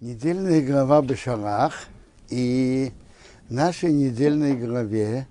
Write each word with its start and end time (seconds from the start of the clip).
Недельная 0.00 0.64
глава 0.64 1.02
Бешалах 1.02 1.74
и 2.28 2.92
нашей 3.48 3.92
недельной 3.92 4.54
главе 4.56 5.26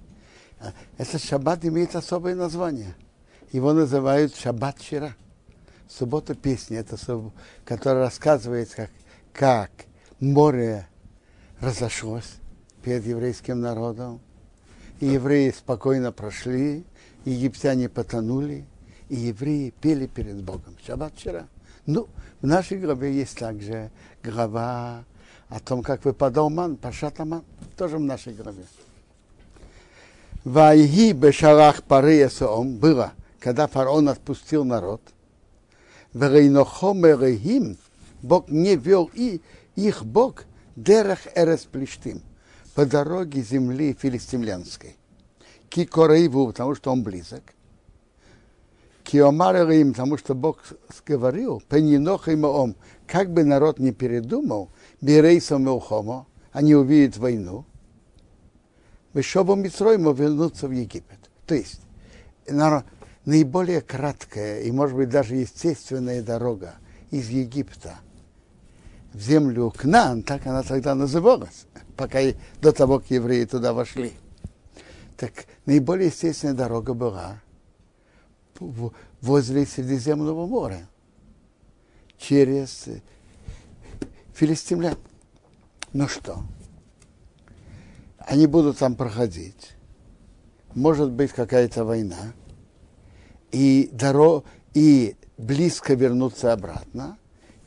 а, 0.60 0.74
этот 0.98 1.24
шаббат 1.24 1.64
имеет 1.64 1.96
особое 1.96 2.36
название. 2.36 2.94
Его 3.54 3.72
называют 3.72 4.36
шаббат 4.36 4.78
вчера. 4.78 5.16
Суббота 5.88 6.36
песни, 6.36 6.76
это, 6.76 6.98
которая 7.64 8.04
рассказывает, 8.04 8.70
как, 8.76 8.90
как 9.32 9.72
море 10.20 10.86
разошлось 11.62 12.34
перед 12.84 13.06
еврейским 13.06 13.62
народом, 13.62 14.20
и 15.00 15.06
евреи 15.06 15.52
спокойно 15.52 16.12
прошли, 16.12 16.84
египтяне 17.24 17.88
потонули, 17.88 18.66
и 19.08 19.16
евреи 19.16 19.74
пели 19.80 20.08
перед 20.08 20.44
Богом. 20.44 20.76
Шаббат 20.86 21.14
вчера. 21.16 21.48
Ну, 21.88 22.10
в 22.42 22.46
нашей 22.46 22.80
главе 22.80 23.14
есть 23.14 23.38
также 23.38 23.90
глава 24.22 25.06
о 25.48 25.60
том, 25.62 25.82
как 25.82 26.04
выпадал 26.04 26.50
ман, 26.50 26.76
пашат 26.76 27.18
ман, 27.20 27.44
тоже 27.78 27.98
в 27.98 28.02
нашей 28.02 28.34
главе. 28.34 28.66
Вайги 30.44 31.14
бешарах 31.14 31.84
пары 31.84 32.30
было, 32.80 33.14
когда 33.40 33.68
фараон 33.68 34.10
отпустил 34.10 34.66
народ. 34.66 35.02
Вейнохомерехим, 36.14 37.78
Бог 38.22 38.50
не 38.50 38.76
вел 38.76 39.10
и 39.14 39.42
их 39.76 40.04
Бог, 40.04 40.44
дерах 40.76 41.20
эрес 41.36 41.62
плештим, 41.62 42.22
по 42.76 42.86
дороге 42.86 43.42
земли 43.42 43.96
филистимлянской. 43.98 44.98
Кикорейву, 45.70 46.48
потому 46.48 46.76
что 46.76 46.92
он 46.92 47.04
близок. 47.04 47.44
Киомар 49.08 49.70
им, 49.72 49.94
потому 49.94 50.18
что 50.18 50.36
Бог 50.36 50.60
говорил, 51.06 51.64
пенинох 51.70 52.28
им 52.28 52.44
ом, 52.44 52.76
как 53.08 53.32
бы 53.32 53.46
народ 53.46 53.80
не 53.80 53.94
передумал, 53.94 54.70
берейсом 55.00 55.64
Мелхомо, 55.64 56.28
они 56.52 56.76
увидят 56.76 57.16
войну, 57.16 57.64
Вешобом 59.14 59.62
Митроима 59.62 60.12
вернуться 60.12 60.68
в 60.68 60.72
Египет. 60.72 61.32
То 61.46 61.56
есть, 61.56 61.80
наиболее 63.24 63.80
краткая 63.80 64.64
и, 64.64 64.72
может 64.72 64.98
быть, 64.98 65.08
даже 65.08 65.38
естественная 65.38 66.22
дорога 66.22 66.74
из 67.10 67.30
Египта 67.30 68.00
в 69.14 69.22
землю 69.22 69.72
Кнан, 69.72 70.22
так 70.22 70.46
она 70.46 70.64
тогда 70.64 70.96
называлась, 70.96 71.66
пока 71.96 72.20
и 72.20 72.36
до 72.62 72.74
того, 72.74 73.00
как 73.00 73.10
евреи 73.10 73.46
туда 73.46 73.72
вошли. 73.72 74.12
Так 75.16 75.32
наиболее 75.66 76.08
естественная 76.08 76.56
дорога 76.56 76.94
была 76.94 77.42
возле 78.60 79.66
Средиземного 79.66 80.46
моря, 80.46 80.88
через 82.18 82.86
филистимлян. 84.34 84.98
Ну 85.94 86.08
что, 86.08 86.44
они 88.20 88.46
будут 88.46 88.78
там 88.78 88.96
проходить, 88.96 89.72
может 90.76 91.12
быть 91.12 91.32
какая-то 91.32 91.86
война, 91.86 92.34
и, 93.52 93.90
дорог, 93.94 94.46
и 94.74 95.16
близко 95.38 95.94
вернуться 95.94 96.54
обратно, 96.54 97.18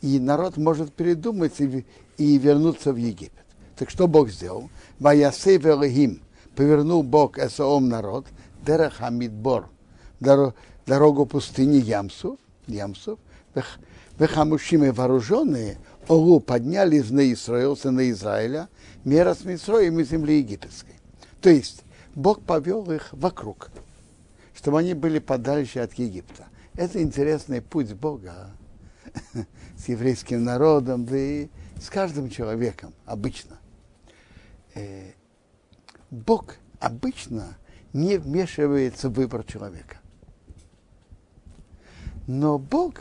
и 0.03 0.19
народ 0.19 0.57
может 0.57 0.93
передумать 0.93 1.61
и, 1.61 1.87
и 2.19 2.39
вернуться 2.39 2.93
в 2.93 2.97
Египет. 2.97 3.45
Так 3.77 3.91
что 3.91 4.07
Бог 4.07 4.29
сделал? 4.29 4.71
Ваясей 4.99 5.57
велихим, 5.57 6.23
повернул 6.55 7.03
Бог 7.03 7.39
Эсаом 7.39 7.89
народ, 7.89 8.27
Дерахамидбор, 8.65 9.71
дорогу 10.91 11.25
пустыни 11.25 11.77
Ямсов, 11.77 12.37
Ямсов, 12.67 13.21
Вехамушимы 14.19 14.91
вооруженные, 14.91 15.79
Огу 16.09 16.41
подняли 16.41 16.97
из 16.97 17.13
Израиля, 17.13 17.77
сына 17.77 18.11
Израиля, 18.11 18.69
мера 19.05 19.35
с 19.35 19.45
Митроем 19.45 20.01
из 20.01 20.11
земли 20.11 20.39
египетской. 20.39 20.97
То 21.41 21.49
есть 21.49 21.85
Бог 22.17 22.43
повел 22.43 22.91
их 22.91 23.09
вокруг, 23.13 23.71
чтобы 24.53 24.81
они 24.81 24.95
были 24.95 25.21
подальше 25.21 25.79
от 25.79 25.95
Египта. 25.95 26.47
Это 26.75 27.01
интересный 27.01 27.63
путь 27.63 27.93
Бога 27.93 28.51
с 29.79 29.89
еврейским 29.89 30.43
народом, 30.43 31.05
да 31.05 31.17
и 31.17 31.49
с 31.81 31.89
каждым 31.89 32.29
человеком 32.31 32.93
обычно. 33.07 33.61
Э, 34.75 35.13
Бог 36.11 36.57
обычно 36.81 37.57
не 37.93 38.17
вмешивается 38.19 39.09
в 39.09 39.13
выбор 39.13 39.45
человека. 39.45 40.00
Но 42.31 42.61
Бог 42.61 42.95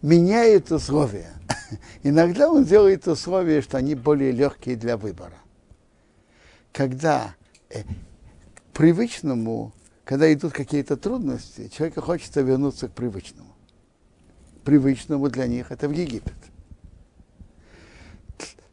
меняет 0.00 0.72
условия. 0.72 1.34
Иногда 2.02 2.50
он 2.50 2.64
делает 2.64 3.06
условия, 3.06 3.60
что 3.60 3.76
они 3.76 3.94
более 3.94 4.32
легкие 4.32 4.74
для 4.74 4.96
выбора. 4.96 5.36
Когда 6.72 7.34
э, 7.68 7.82
привычному, 8.72 9.74
когда 10.06 10.32
идут 10.32 10.54
какие-то 10.54 10.96
трудности, 10.96 11.68
человеку 11.68 12.00
хочется 12.00 12.40
вернуться 12.40 12.88
к 12.88 12.92
привычному. 12.92 13.54
Привычному 14.64 15.28
для 15.28 15.46
них 15.46 15.70
это 15.70 15.86
в 15.86 15.92
Египет. 15.92 16.32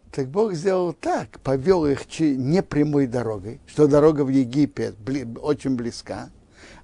Так 0.09 0.29
Бог 0.29 0.53
сделал 0.53 0.93
так, 0.93 1.41
повел 1.41 1.85
их 1.85 2.07
не 2.17 2.63
прямой 2.63 3.07
дорогой, 3.07 3.59
что 3.67 3.87
дорога 3.87 4.21
в 4.21 4.29
Египет 4.29 4.95
очень 5.41 5.75
близка, 5.75 6.29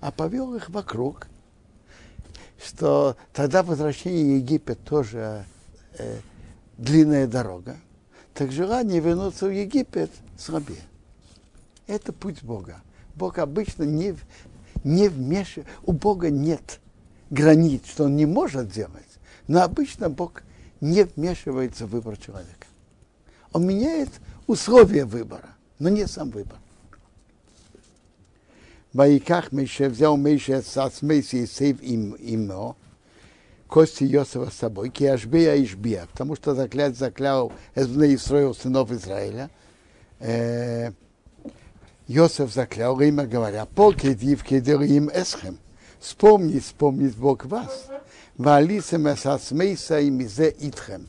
а 0.02 0.12
повел 0.12 0.56
их 0.56 0.70
вокруг, 0.70 1.30
что 2.64 3.18
тогда 3.34 3.64
возвращение 3.64 4.24
в 4.24 4.44
Египет 4.44 4.84
тоже 4.84 5.46
э, 5.98 6.20
длинная 6.78 7.28
дорога. 7.28 7.78
Так 8.34 8.52
желание 8.52 9.00
вернуться 9.00 9.48
в 9.48 9.52
Египет 9.52 10.12
слабее. 10.38 10.82
Это 11.88 12.14
путь 12.14 12.44
Бога. 12.44 12.82
Бог 13.16 13.38
обычно 13.38 13.84
не, 13.84 14.16
не 14.84 15.10
вмешивает, 15.10 15.68
у 15.84 15.92
Бога 15.92 16.30
нет 16.30 16.80
границ, 17.30 17.82
что 17.86 18.06
он 18.06 18.16
не 18.16 18.26
может 18.26 18.70
делать, 18.70 19.04
но 19.48 19.62
обычно 19.62 20.10
Бог 20.10 20.44
не 20.82 21.04
вмешивается 21.04 21.86
в 21.86 21.92
выбор 21.92 22.18
человека. 22.18 22.68
Он 23.52 23.68
меняет 23.68 24.10
условия 24.48 25.06
выбора, 25.06 25.50
но 25.80 25.90
не 25.90 26.08
сам 26.08 26.30
выбор. 26.30 26.58
Ваиках 28.94 29.52
Мейше 29.52 29.90
взял 29.90 30.18
Мейше 30.18 30.62
с 30.62 31.02
Мейси 31.02 31.38
и 31.38 31.48
сейв 31.48 31.82
им 31.82 32.16
имо, 32.20 32.76
кости 33.68 34.04
Йосифа 34.04 34.52
с 34.52 34.54
собой, 34.54 34.90
киашбия 34.90 35.56
и 35.56 35.64
Ишбия, 35.64 36.08
потому 36.12 36.36
что 36.36 36.54
заклять 36.54 36.96
заклял 36.96 37.52
Эзбне 37.74 38.14
Исраил, 38.14 38.54
сынов 38.54 38.92
Израиля. 38.92 39.50
Йосиф 42.08 42.54
заклял, 42.54 43.00
имя 43.00 43.26
говоря, 43.26 43.66
поки 43.66 44.14
дивки 44.14 44.56
им 44.56 45.10
эсхем. 45.10 45.58
Вспомни, 46.00 46.60
вспомнит 46.60 47.16
Бог 47.16 47.46
вас. 47.46 47.88
Валисем 48.38 49.08
эсасмейса 49.12 50.02
и 50.02 50.10
мизе 50.10 50.54
итхем. 50.60 51.08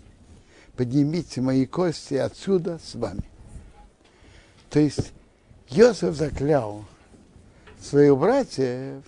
Поднимите 0.76 1.40
мои 1.40 1.66
кости 1.66 2.14
отсюда 2.14 2.78
с 2.82 2.94
вами. 2.94 3.24
То 4.70 4.80
есть 4.80 5.12
Йосиф 5.68 6.14
заклял 6.14 6.84
своих 7.84 8.16
братьев 8.16 9.04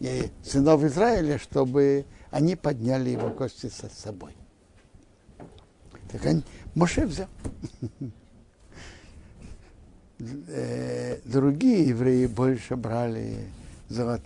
и 0.00 0.30
сынов 0.42 0.82
Израиля, 0.84 1.38
чтобы 1.38 2.04
они 2.30 2.56
подняли 2.56 3.10
его 3.10 3.30
кости 3.30 3.68
со 3.68 3.88
собой. 3.88 4.34
Так 6.10 6.26
они, 6.26 6.42
Моше 6.74 7.06
взял. 7.06 7.28
Э, 10.46 11.18
другие 11.24 11.88
евреи 11.88 12.26
больше 12.26 12.76
брали 12.76 13.40
золот, 13.88 14.20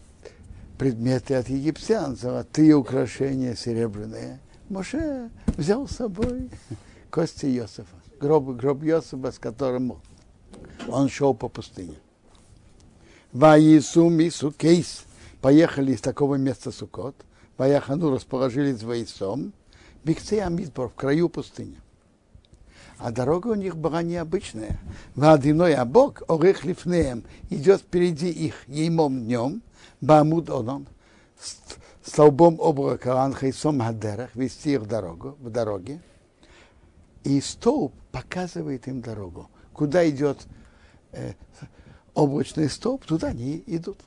предметы 0.76 1.36
от 1.36 1.48
египтян, 1.48 2.16
золотые 2.16 2.74
украшения 2.74 3.54
серебряные. 3.54 4.38
Моше 4.68 5.30
взял 5.56 5.88
с 5.88 5.92
собой 5.92 6.50
кости 7.10 7.46
Иосифа, 7.46 7.96
гроб, 8.20 8.56
гроб 8.56 8.84
Иосифа, 8.84 9.32
с 9.32 9.38
которым 9.38 9.98
он 10.86 11.08
шел 11.08 11.32
по 11.32 11.48
пустыне. 11.48 11.96
Ваису 13.36 14.08
мису 14.08 14.50
кейс. 14.50 15.04
Поехали 15.42 15.92
из 15.92 16.00
такого 16.00 16.36
места 16.36 16.72
Сукот. 16.72 17.14
Ваяхану 17.58 18.10
расположились 18.10 18.82
Ваисом. 18.82 19.52
Бикце 20.04 20.40
Амидбор, 20.40 20.88
в 20.88 20.94
краю 20.94 21.28
пустыни. 21.28 21.78
А 22.96 23.10
дорога 23.10 23.48
у 23.48 23.54
них 23.54 23.76
была 23.76 24.00
необычная. 24.00 24.80
Вадиной 25.14 25.74
а 25.74 25.84
Бог, 25.84 26.22
орех 26.28 26.64
лифнеем, 26.64 27.24
идет 27.50 27.82
впереди 27.82 28.30
их 28.30 28.66
еймом 28.68 29.24
днем, 29.24 29.60
бамуд 30.00 30.48
оном, 30.48 30.86
столбом 32.02 32.58
облака 32.58 33.22
анхайсом 33.22 33.80
хадерах, 33.80 34.34
вести 34.34 34.72
их 34.72 34.88
дорогу, 34.88 35.36
в 35.40 35.50
дороге. 35.50 36.00
И 37.22 37.42
столб 37.42 37.92
показывает 38.12 38.88
им 38.88 39.02
дорогу. 39.02 39.50
Куда 39.74 40.08
идет 40.08 40.46
э, 41.12 41.34
облачный 42.16 42.68
столб, 42.68 43.04
туда 43.04 43.28
они 43.28 43.62
идут. 43.66 43.98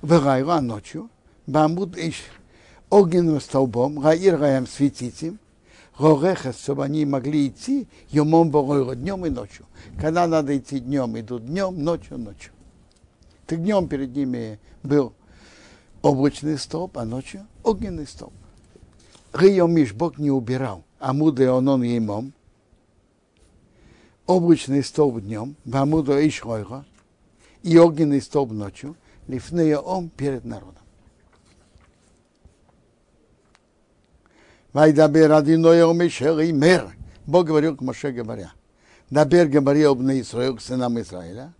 В 0.00 0.60
ночью, 0.60 1.10
бамуд 1.46 1.98
иш 1.98 2.22
огненным 2.88 3.40
столбом, 3.40 3.98
гаир 3.98 4.38
гаям 4.38 4.66
светить 4.66 5.22
им, 5.22 5.38
Горехас, 5.98 6.60
чтобы 6.60 6.84
они 6.84 7.04
могли 7.06 7.48
идти 7.48 7.88
емом 8.10 8.50
боройро, 8.50 8.94
днем 8.94 9.24
и 9.24 9.30
ночью. 9.30 9.64
Когда 9.98 10.26
надо 10.26 10.56
идти 10.56 10.78
днем, 10.78 11.18
идут 11.18 11.46
днем, 11.46 11.82
ночью, 11.82 12.18
ночью. 12.18 12.52
Так 13.46 13.62
днем 13.62 13.88
перед 13.88 14.14
ними 14.14 14.60
был 14.82 15.14
облачный 16.02 16.58
столб, 16.58 16.98
а 16.98 17.04
ночью 17.04 17.46
огненный 17.64 18.06
столб. 18.06 18.34
Миш 19.72 19.94
Бог 19.94 20.18
не 20.18 20.30
убирал, 20.30 20.84
амуды 20.98 21.50
он 21.50 21.66
он 21.68 21.82
емом, 21.82 22.34
облачный 24.26 24.84
столб 24.84 25.20
днем, 25.20 25.56
Бамуда 25.64 26.20
и 26.20 26.30
Шойга, 26.30 26.84
и 27.66 27.76
огненный 27.78 28.22
столб 28.22 28.52
ночью, 28.52 28.96
лифнея 29.26 29.78
он 29.78 30.08
перед 30.08 30.44
народом. 30.44 30.84
Вайдабер 34.72 35.32
Адиноя 35.32 35.92
Мишер 35.92 36.38
и 36.38 36.52
Мер. 36.52 36.94
Бог 37.26 37.46
говорил 37.46 37.76
к 37.76 37.80
Моше, 37.80 38.12
говоря, 38.12 38.52
Дабер 39.10 39.48
говорил 39.48 39.92
об 39.92 40.02
Израилу, 40.02 40.58
к 40.58 40.60
сынам 40.60 41.00
Израиля, 41.00 41.52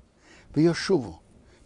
в 0.54 0.60
Йошуву, 0.60 1.20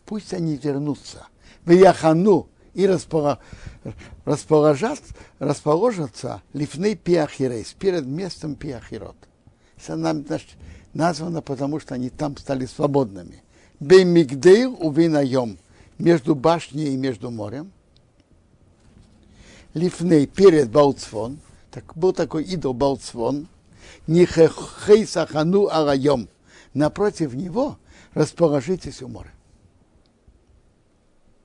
пусть 0.06 0.32
они 0.32 0.56
вернутся, 0.56 1.26
в 1.66 1.70
Яхану, 1.70 2.48
и 2.72 2.86
расположат, 2.86 3.40
расположатся 5.38 6.40
лифны 6.54 6.94
пиахирейс, 6.94 7.74
перед 7.74 8.06
местом 8.06 8.54
пиахирот. 8.54 9.16
Это 9.86 10.16
названо, 10.94 11.42
потому 11.42 11.78
что 11.78 11.94
они 11.94 12.08
там 12.08 12.38
стали 12.38 12.64
свободными. 12.64 13.42
Беймигдейл 13.80 14.76
увинаем, 14.78 15.58
между 15.98 16.34
башней 16.34 16.94
и 16.94 16.96
между 16.96 17.30
морем. 17.30 17.72
Лифней 19.74 20.26
перед 20.26 20.70
Балцфон, 20.70 21.38
так, 21.70 21.96
был 21.96 22.12
такой 22.12 22.44
идол 22.44 22.74
Балцфон, 22.74 23.48
Нихехей 24.06 25.06
Сахану 25.06 25.68
Арайом. 25.68 26.28
Напротив 26.74 27.34
него 27.34 27.78
расположитесь 28.14 29.02
у 29.02 29.08
моря. 29.08 29.32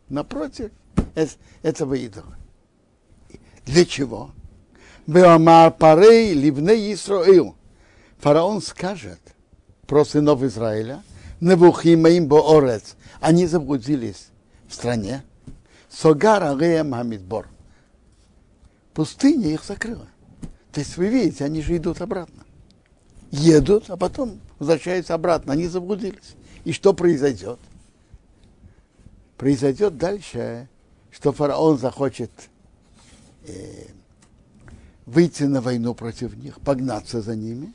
Напротив 0.10 0.72
этого 1.64 1.94
идола. 1.96 2.36
Для 3.66 3.86
чего? 3.86 4.32
Беомар 5.08 5.72
парей 5.72 6.34
ливней 6.34 6.94
Исраил. 6.94 7.56
Фараон 8.20 8.62
скажет 8.62 9.20
про 9.88 10.06
сынов 10.06 10.42
Израиля, 10.44 11.04
Невухимаим 11.42 12.28
Боорец, 12.28 12.96
они 13.20 13.46
заблудились 13.46 14.28
в 14.68 14.74
стране. 14.74 15.24
Согара 15.90 16.58
Реем 16.58 16.94
Хамидбор. 16.94 17.48
Пустыня 18.94 19.50
их 19.50 19.64
закрыла. 19.64 20.08
То 20.72 20.80
есть 20.80 20.98
вы 20.98 21.08
видите, 21.08 21.46
они 21.46 21.62
же 21.62 21.78
идут 21.78 22.02
обратно. 22.02 22.44
Едут, 23.32 23.90
а 23.90 23.98
потом 23.98 24.40
возвращаются 24.60 25.14
обратно. 25.14 25.54
Они 25.54 25.68
заблудились. 25.68 26.36
И 26.64 26.72
что 26.72 26.94
произойдет? 26.94 27.60
Произойдет 29.38 29.98
дальше 29.98 30.70
что 31.16 31.32
фараон 31.32 31.78
захочет 31.78 32.30
э, 33.48 33.86
выйти 35.06 35.44
на 35.44 35.62
войну 35.62 35.96
против 35.96 36.36
них, 36.36 36.60
погнаться 36.60 37.22
за 37.22 37.38
ними. 37.38 37.74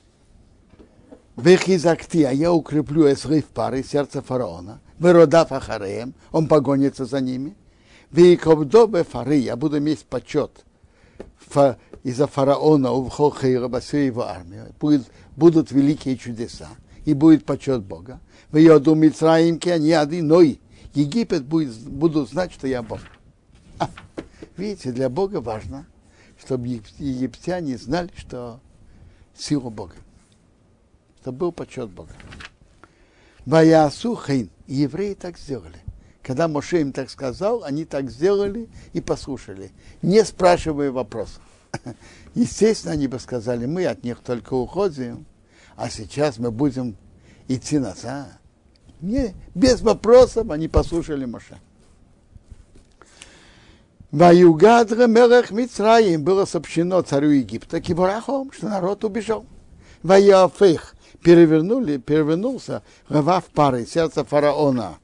Вехизакти, 1.42 2.22
а 2.22 2.32
я 2.32 2.52
укреплю 2.52 3.10
эсрыв 3.10 3.46
пары 3.46 3.82
сердца 3.82 4.20
фараона. 4.20 4.80
Выродав 4.98 5.52
ахареем, 5.52 6.12
он 6.32 6.46
погонится 6.46 7.06
за 7.06 7.20
ними. 7.20 7.56
Вейковдобе 8.10 9.04
фары, 9.04 9.36
я 9.36 9.56
буду 9.56 9.78
иметь 9.78 10.04
почет 10.04 10.64
из-за 12.02 12.26
фараона 12.26 12.92
у 12.92 13.08
Холхейра, 13.08 13.80
всю 13.80 13.96
его 13.96 14.26
армию. 14.26 14.74
Будет, 14.78 15.10
будут 15.36 15.70
великие 15.72 16.16
чудеса, 16.16 16.68
и 17.06 17.14
будет 17.14 17.46
почет 17.46 17.82
Бога. 17.82 18.20
В 18.50 18.56
Йоду 18.56 18.94
Мицраимке 18.94 19.72
они 19.74 19.92
одиной. 19.92 20.60
Египет 20.94 21.44
будет, 21.44 21.74
будут 21.88 22.28
знать, 22.28 22.52
что 22.52 22.66
я 22.66 22.82
Бог. 22.82 23.00
Видите, 24.56 24.92
для 24.92 25.08
Бога 25.08 25.40
важно, 25.40 25.86
чтобы 26.38 26.66
египтяне 26.66 27.78
знали, 27.78 28.10
что 28.16 28.60
сила 29.34 29.70
Бога. 29.70 29.94
Чтобы 31.20 31.38
был 31.38 31.52
почет 31.52 31.90
Бога. 31.90 32.12
Ваясу. 33.46 34.18
Евреи 34.66 35.14
так 35.14 35.38
сделали. 35.38 35.78
Когда 36.22 36.48
Моше 36.48 36.80
им 36.80 36.92
так 36.92 37.10
сказал, 37.10 37.64
они 37.64 37.84
так 37.84 38.10
сделали 38.10 38.68
и 38.92 39.00
послушали, 39.00 39.72
не 40.02 40.24
спрашивая 40.24 40.92
вопросов. 40.92 41.42
Естественно, 42.34 42.92
они 42.92 43.08
бы 43.08 43.18
сказали, 43.18 43.66
мы 43.66 43.86
от 43.86 44.04
них 44.04 44.18
только 44.20 44.54
уходим, 44.54 45.26
а 45.76 45.88
сейчас 45.88 46.38
мы 46.38 46.50
будем 46.50 46.96
идти 47.48 47.78
назад. 47.78 48.28
Не, 49.00 49.34
без 49.54 49.80
вопросов 49.80 50.50
они 50.50 50.68
послушали 50.68 51.24
Моше. 51.24 51.58
Ваюгадра 54.12 55.06
Мелех 55.06 55.50
Мицраим 55.50 56.22
было 56.22 56.44
сообщено 56.44 57.00
царю 57.02 57.30
Египта 57.30 57.80
Кибурахом, 57.80 58.52
что 58.52 58.68
народ 58.68 59.04
убежал. 59.04 59.46
Ваяфех 60.02 60.94
перевернули, 61.22 61.98
перевернулся 61.98 62.82
в 63.08 63.44
пары 63.52 63.86
сердца 63.86 64.24
фараона. 64.24 64.98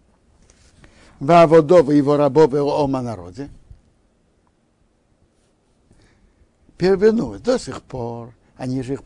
Ваводов 1.20 1.90
и 1.90 1.96
его 1.96 2.16
рабов 2.16 2.52
и 2.54 2.58
ома 2.58 3.00
народе. 3.00 3.48
Перевернулось 6.76 7.40
до 7.40 7.58
сих 7.58 7.82
пор. 7.82 8.34
Они 8.56 8.82
же 8.82 8.94
их 8.94 9.02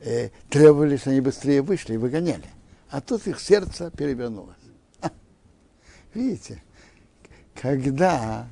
э, 0.00 0.30
требовали, 0.50 0.96
что 0.96 1.10
они 1.10 1.20
быстрее 1.20 1.62
вышли 1.62 1.94
и 1.94 1.96
выгоняли. 1.96 2.48
А 2.90 3.00
тут 3.00 3.26
их 3.26 3.40
сердце 3.40 3.90
перевернулось. 3.90 4.56
Видите, 6.14 6.62
когда 7.54 8.46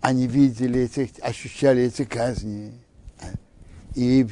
они 0.00 0.26
видели 0.26 0.80
эти, 0.80 1.12
ощущали 1.20 1.82
эти 1.82 2.04
казни 2.04 2.72
и 3.94 4.26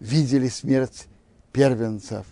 видели 0.00 0.48
смерть 0.48 1.06
первенцев. 1.54 2.26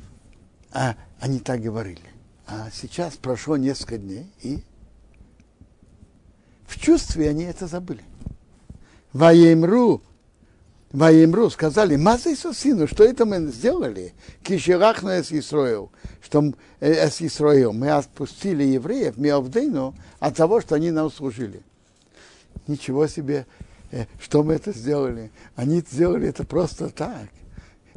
А 0.72 0.96
они 1.20 1.38
так 1.38 1.62
говорили. 1.62 2.02
А 2.46 2.69
сейчас 2.70 3.16
прошло 3.16 3.56
несколько 3.56 3.96
дней, 3.96 4.26
и 4.42 4.58
в 6.66 6.78
чувстве 6.78 7.30
они 7.30 7.44
это 7.44 7.66
забыли. 7.66 8.02
Ваемру, 9.14 10.02
Ваемру 10.90 11.48
сказали, 11.50 11.96
Маза 11.96 12.34
сыну, 12.34 12.86
что 12.86 13.04
это 13.04 13.24
мы 13.24 13.46
сделали? 13.52 14.12
Кишерахну 14.43 15.20
Исроил, 15.20 15.93
что 16.20 16.52
э, 16.81 17.08
Исроил, 17.08 17.72
мы 17.72 17.91
отпустили 17.91 18.64
евреев, 18.64 19.17
мы 19.17 19.31
Авдейну, 19.31 19.94
от 20.19 20.36
того, 20.36 20.60
что 20.60 20.74
они 20.74 20.91
нам 20.91 21.10
служили 21.10 21.62
ничего 22.67 23.06
себе, 23.06 23.46
э, 23.91 24.06
что 24.20 24.43
мы 24.43 24.55
это 24.55 24.72
сделали. 24.72 25.31
Они 25.56 25.81
сделали 25.81 26.29
это 26.29 26.44
просто 26.44 26.88
так. 26.91 27.29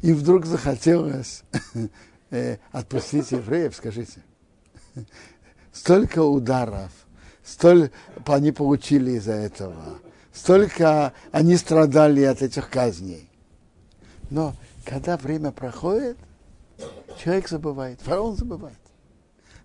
И 0.01 0.13
вдруг 0.13 0.45
захотелось 0.45 1.43
э, 2.29 2.57
отпустить 2.71 3.31
евреев, 3.31 3.75
скажите. 3.75 4.23
Столько 5.71 6.23
ударов, 6.23 6.91
столько 7.43 7.91
они 8.25 8.51
получили 8.51 9.11
из-за 9.11 9.33
этого, 9.33 9.99
столько 10.33 11.13
они 11.31 11.57
страдали 11.57 12.23
от 12.23 12.41
этих 12.41 12.69
казней. 12.69 13.29
Но 14.29 14.55
когда 14.85 15.17
время 15.17 15.51
проходит, 15.51 16.17
человек 17.21 17.49
забывает, 17.49 18.01
фараон 18.01 18.35
забывает 18.37 18.77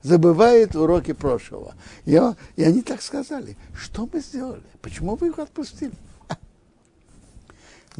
забывает 0.02 0.74
уроки 0.76 1.12
прошлого. 1.12 1.74
И, 2.04 2.16
он, 2.18 2.36
и 2.56 2.64
они 2.64 2.82
так 2.82 3.02
сказали, 3.02 3.56
что 3.74 4.08
мы 4.10 4.20
сделали? 4.20 4.62
Почему 4.80 5.16
вы 5.16 5.28
их 5.28 5.38
отпустили? 5.38 5.92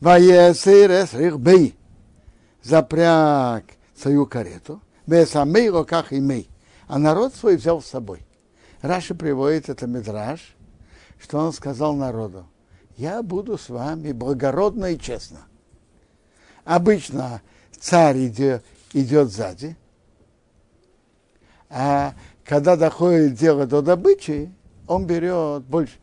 бей 0.00 1.76
запряг 2.62 3.64
свою 3.96 4.26
карету, 4.26 4.80
бесамей 5.06 5.68
руках 5.70 6.12
имей, 6.12 6.48
а 6.86 6.98
народ 6.98 7.34
свой 7.34 7.56
взял 7.56 7.82
с 7.82 7.86
собой. 7.86 8.24
Раши 8.80 9.14
приводит 9.14 9.68
это 9.68 9.86
Мидраш, 9.86 10.54
что 11.20 11.38
он 11.38 11.52
сказал 11.52 11.94
народу, 11.94 12.46
я 12.96 13.22
буду 13.22 13.58
с 13.58 13.68
вами 13.68 14.12
благородно 14.12 14.86
и 14.86 14.98
честно. 14.98 15.40
Обычно 16.64 17.42
царь 17.78 18.26
идет, 18.26 18.64
идет 18.92 19.32
сзади, 19.32 19.76
а 21.70 22.14
когда 22.44 22.76
доходит 22.76 23.34
дело 23.34 23.66
до 23.66 23.82
добычи, 23.82 24.52
он 24.86 25.06
берет 25.06 25.64
больше, 25.64 25.94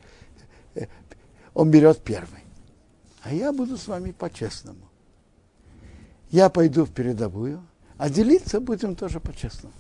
э, 0.76 0.86
он 1.54 1.72
берет 1.72 2.04
первый. 2.04 2.45
А 3.26 3.34
я 3.34 3.52
буду 3.52 3.76
с 3.76 3.88
вами 3.88 4.12
по-честному. 4.12 4.88
Я 6.30 6.50
пойду 6.50 6.86
в 6.86 6.92
передовую, 6.92 7.66
а 7.98 8.08
делиться 8.08 8.60
будем 8.60 8.96
тоже 8.96 9.20
по-честному. 9.20 9.74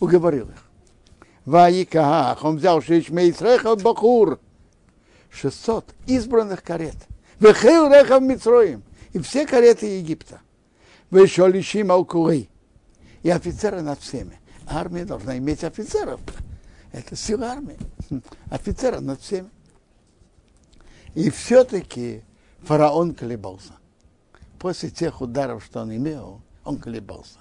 Уговорил 0.00 0.48
их. 0.48 0.64
Ваиках, 1.44 2.42
он 2.42 2.56
взял 2.56 2.80
Шишмейсреха 2.80 3.76
Бахур, 3.76 4.40
600 5.28 5.94
избранных 6.06 6.62
карет. 6.62 6.96
Вехейл 7.40 7.88
рехав 7.88 8.22
Митроим. 8.22 8.82
И 9.12 9.18
все 9.18 9.46
кареты 9.46 9.98
Египта. 9.98 10.40
Вешолищим 11.10 11.92
алкулы. 11.92 12.48
И 13.22 13.28
офицеры 13.28 13.82
над 13.82 14.00
всеми. 14.00 14.40
Армия 14.66 15.04
должна 15.04 15.36
иметь 15.36 15.62
офицеров. 15.62 16.20
Это 16.92 17.16
сила 17.16 17.48
армии. 17.48 17.76
Офицеры 18.48 19.00
над 19.00 19.20
всеми. 19.20 19.50
И 21.14 21.28
все-таки 21.28 22.22
фараон 22.66 23.14
колебался. 23.14 23.74
После 24.58 24.90
тех 24.90 25.20
ударов, 25.20 25.64
что 25.64 25.82
он 25.82 25.94
имел, 25.94 26.40
он 26.64 26.78
колебался. 26.78 27.38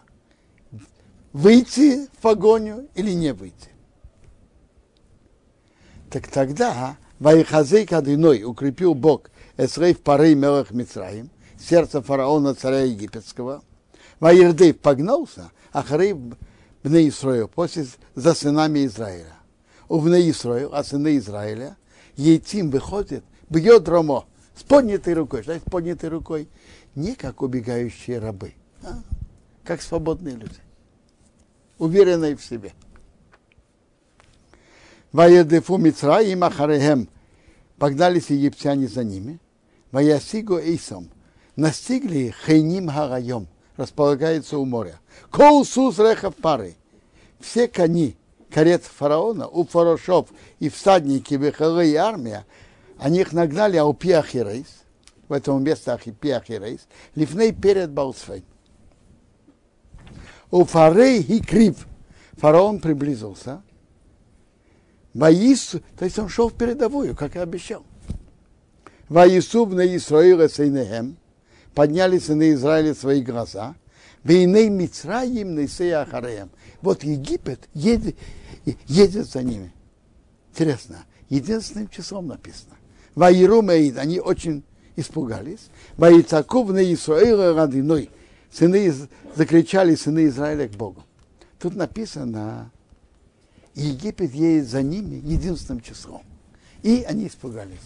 Выйти 1.34 2.05
в 2.05 2.22
погоню 2.22 2.88
или 2.94 3.12
не 3.12 3.34
выйти. 3.34 3.70
Так 6.12 6.27
тогда 6.27 6.98
Вайхазей 7.20 7.86
Кадиной 7.86 8.44
укрепил 8.44 8.94
Бог 8.94 9.32
Эсрей 9.58 9.96
в 9.96 10.01
пары 10.01 10.36
Мелах 10.36 10.72
Мицраим, 10.72 11.29
сердце 11.60 12.01
фараона 12.01 12.53
царя 12.53 12.82
египетского. 12.82 13.63
Ваирдей 14.20 14.74
погнался, 14.74 15.51
а 15.72 15.82
Харей 15.82 16.13
Бне 16.84 17.10
Исраил, 17.10 17.48
после 17.48 17.88
за 18.13 18.34
сынами 18.36 18.86
Израиля. 18.86 19.34
У 19.89 20.00
Бне 20.00 20.29
Исраил, 20.29 20.74
а 20.74 20.84
сыны 20.84 21.17
Израиля, 21.17 21.77
Ейтим 22.15 22.70
выходит, 22.70 23.25
бьет 23.50 23.89
Ромо 23.89 24.25
с 24.56 24.64
поднятой 24.64 25.14
рукой. 25.14 25.44
Что 25.44 25.58
с 25.58 25.62
поднятой 25.62 26.10
рукой? 26.10 26.48
Не 26.96 27.16
как 27.16 27.42
убегающие 27.42 28.20
рабы, 28.20 28.54
а 28.84 29.02
как 29.64 29.82
свободные 29.82 30.36
люди, 30.36 30.60
уверенные 31.78 32.36
в 32.36 32.44
себе. 32.44 32.74
Ваедефу 35.12 35.78
Мицраим 35.78 36.44
Ахарехем. 36.44 37.08
Погнались 37.78 38.30
египтяне 38.30 38.88
за 38.88 39.04
ними. 39.04 39.40
Ваясигу 39.92 40.58
Эйсом. 40.58 41.10
Настигли 41.56 42.34
Хейним 42.46 42.90
Харайом. 42.90 43.48
Располагается 43.78 44.58
у 44.58 44.66
моря. 44.66 45.00
Коусус 45.32 46.00
рехав 46.00 46.36
пары. 46.36 46.76
Все 47.40 47.68
кони 47.68 48.18
карет 48.56 48.84
фараона, 48.84 49.48
у 49.48 49.66
фарошов 49.66 50.30
и 50.60 50.70
всадники 50.70 51.34
Вехалы 51.34 51.90
и 51.90 51.96
армия, 51.96 52.46
они 52.98 53.22
их 53.22 53.34
нагнали 53.34 53.78
а 53.78 53.86
у 53.86 53.94
Пиахирейс, 53.94 54.84
в 55.28 55.34
этом 55.34 55.64
месте 55.64 55.98
Пиахирейс, 56.20 56.88
лифней 57.16 57.52
перед 57.52 57.92
Балсфей. 57.92 58.44
У 60.52 60.64
Фарей 60.64 61.22
и 61.22 61.42
Крив. 61.42 61.88
Фараон 62.34 62.80
приблизился, 62.80 63.62
Ваису, 65.14 65.82
то 65.98 66.04
есть 66.04 66.20
он 66.20 66.28
шел 66.28 66.50
в 66.50 66.54
передовую, 66.54 67.16
как 67.16 67.38
и 67.38 67.40
обещал. 67.40 67.86
Ваису 69.08 69.66
на 69.68 69.96
Исраила 69.96 70.50
Сейнехем, 70.50 71.18
подняли 71.74 72.20
сыны 72.20 72.52
Израиля 72.52 72.94
свои 72.94 73.22
глаза, 73.22 73.75
Вейней 74.24 74.70
Мицраим 74.70 75.56
Нейсея 75.56 76.02
Ахареем. 76.02 76.50
Вот 76.82 77.04
Египет 77.04 77.70
едет, 77.74 78.18
едет 78.88 79.28
за 79.28 79.44
ними. 79.44 79.72
Интересно, 80.52 81.06
единственным 81.30 81.88
числом 81.90 82.28
написано. 82.28 82.75
Ваиру 83.16 83.62
Меид, 83.62 83.98
они 83.98 84.20
очень 84.20 84.64
испугались. 84.96 85.70
Ваицаков 85.98 86.70
на 86.70 86.94
Исраила 86.94 87.54
Радиной. 87.54 88.10
Сыны, 88.52 88.94
закричали 89.36 89.96
сыны 89.96 90.28
Израиля 90.28 90.68
к 90.68 90.74
Богу. 90.74 91.04
Тут 91.60 91.76
написано, 91.76 92.72
и 93.74 93.82
Египет 93.82 94.34
едет 94.34 94.68
за 94.68 94.82
ними 94.82 95.16
единственным 95.16 95.82
числом. 95.82 96.24
И 96.84 97.04
они 97.08 97.28
испугались. 97.28 97.80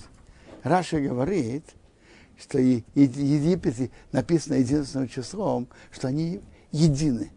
Раша 0.63 0.99
говорит, 0.99 1.63
что 2.39 2.59
Египет 2.59 3.91
написано 4.11 4.55
единственным 4.55 5.07
числом, 5.07 5.67
что 5.91 6.07
они 6.07 6.41
едины, 6.71 7.31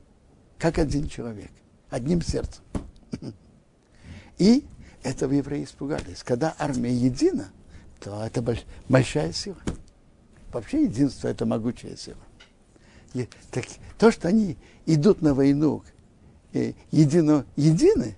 как 0.59 0.79
один 0.79 1.09
человек, 1.09 1.51
одним 1.89 2.21
сердцем. 2.23 2.63
И 4.39 4.65
этого 5.03 5.33
евреи 5.33 5.65
испугались. 5.65 6.23
Когда 6.23 6.55
армия 6.59 6.93
едина, 6.93 7.51
то 8.03 8.25
это 8.25 8.43
большая 8.89 9.33
сила. 9.33 9.57
Вообще 10.53 10.85
единство– 10.85 11.29
это 11.29 11.47
могучая 11.47 11.97
сила. 11.97 12.19
И, 13.15 13.29
так, 13.51 13.65
то, 13.99 14.11
что 14.11 14.29
они 14.29 14.57
идут 14.87 15.23
на 15.23 15.35
войну 15.35 15.83
э, 16.53 16.73
едино, 16.91 17.47
едины, 17.57 18.17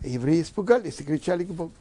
евреи 0.00 0.42
испугались 0.42 1.00
и 1.00 1.04
кричали 1.04 1.44
к 1.44 1.48
Богу, 1.48 1.72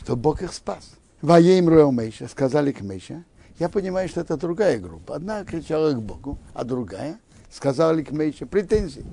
что 0.00 0.16
Бог 0.16 0.42
их 0.42 0.52
спас. 0.52 0.92
Воеем 1.20 1.66
Мейша, 1.94 2.28
сказали 2.28 2.72
к 2.72 2.80
Мейша. 2.80 3.24
Я 3.58 3.68
понимаю, 3.68 4.08
что 4.08 4.20
это 4.20 4.36
другая 4.36 4.78
группа. 4.78 5.16
Одна 5.16 5.44
кричала 5.44 5.92
к 5.92 6.02
Богу, 6.02 6.38
а 6.54 6.64
другая 6.64 7.18
сказала 7.50 8.00
к 8.02 8.10
Мейше 8.10 8.46
претензии. 8.46 9.04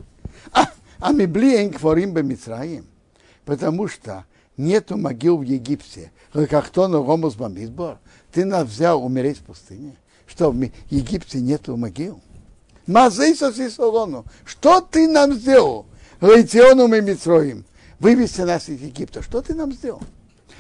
А, 0.52 0.66
а 1.00 1.12
мы 1.12 1.28
блиен 1.28 1.72
к 1.72 1.80
Форим 1.80 2.14
потому 3.46 3.88
что 3.88 4.26
нету 4.58 4.98
могил 4.98 5.38
в 5.38 5.42
Египте. 5.44 6.12
Как 6.50 6.70
то 6.70 6.88
на 6.88 6.98
Ромус 6.98 7.36
Бамидбор. 7.36 8.00
Ты 8.32 8.46
нас 8.46 8.68
взял 8.68 9.04
умереть 9.04 9.40
в 9.40 9.44
пустыне. 9.44 9.96
Что, 10.26 10.52
в 10.52 10.60
Египте 10.90 11.40
нету 11.40 11.78
могил? 11.78 12.22
Мазейса 12.88 13.54
Сисолону. 13.54 14.26
Что 14.46 14.82
ты 14.82 15.08
нам 15.08 15.34
сделал? 15.34 15.86
Лейтиону 16.22 16.88
мы 16.88 17.02
Митроим. 17.02 17.66
Вывести 18.00 18.42
нас 18.42 18.70
из 18.70 18.82
Египта. 18.82 19.22
Что 19.22 19.42
ты 19.42 19.54
нам 19.54 19.72
сделал? 19.72 20.02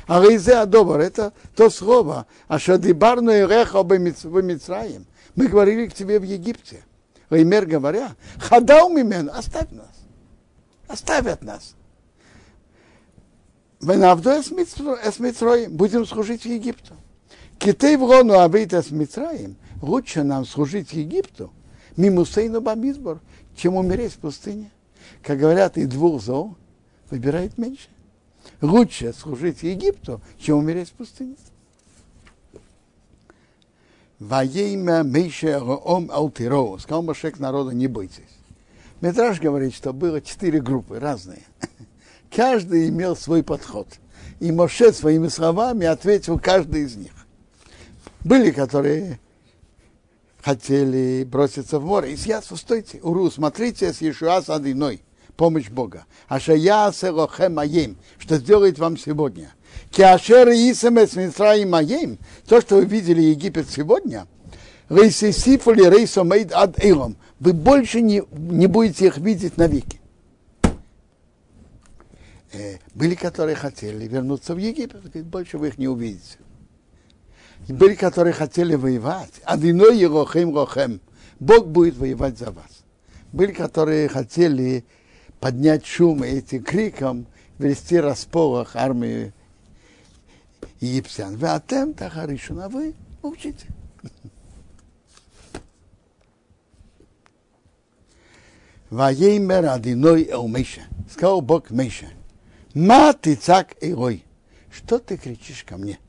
А 0.08 0.22
Рейзе 0.22 0.56
Адобар, 0.56 1.00
это 1.00 1.34
то 1.56 1.70
слово, 1.70 2.26
а 2.48 2.60
Шадибарну 2.60 3.32
и 3.32 3.42
Реха 3.42 3.84
в 3.84 4.42
Мицраим. 4.42 5.06
Мы 5.36 5.48
говорили 5.48 5.88
к 5.88 5.94
тебе 5.94 6.20
в 6.20 6.24
Египте. 6.24 6.84
Реймер 7.30 7.66
говоря, 7.66 8.16
хадау 8.38 8.90
мимен, 8.90 9.30
оставь 9.34 9.72
нас. 9.72 9.88
Оставят 10.88 11.42
нас. 11.42 11.76
Будем 15.70 16.06
служить 16.06 16.46
Египту. 16.46 16.94
Китей 17.60 17.96
в 17.98 18.10
Рону 18.10 18.40
абейт 18.40 18.74
эс 18.74 18.92
Мицраим, 18.92 19.56
лучше 19.82 20.24
нам 20.24 20.46
служить 20.46 20.94
Египту, 20.94 21.52
мимусейну 21.98 22.62
бамизбор, 22.62 23.20
чем 23.56 23.76
умереть 23.76 24.14
в 24.14 24.18
пустыне 24.18 24.72
как 25.22 25.40
говорят, 25.40 25.78
и 25.78 25.86
двух 25.86 26.22
зол 26.22 26.56
выбирает 27.10 27.58
меньше. 27.58 27.88
Лучше 28.62 29.14
служить 29.14 29.64
Египту, 29.64 30.22
чем 30.38 30.60
умереть 30.60 30.90
в 30.90 30.94
пустыне. 30.94 31.36
Воейма 34.20 35.04
Мейше 35.04 35.60
Ом 35.60 36.10
Алтироу. 36.12 36.78
Сказал 36.80 37.04
Машек 37.04 37.40
народа, 37.40 37.72
не 37.72 37.88
бойтесь. 37.88 38.24
Метраж 39.02 39.40
говорит, 39.40 39.74
что 39.74 39.92
было 39.92 40.22
четыре 40.22 40.62
группы 40.62 41.00
разные. 41.00 41.44
Каждый 42.36 42.90
имел 42.90 43.16
свой 43.16 43.44
подход. 43.44 43.88
И 44.40 44.52
Моше 44.52 44.92
своими 44.92 45.28
словами 45.28 45.86
ответил 45.86 46.40
каждый 46.40 46.84
из 46.84 46.96
них. 46.96 47.12
Были, 48.24 48.52
которые 48.52 49.20
хотели 50.42 51.24
броситься 51.24 51.80
в 51.80 51.86
море. 51.86 52.12
И 52.12 52.16
Исьясу, 52.16 52.58
стойте, 52.58 53.00
Уру, 53.02 53.30
смотрите 53.30 53.94
с 53.94 54.02
Иешуа 54.02 54.42
с 54.42 54.50
Адиной, 54.50 55.02
помощь 55.38 55.70
Бога. 55.70 56.06
А 56.28 56.40
я 56.40 56.92
селохем 56.92 57.60
аем, 57.60 57.98
что 58.18 58.38
сделает 58.38 58.80
вам 58.80 58.98
сегодня. 58.98 59.54
Киашер 59.92 60.50
Исемес 60.50 61.16
Митраим 61.16 61.72
Маем, 61.72 62.18
то, 62.48 62.62
что 62.62 62.76
вы 62.76 62.86
видели 62.86 63.22
Египет 63.22 63.70
сегодня, 63.70 64.28
Рейсисифули 64.90 65.84
Рейсомейд 65.84 66.52
ад 66.52 66.84
Эйлом, 66.84 67.16
вы 67.40 67.54
больше 67.54 68.02
не, 68.02 68.24
не 68.32 68.68
будете 68.68 69.08
их 69.08 69.18
видеть 69.18 69.58
навеки. 69.58 70.03
Э, 72.54 72.78
были, 72.94 73.16
которые 73.16 73.56
хотели 73.56 74.08
вернуться 74.08 74.54
в 74.54 74.58
Египет, 74.58 75.26
больше 75.26 75.58
вы 75.58 75.70
их 75.70 75.78
не 75.80 75.88
увидите. 75.88 76.38
И 77.68 77.74
были, 77.74 77.96
которые 77.96 78.34
хотели 78.34 78.76
воевать. 78.76 79.42
Адиной 79.44 79.98
и 79.98 80.06
Рохем. 80.06 81.02
Бог 81.40 81.68
будет 81.68 81.98
воевать 81.98 82.38
за 82.38 82.52
вас. 82.52 82.84
Были, 83.32 83.54
которые 83.54 84.08
хотели 84.08 84.86
поднять 85.40 85.86
шум 85.86 86.22
этим 86.22 86.64
криком, 86.64 87.26
вести 87.58 88.00
располох 88.00 88.76
армии 88.76 89.34
египтян. 90.80 91.36
Вы 91.38 91.48
атем 91.48 91.94
тахаришуна, 91.94 92.70
вы 92.70 92.94
молчите. 93.24 93.68
Ваеймер 98.92 99.66
Адиной 99.66 100.28
Эл 100.30 100.48
Мейша. 100.48 100.82
Сказал 101.10 101.42
Бог 101.42 101.72
Мейша. 101.72 102.10
Ма 102.74 103.14
ты 103.14 103.36
цак 103.36 103.76
Элой. 103.82 104.26
Что 104.72 104.98
ты 105.00 105.18
кричишь 105.18 105.64
ко 105.64 105.78
мне? 105.78 106.00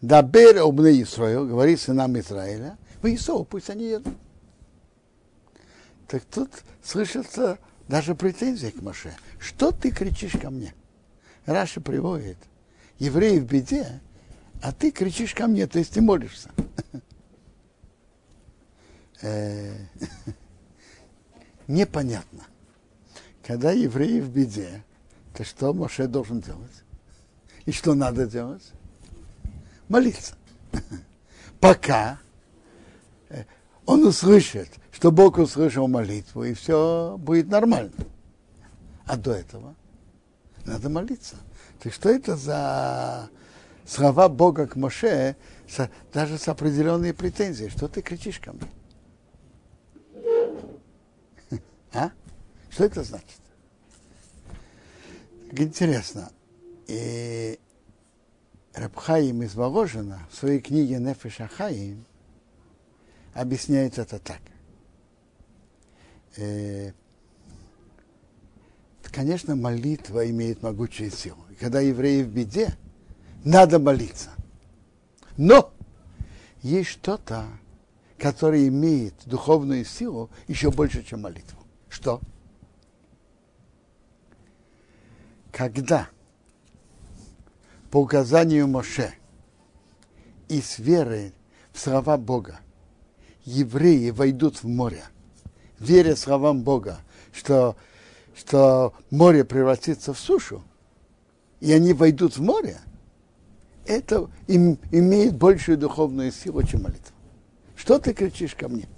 Дабер 0.00 0.58
обны 0.58 1.02
Исраил, 1.02 1.46
говорит 1.46 1.80
сынам 1.80 2.18
Израиля, 2.18 2.76
вы 3.02 3.14
Исоу, 3.14 3.44
пусть 3.44 3.70
они 3.70 3.84
едут. 3.84 4.14
Так 6.08 6.24
тут 6.24 6.50
слышится 6.82 7.58
даже 7.88 8.14
претензия 8.14 8.70
к 8.70 8.82
Маше. 8.82 9.14
Что 9.38 9.70
ты 9.70 9.90
кричишь 9.90 10.32
ко 10.32 10.50
мне? 10.50 10.74
Раша 11.46 11.80
приводит, 11.80 12.38
евреи 12.98 13.38
в 13.38 13.44
беде, 13.44 14.00
а 14.62 14.72
ты 14.72 14.90
кричишь 14.90 15.34
ко 15.34 15.46
мне, 15.46 15.66
то 15.66 15.78
есть 15.78 15.92
ты 15.94 16.00
молишься. 16.00 16.50
Э, 19.20 19.76
непонятно. 21.68 22.44
Когда 23.44 23.70
евреи 23.70 24.18
в 24.20 24.30
беде, 24.30 24.82
то 25.34 25.44
что 25.44 25.72
Моше 25.72 26.06
должен 26.06 26.40
делать? 26.40 26.84
И 27.64 27.72
что 27.72 27.94
надо 27.94 28.26
делать? 28.26 28.72
Молиться. 29.88 30.34
Пока 31.60 32.18
э, 33.28 33.44
он 33.86 34.04
услышит, 34.06 34.68
что 34.90 35.10
Бог 35.10 35.38
услышал 35.38 35.88
молитву, 35.88 36.44
и 36.44 36.54
все 36.54 37.16
будет 37.18 37.48
нормально. 37.48 37.92
А 39.06 39.16
до 39.16 39.32
этого 39.32 39.74
надо 40.64 40.88
молиться. 40.88 41.36
Так 41.80 41.92
что 41.92 42.08
это 42.08 42.36
за 42.36 43.28
слова 43.86 44.28
Бога 44.28 44.66
к 44.66 44.76
Моше, 44.76 45.36
даже 46.12 46.38
с 46.38 46.48
определенной 46.48 47.14
претензией? 47.14 47.70
Что 47.70 47.88
ты 47.88 48.02
кричишь 48.02 48.38
ко 48.38 48.52
мне? 48.52 48.68
А? 51.92 52.10
Что 52.70 52.84
это 52.84 53.02
значит? 53.02 53.41
Как 55.52 55.60
интересно. 55.60 56.30
И 56.86 57.58
Рабхаим 58.72 59.42
из 59.42 59.54
Воложина 59.54 60.26
в 60.30 60.34
своей 60.34 60.60
книге 60.60 60.98
Нефеш 60.98 61.42
Ахаим 61.42 62.06
объясняет 63.34 63.98
это 63.98 64.18
так. 64.18 64.40
Э, 66.38 66.92
конечно, 69.02 69.54
молитва 69.54 70.28
имеет 70.30 70.62
могучую 70.62 71.10
силу. 71.10 71.44
И 71.50 71.54
когда 71.56 71.80
евреи 71.80 72.22
в 72.22 72.28
беде, 72.28 72.74
надо 73.44 73.78
молиться. 73.78 74.30
Но 75.36 75.70
есть 76.62 76.88
что-то, 76.88 77.44
которое 78.16 78.68
имеет 78.68 79.14
духовную 79.26 79.84
силу 79.84 80.30
еще 80.48 80.70
больше, 80.70 81.04
чем 81.04 81.20
молитву. 81.20 81.58
Что? 81.90 82.22
Когда 85.52 86.08
по 87.90 87.98
указанию 87.98 88.66
Моше 88.66 89.12
и 90.48 90.62
с 90.62 90.78
верой 90.78 91.34
в 91.72 91.78
слова 91.78 92.16
Бога 92.16 92.60
евреи 93.44 94.10
войдут 94.10 94.62
в 94.62 94.66
море, 94.66 95.04
веря 95.78 96.16
словам 96.16 96.62
Бога, 96.62 97.00
что, 97.34 97.76
что 98.34 98.94
море 99.10 99.44
превратится 99.44 100.14
в 100.14 100.18
сушу, 100.18 100.64
и 101.60 101.70
они 101.70 101.92
войдут 101.92 102.38
в 102.38 102.42
море, 102.42 102.80
это 103.84 104.30
им, 104.46 104.78
имеет 104.90 105.36
большую 105.36 105.76
духовную 105.76 106.32
силу, 106.32 106.62
чем 106.62 106.84
молитва. 106.84 107.14
Что 107.76 107.98
ты 107.98 108.14
кричишь 108.14 108.54
ко 108.54 108.68
мне? 108.68 108.88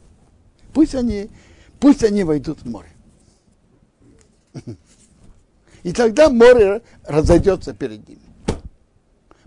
Пусть 0.73 0.95
они, 0.95 1.31
пусть 1.81 2.05
они 2.05 2.23
войдут 2.23 2.63
в 2.63 2.71
море. 2.71 2.91
И 5.85 5.93
тогда 5.93 6.31
море 6.31 6.83
разойдется 7.05 7.75
перед 7.75 8.09
ними. 8.09 8.23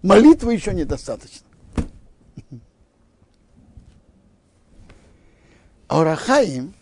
Молитвы 0.02 0.54
еще 0.54 0.74
недостаточно. 0.74 1.46
Орахаим 5.88 6.74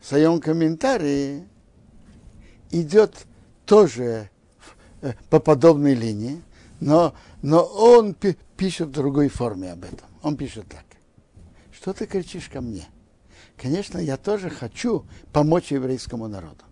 в 0.00 0.06
своем 0.06 0.40
комментарии 0.40 1.46
идет 2.70 3.26
тоже 3.66 4.30
э, 5.00 5.14
по 5.30 5.40
подобной 5.40 5.94
линии, 5.94 6.42
но, 6.80 7.14
но 7.42 7.64
он 7.64 8.14
пишет 8.14 8.88
в 8.88 8.92
другой 8.92 9.28
форме 9.28 9.72
об 9.72 9.84
этом. 9.84 10.06
Он 10.22 10.36
пишет 10.36 10.66
так. 10.68 10.84
Что 11.72 11.92
ты 11.92 12.06
кричишь 12.06 12.48
ко 12.48 12.60
мне? 12.60 12.86
Конечно, 13.56 13.98
я 13.98 14.16
тоже 14.16 14.48
хочу 14.48 15.04
помочь 15.32 15.72
еврейскому 15.72 16.28
народу. 16.28 16.64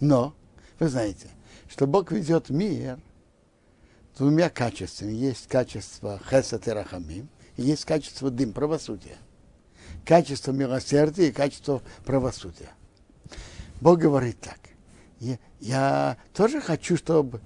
Но, 0.00 0.34
вы 0.82 0.88
знаете, 0.88 1.28
что 1.68 1.86
Бог 1.86 2.10
ведет 2.10 2.50
мир 2.50 2.98
двумя 4.18 4.50
качествами. 4.50 5.12
Есть 5.12 5.46
качество 5.46 6.20
хесат 6.28 6.66
и 6.66 6.72
рахамим, 6.72 7.28
и 7.56 7.62
есть 7.62 7.84
качество 7.84 8.30
дым, 8.30 8.52
правосудия. 8.52 9.16
Качество 10.04 10.50
милосердия 10.50 11.28
и 11.28 11.32
качество 11.32 11.82
правосудия. 12.04 12.70
Бог 13.80 14.00
говорит 14.00 14.40
так. 14.40 14.58
Я, 15.20 15.38
я 15.60 16.16
тоже 16.34 16.60
хочу, 16.60 16.96
чтобы 16.96 17.40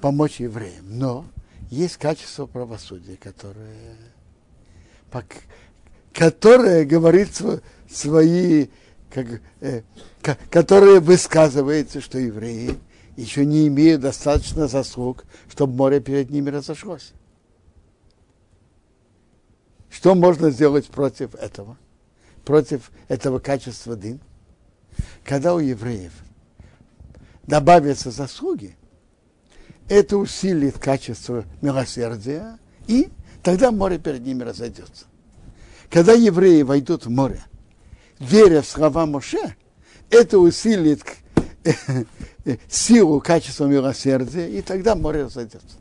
помочь 0.00 0.38
евреям, 0.38 0.96
но 0.96 1.26
есть 1.70 1.96
качество 1.96 2.46
правосудия, 2.46 3.16
которое, 3.16 3.96
которое 6.12 6.84
говорит 6.84 7.30
свои 7.90 8.68
как, 9.10 9.26
э, 9.60 9.82
которое 10.22 11.00
высказывается, 11.00 12.00
что 12.00 12.18
евреи 12.18 12.78
еще 13.16 13.44
не 13.44 13.66
имеют 13.68 14.02
достаточно 14.02 14.68
заслуг, 14.68 15.24
чтобы 15.50 15.74
море 15.74 16.00
перед 16.00 16.30
ними 16.30 16.50
разошлось. 16.50 17.12
Что 19.90 20.14
можно 20.14 20.50
сделать 20.50 20.86
против 20.86 21.34
этого? 21.34 21.76
Против 22.44 22.90
этого 23.08 23.38
качества 23.38 23.96
дым? 23.96 24.20
Когда 25.24 25.54
у 25.54 25.58
евреев 25.58 26.12
добавятся 27.46 28.10
заслуги, 28.10 28.76
это 29.88 30.16
усилит 30.16 30.78
качество 30.78 31.44
милосердия, 31.60 32.58
и 32.86 33.10
тогда 33.42 33.72
море 33.72 33.98
перед 33.98 34.24
ними 34.24 34.44
разойдется. 34.44 35.06
Когда 35.90 36.12
евреи 36.12 36.62
войдут 36.62 37.06
в 37.06 37.10
море, 37.10 37.42
веря 38.20 38.62
в 38.62 38.66
слова 38.66 39.06
Моше, 39.06 39.56
это 40.10 40.38
усилит 40.38 41.02
силу, 42.68 43.20
качество 43.20 43.66
милосердия, 43.66 44.48
и 44.48 44.62
тогда 44.62 44.94
море 44.94 45.24
разойдется. 45.24 45.76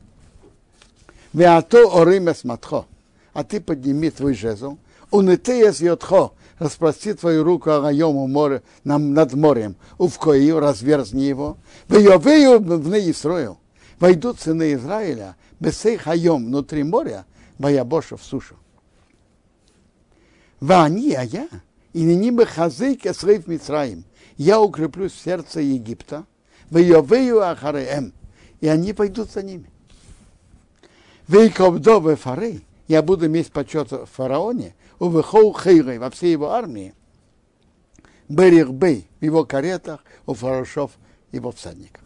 Веато 1.33 1.89
ориме 1.93 2.33
сматхо, 2.33 2.85
а 3.33 3.43
ты 3.43 3.59
подними 3.59 4.09
твой 4.09 4.33
жезл, 4.33 4.77
унытеес 5.11 5.81
йотхо, 5.81 6.31
распрости 6.57 7.13
твою 7.13 7.43
руку 7.43 7.71
Агайому 7.71 8.27
море, 8.27 8.63
над 8.83 9.33
морем, 9.33 9.75
увкою, 9.97 10.59
разверзни 10.59 11.25
его, 11.25 11.57
в 11.87 13.13
строил, 13.13 13.57
войдут 13.99 14.39
сыны 14.39 14.73
Израиля, 14.73 15.35
бесей 15.59 15.97
хайом 15.97 16.45
внутри 16.45 16.83
моря, 16.83 17.25
боябоша 17.57 18.17
в 18.17 18.23
сушу. 18.23 18.55
Вани, 20.59 21.13
а 21.13 21.23
я, 21.23 21.47
и 21.93 22.01
не 22.01 22.15
ними 22.15 22.43
хазык 22.43 23.05
слив 23.15 23.47
Мицраим. 23.47 24.03
Я 24.39 24.61
укреплю 24.61 25.09
сердце 25.09 25.59
Египта, 25.59 26.25
в 26.69 26.77
Йовею 26.77 27.41
Ахареем, 27.41 28.13
и 28.61 28.69
они 28.69 28.93
пойдут 28.93 29.29
за 29.29 29.43
ними. 29.43 29.69
Вейковдо 31.27 31.99
в 31.99 32.15
фары, 32.15 32.61
я 32.87 33.01
буду 33.01 33.25
иметь 33.25 33.51
почет 33.51 33.91
в 33.91 34.05
фараоне, 34.05 34.75
у 34.97 35.09
Вехоу 35.09 35.53
Хейры, 35.53 35.99
во 35.99 36.09
всей 36.09 36.31
его 36.31 36.51
армии, 36.51 36.93
Берихбей, 38.29 39.09
в 39.19 39.25
его 39.25 39.43
каретах, 39.43 40.05
у 40.25 40.33
фарашов, 40.33 40.91
его 41.33 41.51
всадниках. 41.51 42.05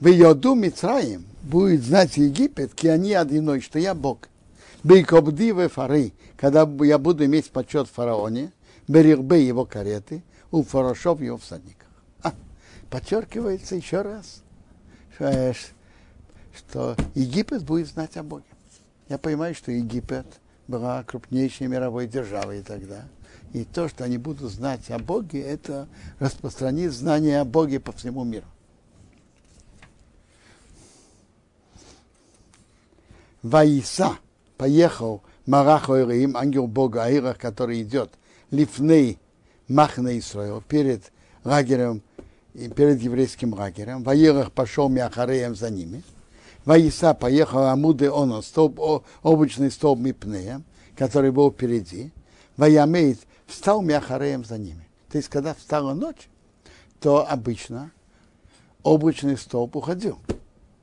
В 0.00 0.08
Йоду 0.08 0.56
Мицраим 0.56 1.24
будет 1.44 1.84
знать 1.84 2.16
Египет, 2.16 2.74
ки 2.74 2.88
они 2.88 3.14
одиной, 3.14 3.60
что 3.60 3.78
я 3.78 3.94
Бог. 3.94 4.28
Бейкобдивы 4.82 5.68
фары, 5.68 6.12
когда 6.36 6.68
я 6.82 6.98
буду 6.98 7.24
иметь 7.24 7.52
почет 7.52 7.86
в 7.86 7.92
фараоне, 7.92 8.50
Берирбе 8.86 9.46
его 9.46 9.64
кареты, 9.64 10.22
у 10.50 10.62
фарашов 10.62 11.20
его 11.20 11.36
всадниках. 11.38 11.88
А, 12.22 12.32
подчеркивается 12.90 13.76
еще 13.76 14.02
раз, 14.02 14.42
что, 15.14 15.54
что 16.56 16.96
Египет 17.14 17.64
будет 17.64 17.88
знать 17.88 18.16
о 18.16 18.22
Боге. 18.22 18.44
Я 19.08 19.18
понимаю, 19.18 19.54
что 19.54 19.72
Египет 19.72 20.26
была 20.68 21.02
крупнейшей 21.04 21.66
мировой 21.66 22.06
державой 22.06 22.62
тогда. 22.62 23.04
И 23.52 23.64
то, 23.64 23.88
что 23.88 24.04
они 24.04 24.18
будут 24.18 24.50
знать 24.50 24.90
о 24.90 24.98
Боге, 24.98 25.40
это 25.40 25.88
распространит 26.18 26.92
знание 26.92 27.40
о 27.40 27.44
Боге 27.44 27.80
по 27.80 27.92
всему 27.92 28.24
миру. 28.24 28.46
Ваиса 33.42 34.16
поехал 34.56 35.22
Марах 35.46 35.90
Ойрим, 35.90 36.36
ангел 36.36 36.66
Бога 36.66 37.04
Аирах, 37.04 37.38
который 37.38 37.82
идет 37.82 38.10
лифней 38.54 39.18
Махна 39.68 40.18
Исраил, 40.18 40.62
перед 40.62 41.12
лагерем, 41.42 42.02
перед 42.52 43.00
еврейским 43.00 43.52
лагерем. 43.52 44.02
Ваирах 44.02 44.52
пошел 44.52 44.88
Мяхареем 44.88 45.54
за 45.54 45.70
ними. 45.70 46.02
Ваиса 46.64 47.12
поехал 47.14 47.64
Амуды 47.64 48.10
он, 48.10 48.42
столб, 48.42 49.04
облачный 49.22 49.70
столб 49.70 49.98
Мипнея, 49.98 50.62
который 50.96 51.30
был 51.30 51.50
впереди. 51.50 52.12
Ваямейт 52.56 53.18
встал 53.46 53.82
Мяхареем 53.82 54.44
за 54.44 54.56
ними. 54.58 54.88
То 55.10 55.18
есть, 55.18 55.28
когда 55.28 55.54
встала 55.54 55.92
ночь, 55.92 56.28
то 57.00 57.28
обычно 57.28 57.92
облачный 58.82 59.36
столб 59.36 59.76
уходил. 59.76 60.18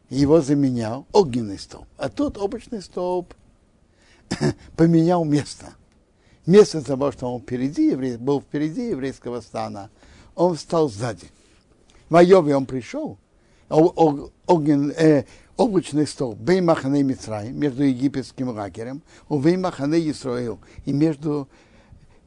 его 0.10 0.42
заменял 0.42 1.08
огненный 1.14 1.58
столб. 1.58 1.88
А 1.98 2.10
тут 2.10 2.38
облачный 2.38 2.82
столб 2.82 3.34
поменял 4.76 5.24
место. 5.24 5.74
Вместо 6.46 6.82
того, 6.82 7.12
что 7.12 7.34
он 7.34 7.42
впереди, 7.42 7.96
был 8.18 8.42
впереди 8.42 8.90
еврейского 8.90 9.42
стана, 9.42 9.90
он 10.36 10.56
встал 10.56 10.90
сзади. 10.90 11.28
В 12.10 12.16
Айове 12.16 12.56
он 12.56 12.66
пришел, 12.66 13.18
огнен, 13.70 14.92
э, 14.98 15.26
облачный 15.56 16.08
стол, 16.08 16.36
Беймахане 16.36 17.04
Мицрай, 17.04 17.52
между 17.52 17.84
египетским 17.84 18.50
лагерем, 18.50 19.02
у 19.30 19.40
Беймахане 19.40 20.10
Исраил, 20.10 20.60
и 20.86 20.92
между 20.92 21.48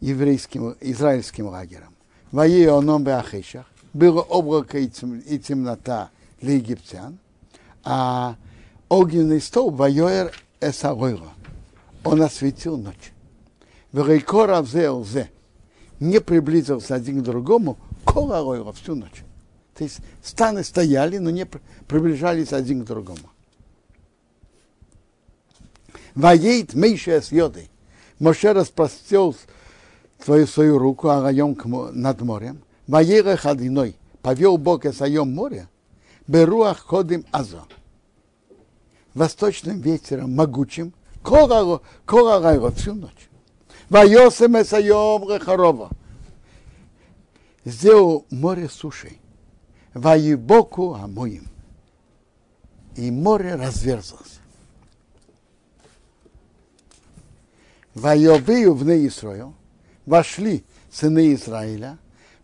еврейским, 0.01 0.77
израильским 0.81 1.49
лагерем. 1.49 1.95
Вае 2.31 2.71
оном 2.71 3.05
Беахешах, 3.05 3.67
было 3.93 4.21
облако 4.21 4.79
и 4.79 4.89
темнота 4.89 6.11
для 6.41 6.55
египтян, 6.55 7.19
а 7.85 8.37
огненный 8.89 9.41
стол 9.41 9.71
Вайоэр 9.71 10.33
Эсагойла, 10.61 11.33
он 12.05 12.23
осветил 12.23 12.77
ночь. 12.77 13.14
Не 16.01 16.21
приблизился 16.21 16.97
один 16.97 17.21
к 17.21 17.23
другому, 17.23 17.79
кола 18.05 18.73
всю 18.73 18.97
ночь. 18.97 19.23
То 19.75 19.85
есть 19.85 19.99
станы 20.21 20.65
стояли, 20.65 21.19
но 21.19 21.31
не 21.31 21.47
приближались 21.47 22.53
один 22.53 22.83
к 22.83 22.87
другому. 22.87 23.31
Воейт 26.17 26.75
Мейша 26.75 27.21
с 27.21 27.31
йодой. 27.31 27.71
Моше 28.19 28.53
распростел 28.53 29.37
свою, 30.25 30.49
свою 30.49 30.79
руку 30.79 31.09
агаем 31.09 31.57
над 31.93 32.21
морем. 32.23 32.63
Воеха 32.89 33.37
хадиной. 33.37 33.97
Повел 34.23 34.57
Бог 34.57 34.87
Эсайом 34.87 35.33
море. 35.33 35.69
Беруах 36.27 36.81
ходим 36.81 37.25
азо. 37.31 37.63
Восточным 39.15 39.81
ветером 39.81 40.35
могучим. 40.35 40.93
Кога 41.23 41.81
всю 42.73 42.95
ночь. 42.95 43.29
Вайосем 43.89 44.61
Эсайом 44.61 45.29
Рехарова. 45.29 45.91
Сделал 47.65 48.27
море 48.31 48.69
сушей. 48.69 49.21
Ваибоку 49.93 50.95
Амуим. 50.95 51.47
И 52.97 53.11
море 53.11 53.55
разверзлось. 53.55 54.41
Вайовию 57.95 58.75
в 58.75 58.85
Неисрою 58.85 59.55
вошли 60.05 60.65
сыны 60.91 61.33
Израиля, 61.35 61.99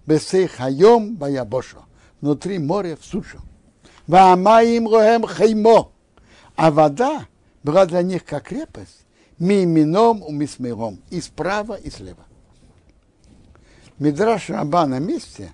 Бесей 0.07 0.47
Хайом 0.47 1.17
Баябошо, 1.17 1.85
внутри 2.21 2.59
моря 2.59 2.97
в 2.97 3.05
сушу. 3.05 3.39
Ваамаим 4.07 4.89
Рохем 4.89 5.25
Хаймо, 5.25 5.93
а 6.57 6.71
вода 6.71 7.27
была 7.63 7.87
для 7.87 8.03
них 8.03 8.25
как 8.25 8.45
крепость, 8.45 9.05
мимином 9.41 10.23
у 10.23 10.31
мисмиром, 10.31 11.01
и 11.11 11.21
справа, 11.21 11.75
и 11.75 11.91
слева. 11.91 12.25
Мидраш 13.99 14.51
Раба 14.51 14.87
на 14.87 14.99
месте 14.99 15.53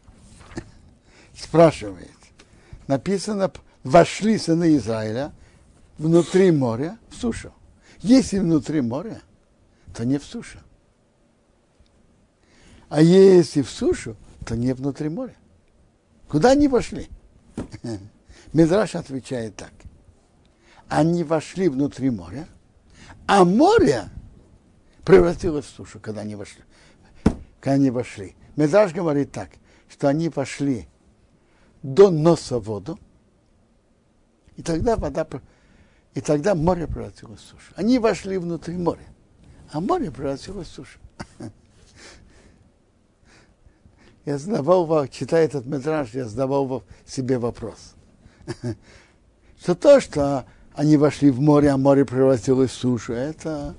спрашивает, 1.34 2.10
написано, 2.86 3.50
вошли 3.82 4.36
сыны 4.38 4.76
Израиля 4.76 5.32
внутри 5.98 6.50
моря 6.50 6.98
в 7.08 7.14
сушу. 7.14 7.52
Если 8.00 8.38
внутри 8.38 8.82
моря, 8.82 9.22
то 9.94 10.04
не 10.04 10.18
в 10.18 10.24
сушу. 10.24 10.58
А 12.88 13.00
если 13.00 13.62
в 13.62 13.70
сушу, 13.70 14.16
то 14.44 14.56
не 14.56 14.74
внутри 14.74 15.08
моря. 15.08 15.36
Куда 16.28 16.50
они 16.50 16.68
вошли? 16.68 17.08
Мидраш 18.52 18.94
отвечает 18.94 19.56
так. 19.56 19.72
Они 20.88 21.24
вошли 21.24 21.68
внутри 21.68 22.10
моря, 22.10 22.46
а 23.26 23.44
море 23.44 24.08
превратилось 25.04 25.66
в 25.66 25.70
сушу, 25.70 26.00
когда 26.00 26.22
они 26.22 26.36
вошли. 26.36 26.62
Когда 27.60 27.74
они 27.74 27.90
вошли. 27.90 28.34
Медраж 28.56 28.92
говорит 28.92 29.32
так, 29.32 29.50
что 29.88 30.08
они 30.08 30.28
вошли 30.28 30.88
до 31.82 32.10
носа 32.10 32.58
воду, 32.58 32.98
и 34.56 34.62
тогда 34.62 34.96
вода, 34.96 35.26
и 36.14 36.20
тогда 36.20 36.54
море 36.54 36.86
превратилось 36.86 37.40
в 37.40 37.44
сушу. 37.44 37.72
Они 37.76 37.98
вошли 37.98 38.38
внутри 38.38 38.76
моря, 38.76 39.06
а 39.70 39.80
море 39.80 40.10
превратилось 40.10 40.68
в 40.68 40.72
сушу. 40.72 40.98
Я 44.24 44.38
задавал, 44.38 45.06
читая 45.08 45.44
этот 45.44 45.66
метраж, 45.66 46.12
я 46.12 46.24
задавал 46.24 46.82
себе 47.06 47.38
вопрос. 47.38 47.94
Что 49.60 49.74
то, 49.76 50.00
что 50.00 50.46
они 50.76 50.98
вошли 50.98 51.30
в 51.30 51.40
море, 51.40 51.70
а 51.70 51.78
море 51.78 52.04
превратилось 52.04 52.70
в 52.70 52.74
сушу, 52.74 53.14
это 53.14 53.74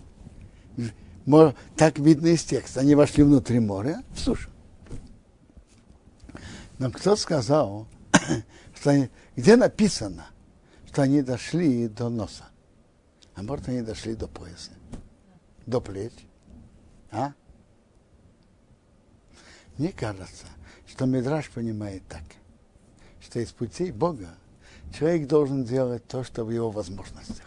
так 1.75 1.99
видно 1.99 2.27
из 2.27 2.43
текста. 2.43 2.79
Они 2.79 2.95
вошли 2.95 3.23
внутри 3.23 3.59
моря, 3.59 4.03
в 4.13 4.19
сушу. 4.19 4.49
Но 6.79 6.91
кто 6.91 7.15
сказал, 7.15 7.87
что 8.75 8.89
они, 8.91 9.09
где 9.35 9.55
написано, 9.55 10.27
что 10.87 11.03
они 11.03 11.21
дошли 11.21 11.87
до 11.87 12.09
носа? 12.09 12.45
А 13.35 13.43
может, 13.43 13.67
они 13.69 13.81
дошли 13.81 14.15
до 14.15 14.27
пояса, 14.27 14.71
до 15.65 15.79
плеч? 15.79 16.13
А? 17.11 17.33
Мне 19.77 19.91
кажется, 19.91 20.47
что 20.87 21.05
Мидраш 21.05 21.49
понимает 21.51 22.03
так, 22.07 22.23
что 23.19 23.39
из 23.39 23.51
путей 23.51 23.91
Бога 23.91 24.29
человек 24.93 25.27
должен 25.27 25.63
делать 25.63 26.05
то, 26.07 26.23
что 26.23 26.43
в 26.43 26.51
его 26.51 26.71
возможностях. 26.71 27.45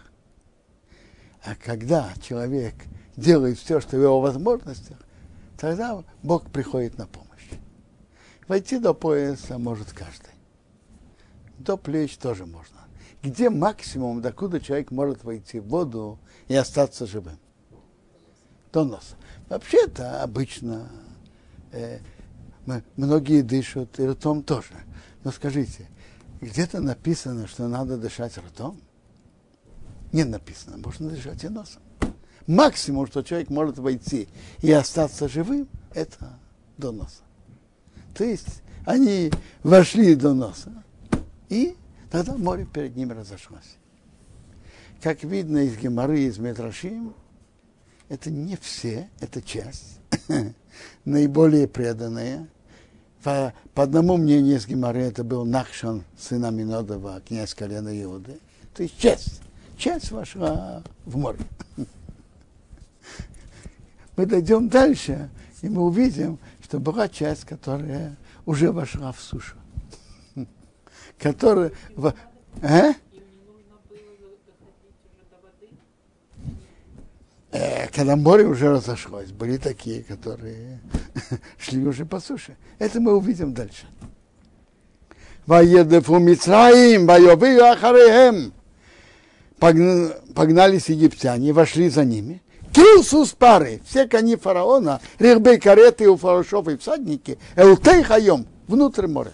А 1.42 1.54
когда 1.54 2.12
человек 2.22 2.74
делает 3.16 3.58
все, 3.58 3.80
что 3.80 3.96
в 3.96 4.02
его 4.02 4.20
возможностях, 4.20 4.98
тогда 5.56 6.02
Бог 6.22 6.50
приходит 6.50 6.98
на 6.98 7.06
помощь. 7.06 7.28
Войти 8.46 8.78
до 8.78 8.94
пояса 8.94 9.58
может 9.58 9.92
каждый. 9.92 10.34
До 11.58 11.76
плеч 11.76 12.16
тоже 12.16 12.46
можно. 12.46 12.78
Где 13.22 13.50
максимум, 13.50 14.22
докуда 14.22 14.60
человек 14.60 14.90
может 14.90 15.24
войти 15.24 15.60
в 15.60 15.68
воду 15.68 16.18
и 16.48 16.54
остаться 16.56 17.06
живым? 17.06 17.38
До 18.72 18.84
носа. 18.84 19.16
Вообще-то 19.48 20.22
обычно 20.22 20.88
э, 21.72 21.98
многие 22.96 23.42
дышат 23.42 23.98
и 24.00 24.06
ртом 24.06 24.42
тоже. 24.42 24.72
Но 25.22 25.32
скажите, 25.32 25.86
где-то 26.40 26.80
написано, 26.80 27.46
что 27.46 27.68
надо 27.68 27.96
дышать 27.96 28.36
ртом? 28.38 28.80
Не 30.12 30.24
написано, 30.24 30.78
можно 30.78 31.10
дышать 31.10 31.44
и 31.44 31.48
носом. 31.48 31.82
Максимум, 32.46 33.06
что 33.06 33.22
человек 33.22 33.50
может 33.50 33.78
войти 33.78 34.28
и 34.60 34.72
остаться 34.72 35.28
живым, 35.28 35.68
это 35.94 36.38
до 36.78 36.90
носа. 36.90 37.22
То 38.14 38.24
есть 38.24 38.62
они 38.86 39.30
вошли 39.62 40.14
до 40.14 40.34
носа, 40.34 40.82
и 41.48 41.76
тогда 42.10 42.36
море 42.36 42.66
перед 42.66 42.96
ними 42.96 43.12
разошлось. 43.12 43.76
Как 45.00 45.22
видно 45.22 45.58
из 45.58 45.76
Геморы, 45.76 46.20
из 46.20 46.38
Метрашим, 46.38 47.14
это 48.08 48.30
не 48.30 48.56
все, 48.56 49.08
это 49.20 49.40
часть, 49.40 50.00
наиболее 51.04 51.68
преданные– 51.68 52.48
по, 53.22 53.52
по 53.74 53.82
одному 53.82 54.16
мнению 54.16 54.56
из 54.56 54.66
Гимары 54.66 55.00
это 55.00 55.24
был 55.24 55.44
Нахшан, 55.44 56.04
сын 56.18 56.44
Аминодова, 56.44 57.20
князь 57.26 57.54
колена 57.54 57.90
Иуды. 58.02 58.38
То 58.74 58.82
есть 58.82 58.98
часть, 58.98 59.40
часть 59.76 60.10
вошла 60.10 60.82
в 61.04 61.16
море. 61.16 61.38
Мы 64.16 64.26
дойдем 64.26 64.68
дальше, 64.68 65.30
и 65.62 65.68
мы 65.68 65.82
увидим, 65.82 66.38
что 66.62 66.78
была 66.78 67.08
часть, 67.08 67.44
которая 67.44 68.16
уже 68.44 68.70
вошла 68.70 69.12
в 69.12 69.20
сушу. 69.20 69.56
Которая... 71.18 71.72
А? 72.62 72.92
Э, 77.52 77.88
когда 77.88 78.16
море 78.16 78.46
уже 78.46 78.70
разошлось, 78.70 79.32
были 79.32 79.56
такие, 79.56 80.04
которые 80.04 80.80
шли 81.58 81.84
уже 81.86 82.06
по 82.06 82.20
суше. 82.20 82.56
Это 82.78 83.00
мы 83.00 83.16
увидим 83.16 83.52
дальше. 83.52 83.86
Воедефу 85.46 86.18
Мицраим, 86.18 87.06
воевы 87.06 87.58
Ахареем. 87.58 88.52
Погнались 89.58 90.88
египтяне, 90.88 91.52
вошли 91.52 91.90
за 91.90 92.04
ними. 92.04 92.40
Килсус 92.72 93.32
пары, 93.32 93.80
все 93.84 94.06
кони 94.08 94.36
фараона, 94.36 95.00
рехбей 95.18 95.58
кареты 95.58 96.08
у 96.08 96.16
фарашов 96.16 96.68
и 96.68 96.76
всадники, 96.76 97.36
элтей 97.56 98.04
хайом, 98.04 98.46
внутрь 98.68 99.08
моря. 99.08 99.32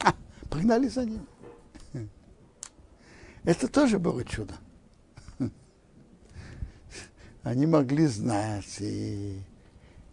А, 0.00 0.14
погнали 0.48 0.88
за 0.88 1.04
ними. 1.04 1.26
Это 3.44 3.68
тоже 3.68 3.98
было 3.98 4.24
чудо 4.24 4.54
они 7.44 7.66
могли 7.66 8.06
знать 8.06 8.80
и, 8.80 9.38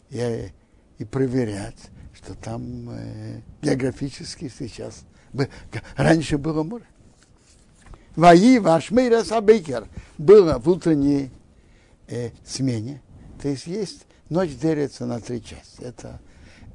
и, 0.10 0.52
и 1.00 1.06
проверять, 1.06 1.90
что 2.14 2.36
там 2.36 2.90
э, 2.92 3.42
географически 3.62 4.50
сейчас, 4.50 5.06
раньше 5.96 6.38
было 6.38 6.64
море. 6.64 6.86
Ваи 8.18 8.58
ваш 8.58 8.90
Сабейкер 8.90 9.88
было 10.18 10.60
в 10.60 10.70
утренней 10.70 11.32
э, 12.08 12.32
смене. 12.46 13.02
То 13.42 13.48
есть 13.48 13.66
есть 13.66 14.06
ночь 14.30 14.52
делится 14.52 15.06
на 15.06 15.22
три 15.22 15.42
части. 15.42 15.82
Это, 15.82 16.20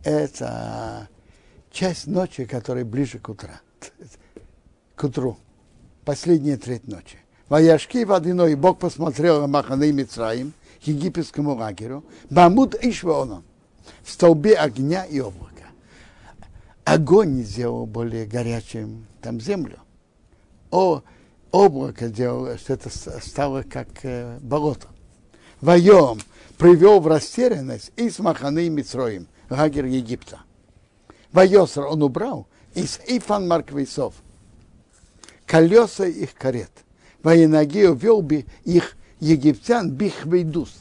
это 0.02 1.08
часть 1.70 2.06
ночи, 2.06 2.46
которая 2.46 2.86
ближе 2.86 3.18
к 3.18 3.28
утру. 3.28 3.50
К 4.96 5.04
утру. 5.04 5.36
Последняя 6.06 6.56
треть 6.56 6.88
ночи. 6.88 7.18
Ваяшки 7.48 8.04
водяной 8.04 8.56
Бог 8.56 8.78
посмотрел 8.78 9.40
на 9.40 9.46
Маханы 9.46 9.92
Мицраим, 9.92 10.52
египетскому 10.82 11.54
лагерю, 11.54 12.04
Бамуд 12.28 12.74
Ишвоном, 12.74 13.44
в 14.02 14.10
столбе 14.10 14.54
огня 14.54 15.04
и 15.04 15.20
облака. 15.20 15.66
Огонь 16.84 17.42
сделал 17.42 17.86
более 17.86 18.26
горячим 18.26 19.06
там 19.22 19.40
землю. 19.40 19.78
О, 20.70 21.02
облако 21.52 22.08
делало, 22.08 22.58
что 22.58 22.74
это 22.74 22.90
стало 23.20 23.62
как 23.62 23.88
э, 24.02 24.38
болото. 24.40 24.88
Воем 25.60 26.20
привел 26.58 27.00
в 27.00 27.06
растерянность 27.06 27.92
из 27.96 28.18
Маханы 28.18 28.66
и 28.66 28.70
Мицроим, 28.70 29.28
лагерь 29.50 29.86
Египта. 29.86 30.40
Воеср 31.32 31.82
он 31.82 32.02
убрал 32.02 32.46
из 32.74 32.98
Ифан 33.06 33.46
Марквейсов, 33.46 34.14
колеса 35.46 36.06
их 36.06 36.34
карет. 36.34 36.70
Военноги 37.26 37.84
увел 37.84 38.22
бы 38.22 38.46
их 38.62 38.96
египтян 39.18 39.90
бихвейдус, 39.90 40.78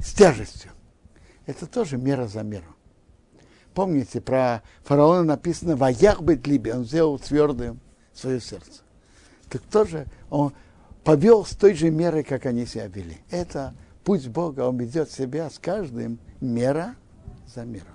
с 0.00 0.12
тяжестью. 0.12 0.72
Это 1.46 1.66
тоже 1.68 1.98
мера 1.98 2.26
за 2.26 2.42
меру. 2.42 2.74
Помните, 3.74 4.20
про 4.20 4.64
фараона 4.82 5.22
написано 5.22 5.76
«Ваях 5.76 6.20
быть 6.20 6.48
либе», 6.48 6.74
он 6.74 6.84
сделал 6.84 7.16
твердым 7.20 7.78
свое 8.12 8.40
сердце. 8.40 8.82
Так 9.48 9.62
тоже 9.62 10.06
он 10.30 10.52
повел 11.04 11.44
с 11.44 11.50
той 11.50 11.74
же 11.74 11.90
мерой, 11.90 12.24
как 12.24 12.46
они 12.46 12.66
себя 12.66 12.88
вели. 12.88 13.18
Это 13.30 13.72
путь 14.02 14.26
Бога, 14.26 14.62
он 14.62 14.78
ведет 14.78 15.12
себя 15.12 15.48
с 15.48 15.60
каждым 15.60 16.18
мера 16.40 16.96
за 17.54 17.64
мером. 17.64 17.86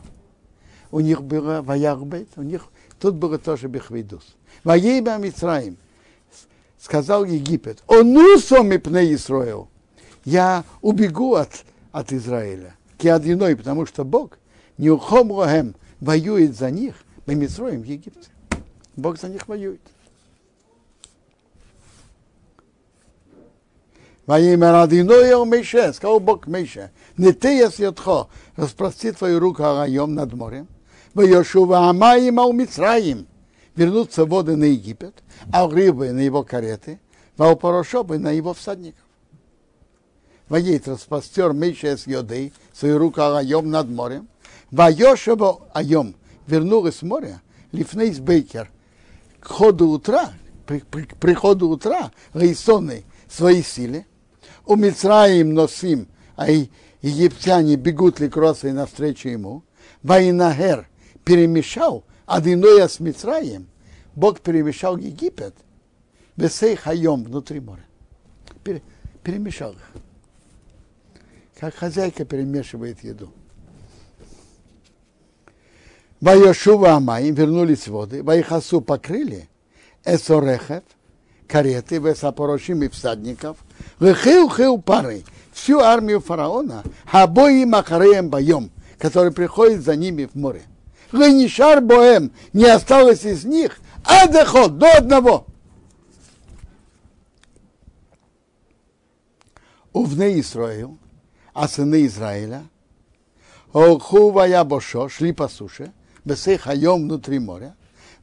У 0.90 1.02
них 1.02 1.22
было 1.22 1.62
«Ваях 1.62 2.00
у 2.00 2.44
них 2.44 2.70
тут 2.98 3.16
было 3.16 3.38
тоже 3.38 3.68
бихвейдус. 3.68 4.38
«Ваейба 4.64 5.18
Мицраим», 5.18 5.78
сказал 6.84 7.24
Египет, 7.24 7.82
«Онусом 7.88 8.74
и 8.74 8.78
пне 8.78 9.14
Исроил». 9.14 9.70
Я 10.26 10.66
убегу 10.82 11.36
от, 11.36 11.64
от 11.94 12.12
Израиля, 12.12 12.76
киадиной, 12.98 13.56
потому 13.56 13.86
что 13.86 14.04
Бог 14.04 14.38
не 14.78 14.90
ухом 14.90 15.32
лохем 15.32 15.76
воюет 16.02 16.58
за 16.58 16.72
них, 16.72 16.96
мы 17.26 17.36
Митроем 17.36 17.84
в 17.84 17.86
Египте. 17.86 18.30
Бог 18.98 19.18
за 19.18 19.30
них 19.30 19.48
воюет. 19.48 19.80
Во 24.26 24.40
имя 24.40 24.74
Радиноя 24.74 25.44
Мейше, 25.46 25.94
сказал 25.94 26.20
Бог 26.20 26.48
Мейше, 26.48 26.92
не 27.16 27.32
ты, 27.32 27.48
если 27.48 27.86
отхо, 27.86 28.30
распрости 28.58 29.14
твою 29.14 29.40
руку 29.40 29.64
Араем 29.64 30.14
над 30.16 30.34
морем, 30.34 30.68
в 31.14 31.22
Йошува 31.22 31.90
Амаим 31.90 32.42
Аумицраим, 32.42 33.26
вернутся 33.76 34.26
воды 34.26 34.56
на 34.56 34.66
Египет, 34.66 35.16
а 35.52 35.68
рыбы 35.68 36.12
на 36.12 36.20
его 36.20 36.44
кареты, 36.44 37.00
а 37.38 37.56
порошобы 37.56 38.18
на 38.18 38.32
его 38.32 38.54
всадников. 38.54 39.02
Воит 40.50 40.88
распостер 40.88 41.54
Мейше 41.54 41.98
с 41.98 42.06
Йодей, 42.06 42.54
свою 42.74 42.98
руку 42.98 43.22
Араем 43.22 43.70
над 43.70 43.90
морем, 43.90 44.28
Вайошево 44.72 45.68
Айом 45.74 46.16
вернулась 46.48 46.98
с 46.98 47.02
моря, 47.02 47.42
Лифнейс 47.72 48.20
Бейкер, 48.20 48.70
к 49.40 49.48
ходу 49.48 49.90
утра, 49.90 50.34
при, 50.68 50.80
при, 50.80 51.04
приходу 51.06 51.70
утра, 51.70 52.12
Рейсоны 52.34 53.04
свои 53.30 53.64
силы, 53.64 54.06
у 54.66 54.76
Мицраим 54.76 55.54
носим, 55.54 56.08
а 56.36 56.48
египтяне 57.02 57.76
бегут 57.76 58.20
ли 58.20 58.30
кросой 58.30 58.74
навстречу 58.74 59.30
ему, 59.30 59.64
Вайнагер 60.04 60.88
перемешал 61.24 62.04
Адиноя 62.26 62.88
с 62.88 63.00
Мицраем, 63.00 63.68
Бог 64.16 64.40
перемешал 64.40 64.98
Египет, 64.98 65.56
Весей 66.36 66.76
Хайом 66.76 67.24
внутри 67.24 67.60
моря. 67.60 67.86
Перемешал 69.24 69.74
их. 69.74 69.92
Как 71.60 71.76
хозяйка 71.76 72.26
перемешивает 72.26 73.04
еду. 73.04 73.32
Вайошува 76.20 76.94
Амаим, 76.94 77.36
вернулись 77.36 77.88
воды, 77.88 78.24
Вайхасу 78.24 78.80
покрыли, 78.80 79.50
Эсорехев, 80.06 80.84
кареты, 81.48 81.98
Весапорошим 81.98 82.84
и 82.84 82.88
всадников, 82.88 83.58
Вехил 84.00 84.50
хил 84.50 84.82
пары, 84.82 85.24
всю 85.52 85.80
армию 85.80 86.22
фараона, 86.22 86.84
Хабои 87.06 87.66
Махареем 87.66 88.30
Байом, 88.30 88.72
который 88.98 89.32
приходит 89.34 89.84
за 89.84 89.98
ними 89.98 90.26
в 90.26 90.36
море. 90.36 90.64
Ленишар 91.14 91.80
Боем, 91.80 92.32
не 92.52 92.66
осталось 92.66 93.24
из 93.24 93.46
них, 93.46 93.80
а 94.04 94.28
доход 94.28 94.78
до 94.78 94.92
одного. 94.98 95.46
Увны 99.94 100.40
Исраил, 100.40 100.98
а 101.54 101.68
сыны 101.68 102.08
Израиля, 102.08 102.64
Олху 103.74 104.32
Бошо, 104.32 105.08
шли 105.08 105.32
по 105.32 105.48
суше, 105.48 105.94
Бесей 106.26 106.58
Хайом 106.58 107.04
внутри 107.04 107.38
моря, 107.38 107.76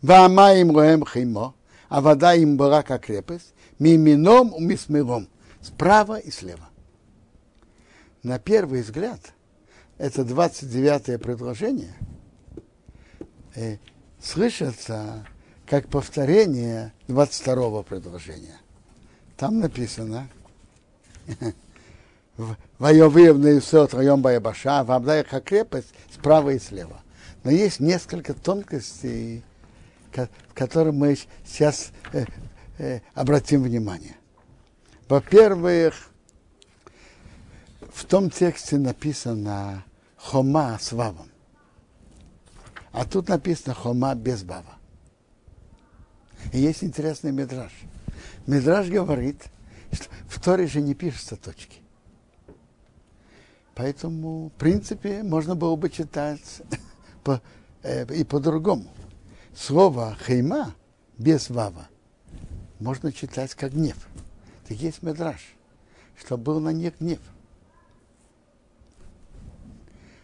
Ваамаим 0.03 0.76
Роем 0.76 1.05
Химо, 1.07 1.55
а 1.88 2.00
вода 2.00 2.35
им 2.35 2.57
была 2.57 2.83
как 2.83 3.07
крепость, 3.07 3.55
мимином 3.79 4.53
и 4.57 4.61
мисмилом, 4.62 5.29
справа 5.61 6.18
и 6.18 6.31
слева. 6.31 6.68
На 8.24 8.40
первый 8.40 8.83
взгляд, 8.83 9.20
это 9.96 10.22
29-е 10.22 11.18
предложение, 11.18 11.94
э, 13.55 13.79
слышится 14.21 15.27
как 15.67 15.89
повторение 15.89 16.93
22-го 17.09 17.83
предложения. 17.83 18.59
Там 19.37 19.61
написано, 19.61 20.29
Воевые 22.79 23.33
в 23.35 23.39
Наисот, 23.39 23.95
район 23.95 24.23
Баябаша, 24.23 24.83
в 24.85 24.91
Абдая 24.91 25.25
крепость 25.25 25.95
справа 26.13 26.51
и 26.51 26.59
слева. 26.59 27.01
Но 27.45 27.51
есть 27.51 27.81
несколько 27.81 28.35
тонкостей, 28.35 29.43
в 30.13 30.29
которые 30.55 30.93
мы 30.93 31.17
сейчас 31.45 31.93
э, 32.13 32.27
э, 32.79 33.01
обратим 33.15 33.63
внимание. 33.63 34.17
Во-первых, 35.09 35.95
в 37.93 38.05
том 38.05 38.31
тексте 38.31 38.77
написано 38.77 39.85
хома 40.17 40.79
с 40.81 40.93
вавом. 40.93 41.30
А 42.92 43.05
тут 43.05 43.29
написано 43.29 43.74
хома 43.74 44.14
без 44.14 44.42
вава. 44.42 44.76
И 46.53 46.59
есть 46.59 46.83
интересный 46.83 47.33
медраж. 47.33 47.72
Медраж 48.46 48.88
говорит, 48.88 49.44
что 49.92 50.07
в 50.29 50.40
Торе 50.40 50.66
же 50.66 50.81
не 50.81 50.94
пишутся 50.94 51.37
точки. 51.37 51.79
Поэтому, 53.74 54.48
в 54.48 54.59
принципе, 54.59 55.22
можно 55.22 55.55
было 55.55 55.76
бы 55.76 55.88
читать 55.88 56.62
по, 57.24 57.40
э, 57.83 58.12
и 58.14 58.24
по-другому. 58.24 58.92
Слово 59.55 60.16
хейма 60.26 60.74
без 61.18 61.50
вава 61.50 61.88
можно 62.79 63.12
читать 63.12 63.55
как 63.55 63.72
гнев. 63.72 64.09
Так 64.66 64.76
есть 64.76 65.03
медраж, 65.03 65.55
что 66.18 66.37
был 66.37 66.61
на 66.61 66.70
них 66.70 66.98
гнев. 66.98 67.20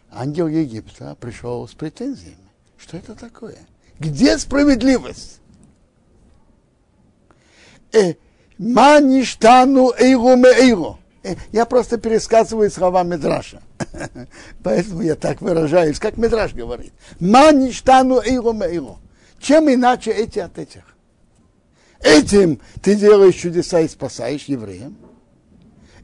Ангел 0.09 0.47
Египта 0.47 1.15
пришел 1.15 1.67
с 1.67 1.73
претензиями. 1.73 2.46
Что 2.77 2.97
это 2.97 3.15
такое? 3.15 3.57
Где 3.99 4.37
справедливость? 4.37 5.39
Э, 7.91 8.13
Маништану 8.57 9.91
эйру 9.97 10.35
ме 10.35 10.49
эйру. 10.49 10.99
Э, 11.23 11.35
я 11.51 11.65
просто 11.65 11.97
пересказываю 11.97 12.69
слова 12.69 13.03
Медраша. 13.03 13.61
Поэтому 14.63 15.01
я 15.01 15.15
так 15.15 15.41
выражаюсь, 15.41 15.99
как 15.99 16.17
Медраш 16.17 16.53
говорит. 16.53 16.93
Маништану 17.19 18.21
эйру 18.21 18.53
мейру. 18.53 18.99
Чем 19.39 19.71
иначе 19.71 20.11
эти 20.11 20.39
от 20.39 20.57
этих? 20.57 20.83
Этим 21.99 22.59
ты 22.81 22.95
делаешь 22.95 23.35
чудеса 23.35 23.79
и 23.79 23.87
спасаешь 23.87 24.45
евреям. 24.45 24.97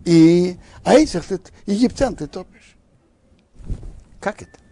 И, 0.06 0.58
а 0.84 0.96
этих 0.96 1.26
ты, 1.26 1.40
египтян 1.66 2.16
ты 2.16 2.28
топишь. 2.28 2.76
Как 4.20 4.42
это? 4.42 4.63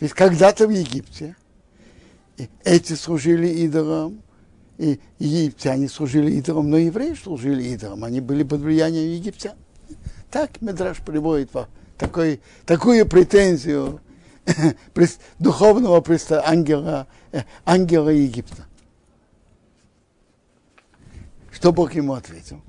Ведь 0.00 0.14
когда-то 0.14 0.66
в 0.66 0.70
Египте 0.70 1.36
эти 2.64 2.94
служили 2.94 3.48
идолам, 3.48 4.22
и 4.78 4.98
египтяне 5.18 5.90
служили 5.90 6.32
идолам, 6.32 6.70
но 6.70 6.78
евреи 6.78 7.12
служили 7.12 7.62
идолам. 7.64 8.02
Они 8.04 8.20
были 8.20 8.42
под 8.44 8.62
влиянием 8.62 9.10
египтян. 9.10 9.56
Так 10.30 10.62
Медраж 10.62 11.00
приводит 11.00 11.50
такой, 11.98 12.40
такую 12.64 13.04
претензию 13.06 14.00
духовного 15.38 16.02
ангела, 16.46 17.06
ангела 17.66 18.08
Египта. 18.08 18.64
Что 21.52 21.72
Бог 21.72 21.92
ему 21.94 22.14
ответил? 22.14 22.62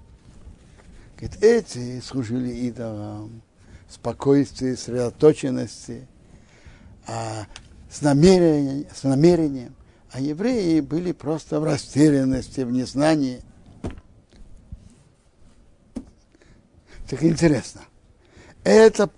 Говорит, 1.16 1.42
эти 1.42 2.02
служили 2.02 2.50
идолам 2.50 3.42
спокойствия, 3.88 4.76
сосредоточенности, 4.76 6.08
а 7.08 7.46
с, 7.90 8.02
намерением, 8.02 8.88
с 8.94 9.04
намерением. 9.04 9.76
А 10.12 10.20
евреи 10.20 10.80
были 10.82 11.12
просто 11.12 11.60
в 11.60 11.64
растерянности, 11.64 12.62
в 12.62 12.72
незнании. 12.72 13.42
Так 17.10 17.24
интересно. 17.24 17.82
Это, 18.64 19.10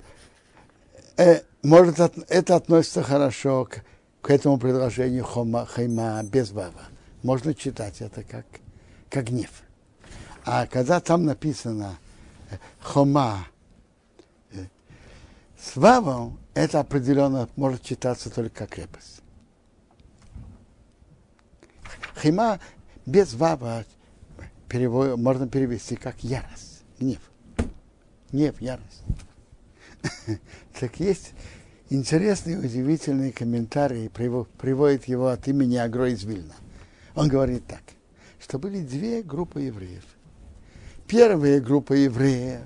э, 1.17 1.41
может, 1.61 1.99
от, 1.99 2.17
это 2.29 2.55
относится 2.55 3.03
хорошо 3.03 3.65
к, 3.65 3.83
к 4.21 4.29
этому 4.29 4.57
предложению 4.57 5.23
хома, 5.23 5.65
хайма 5.65 6.23
без 6.23 6.51
баба. 6.51 6.81
Можно 7.23 7.53
читать 7.53 8.01
это 8.01 8.23
как, 8.23 8.45
как 9.09 9.25
гнев. 9.25 9.51
А 10.45 10.65
когда 10.67 10.99
там 10.99 11.25
написано 11.25 11.97
э, 12.49 12.57
хома 12.79 13.47
э, 14.51 14.65
с 15.59 15.75
вавом, 15.75 16.39
это 16.53 16.79
определенно 16.79 17.49
может 17.55 17.81
читаться 17.81 18.29
только 18.29 18.65
как 18.65 18.69
крепость. 18.69 19.21
Хима 22.21 22.59
без 23.05 23.33
вава 23.33 23.85
перевод, 24.69 25.17
можно 25.17 25.47
перевести 25.47 25.95
как 25.95 26.23
ярость, 26.23 26.83
гнев. 26.99 27.19
Гнев, 28.31 28.61
ярость. 28.61 29.03
так 30.79 30.99
есть 30.99 31.33
интересный, 31.89 32.57
удивительный 32.57 33.31
комментарий, 33.31 34.09
приводит 34.09 35.05
его 35.05 35.27
от 35.27 35.47
имени 35.47 35.75
Агро 35.77 36.09
из 36.09 36.23
Вильна. 36.23 36.55
Он 37.15 37.27
говорит 37.27 37.65
так, 37.67 37.81
что 38.39 38.59
были 38.59 38.79
две 38.79 39.21
группы 39.21 39.61
евреев. 39.61 40.03
Первая 41.07 41.59
группа 41.59 41.93
евреев 41.93 42.61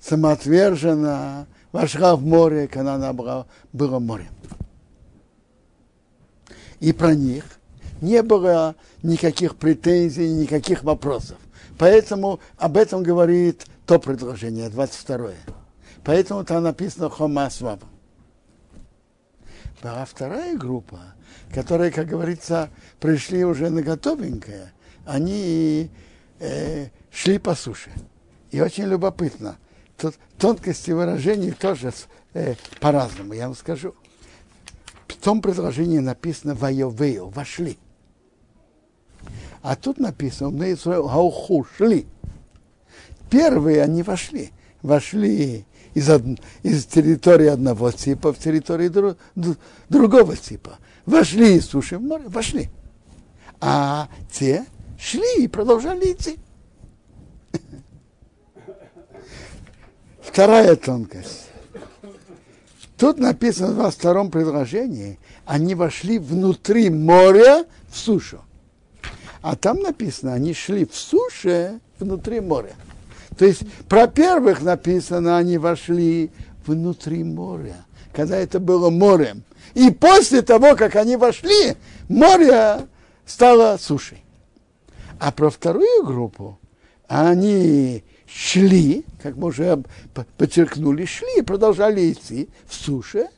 самоотверженно 0.00 1.46
вошла 1.72 2.16
в 2.16 2.24
море, 2.24 2.68
когда 2.68 2.94
она 2.94 3.12
была, 3.12 3.46
было 3.72 3.98
море. 3.98 4.28
И 6.80 6.92
про 6.92 7.14
них 7.14 7.44
не 8.00 8.22
было 8.22 8.76
никаких 9.02 9.56
претензий, 9.56 10.32
никаких 10.32 10.84
вопросов. 10.84 11.38
Поэтому 11.78 12.40
об 12.56 12.76
этом 12.76 13.02
говорит 13.02 13.66
то 13.86 13.98
предложение, 13.98 14.68
22 14.68 15.30
Поэтому 16.04 16.44
там 16.44 16.62
написано 16.62 17.10
Хома 17.10 17.50
Сваба. 17.50 17.86
А 19.82 20.04
вторая 20.04 20.56
группа, 20.56 20.98
которая, 21.54 21.90
как 21.90 22.06
говорится, 22.06 22.70
пришли 23.00 23.44
уже 23.44 23.70
на 23.70 23.82
готовенькое, 23.82 24.72
они 25.06 25.90
э, 26.40 26.88
шли 27.12 27.38
по 27.38 27.54
суше. 27.54 27.90
И 28.50 28.60
очень 28.60 28.84
любопытно. 28.84 29.56
Тут 29.98 30.14
тонкости 30.38 30.92
выражений 30.92 31.50
тоже 31.50 31.92
э, 32.32 32.54
по-разному, 32.80 33.34
я 33.34 33.46
вам 33.46 33.56
скажу. 33.56 33.94
В 35.08 35.14
том 35.16 35.42
предложении 35.42 35.98
написано 35.98 36.54
«воевею», 36.54 37.28
«вошли». 37.28 37.78
А 39.60 39.74
тут 39.74 39.98
написано 39.98 40.50
«на 40.50 40.72
Исраил 40.72 41.08
хауху» 41.08 41.66
шли. 41.76 42.06
Первые 43.28 43.82
они 43.82 44.04
вошли. 44.04 44.52
Вошли 44.82 45.66
из, 45.94 46.08
од... 46.08 46.22
из 46.62 46.86
территории 46.86 47.48
одного 47.48 47.90
типа 47.90 48.32
в 48.32 48.38
территорию 48.38 49.16
дру... 49.34 49.56
другого 49.88 50.36
типа. 50.36 50.78
Вошли 51.06 51.56
из 51.56 51.66
суши 51.66 51.98
в 51.98 52.02
море, 52.02 52.28
вошли. 52.28 52.70
А 53.60 54.08
те 54.30 54.64
шли 54.96 55.42
и 55.42 55.48
продолжали 55.48 56.12
идти. 56.12 56.38
Вторая 60.28 60.76
тонкость. 60.76 61.48
Тут 62.98 63.18
написано 63.18 63.72
в 63.72 63.74
22 63.76 64.24
предложении, 64.26 65.18
они 65.46 65.74
вошли 65.74 66.18
внутри 66.18 66.90
моря 66.90 67.64
в 67.88 67.96
сушу. 67.96 68.40
А 69.40 69.56
там 69.56 69.80
написано, 69.80 70.34
они 70.34 70.52
шли 70.52 70.84
в 70.84 70.94
суше 70.94 71.80
внутри 71.98 72.40
моря. 72.40 72.74
То 73.38 73.46
есть 73.46 73.62
про 73.88 74.06
первых 74.06 74.62
написано, 74.62 75.38
они 75.38 75.58
вошли 75.58 76.30
внутри 76.66 77.24
моря, 77.24 77.76
когда 78.12 78.36
это 78.36 78.60
было 78.60 78.90
морем. 78.90 79.44
И 79.74 79.90
после 79.90 80.42
того, 80.42 80.76
как 80.76 80.96
они 80.96 81.16
вошли, 81.16 81.74
море 82.08 82.86
стало 83.24 83.78
сушей. 83.80 84.22
А 85.18 85.32
про 85.32 85.50
вторую 85.50 86.04
группу, 86.04 86.58
они 87.06 88.04
шли, 88.28 89.04
как 89.22 89.36
мы 89.36 89.48
уже 89.48 89.82
подчеркнули, 90.36 91.04
шли 91.04 91.38
и 91.38 91.42
продолжали 91.42 92.12
идти 92.12 92.48
в 92.66 92.74
суше 92.74 93.28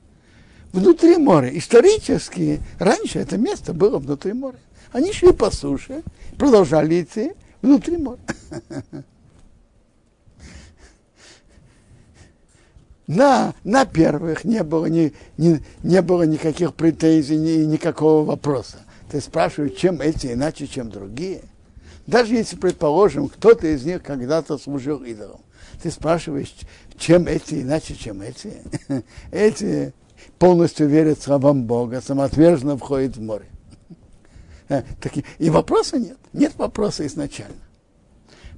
внутри 0.72 1.16
моря. 1.16 1.56
Исторически 1.56 2.60
раньше 2.78 3.20
это 3.20 3.38
место 3.38 3.72
было 3.72 3.98
внутри 3.98 4.32
моря. 4.32 4.58
Они 4.92 5.12
шли 5.12 5.32
по 5.32 5.50
суше, 5.50 6.02
продолжали 6.36 7.02
идти 7.02 7.32
внутри 7.62 7.96
моря. 7.96 8.20
На, 13.06 13.54
на 13.64 13.86
первых 13.86 14.44
не 14.44 14.62
было, 14.62 14.86
ни, 14.86 15.12
ни, 15.36 15.60
не 15.82 16.00
было 16.00 16.22
никаких 16.22 16.74
претензий, 16.74 17.36
ни, 17.36 17.64
никакого 17.64 18.24
вопроса. 18.24 18.76
Ты 19.10 19.20
спрашиваешь, 19.20 19.74
чем 19.76 20.00
эти 20.00 20.28
иначе, 20.28 20.68
чем 20.68 20.90
другие? 20.90 21.42
Даже 22.10 22.34
если, 22.34 22.56
предположим, 22.56 23.28
кто-то 23.28 23.68
из 23.68 23.84
них 23.84 24.02
когда-то 24.02 24.58
служил 24.58 25.04
идолом, 25.04 25.42
ты 25.80 25.92
спрашиваешь, 25.92 26.52
чем 26.98 27.28
эти 27.28 27.62
иначе, 27.62 27.94
чем 27.94 28.20
эти? 28.20 28.62
Эти 29.30 29.94
полностью 30.36 30.88
верят 30.88 31.22
словам 31.22 31.64
Бога, 31.66 32.00
самоотверженно 32.00 32.76
входят 32.76 33.16
в 33.16 33.22
море. 33.22 33.46
Э, 34.68 34.82
и 35.38 35.50
вопроса 35.50 35.98
нет. 35.98 36.18
Нет 36.32 36.52
вопроса 36.56 37.06
изначально. 37.06 37.62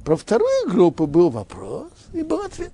Про 0.03 0.17
вторую 0.17 0.71
группу 0.71 1.07
был 1.07 1.29
вопрос 1.29 1.93
и 2.15 2.23
был 2.23 2.41
ответ. 2.41 2.73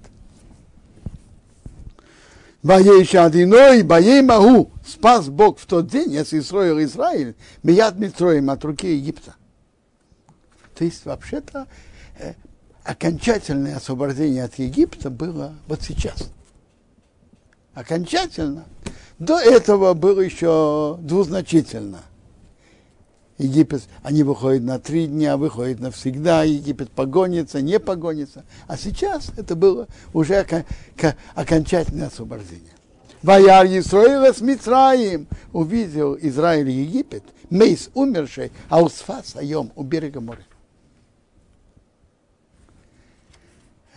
Ваейшадиной, 2.62 3.82
Баей 3.82 4.22
Магу, 4.22 4.70
спас 4.86 5.28
Бог 5.28 5.58
в 5.58 5.66
тот 5.66 5.88
день, 5.88 6.12
если 6.12 6.38
строил 6.38 6.80
Израиль, 6.84 7.34
Мияд 7.64 7.98
Митроем 7.98 8.48
от 8.50 8.64
руки 8.64 8.94
Египта. 8.94 9.34
То 10.78 10.84
есть, 10.84 11.04
вообще-то, 11.06 11.66
э, 12.20 12.34
окончательное 12.84 13.76
освобождение 13.76 14.44
от 14.44 14.54
Египта 14.60 15.10
было 15.10 15.54
вот 15.66 15.82
сейчас. 15.82 16.30
Окончательно. 17.74 18.64
До 19.18 19.40
этого 19.40 19.94
было 19.94 20.20
еще 20.20 20.96
двузначительно. 21.00 22.02
Египет, 23.38 23.82
они 24.04 24.22
выходят 24.22 24.62
на 24.62 24.78
три 24.78 25.08
дня, 25.08 25.36
выходят 25.36 25.80
навсегда, 25.80 26.44
Египет 26.44 26.92
погонится, 26.92 27.60
не 27.60 27.80
погонится. 27.80 28.44
А 28.68 28.76
сейчас 28.76 29.32
это 29.36 29.56
было 29.56 29.88
уже 30.12 30.46
окончательное 31.34 32.06
освобождение. 32.06 32.72
Ваяр 33.22 33.66
Исраила 33.66 34.32
с 34.32 34.40
Мицраим 34.40 35.26
увидел 35.52 36.16
Израиль 36.20 36.70
Египет, 36.70 37.24
Мейс 37.50 37.90
умерший, 37.94 38.52
а 38.68 38.80
Усфа 38.80 39.22
Сайом 39.24 39.72
у 39.74 39.82
берега 39.82 40.20
моря. 40.20 40.44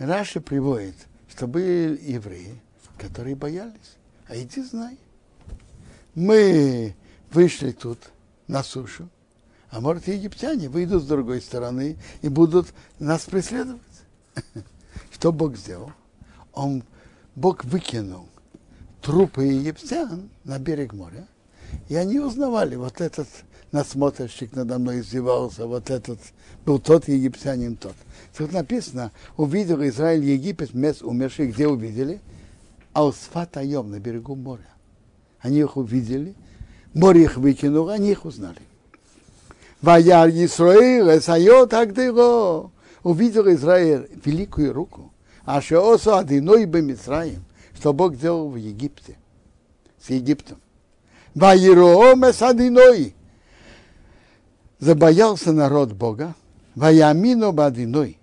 Раши 0.02 0.40
приводит, 0.40 0.96
что 1.28 1.46
были 1.46 1.98
евреи, 2.02 2.60
которые 2.98 3.36
боялись. 3.36 3.96
А 4.28 4.36
иди 4.36 4.62
знай. 4.62 4.98
Мы 6.14 6.94
вышли 7.30 7.70
тут 7.70 7.98
на 8.48 8.62
сушу, 8.62 9.08
а 9.70 9.80
может, 9.80 10.08
египтяне 10.08 10.68
выйдут 10.68 11.04
с 11.04 11.06
другой 11.06 11.40
стороны 11.40 11.96
и 12.20 12.28
будут 12.28 12.74
нас 12.98 13.24
преследовать. 13.24 13.80
Что 15.12 15.32
Бог 15.32 15.56
сделал? 15.56 15.92
Он, 16.52 16.82
Бог 17.36 17.64
выкинул 17.64 18.28
трупы 19.00 19.44
египтян 19.44 20.30
на 20.44 20.58
берег 20.58 20.92
моря, 20.92 21.26
и 21.88 21.94
они 21.94 22.18
узнавали, 22.18 22.76
вот 22.76 23.00
этот 23.00 23.28
насмотрщик 23.72 24.54
надо 24.54 24.78
мной 24.78 25.00
издевался, 25.00 25.66
вот 25.66 25.90
этот 25.90 26.20
был 26.64 26.78
тот 26.78 27.08
египтянин 27.08 27.76
тот. 27.76 27.94
Тут 28.36 28.52
написано, 28.52 29.10
увидел 29.36 29.82
Израиль 29.84 30.24
Египет, 30.24 30.74
мест 30.74 31.02
умерших, 31.02 31.54
где 31.54 31.66
увидели? 31.66 32.20
Алсфат 32.92 33.56
Айом, 33.56 33.90
на 33.90 33.98
берегу 33.98 34.36
моря. 34.36 34.68
Они 35.40 35.58
их 35.58 35.76
увидели, 35.76 36.34
море 36.94 37.24
их 37.24 37.36
выкинуло, 37.36 37.94
они 37.94 38.12
их 38.12 38.24
узнали. 38.24 38.60
Ваяр 39.80 40.28
Исраил, 40.28 41.08
Эсайот 41.08 41.74
Агдыго. 41.74 42.70
Увидел 43.02 43.52
Израиль 43.52 44.08
великую 44.24 44.72
руку. 44.72 45.10
А 45.44 45.60
Шеосу 45.60 46.14
Адиной 46.14 46.66
Бемисраим, 46.66 47.44
что 47.74 47.92
Бог 47.92 48.16
делал 48.16 48.48
в 48.48 48.54
Египте, 48.54 49.16
с 50.00 50.10
Египтом. 50.10 50.58
Ваероом 51.34 52.30
Эсадиной. 52.30 53.16
Забоялся 54.82 55.52
народ 55.52 55.92
Бога, 55.92 56.34
Ваямину 56.74 57.52
бадиной. 57.52 58.18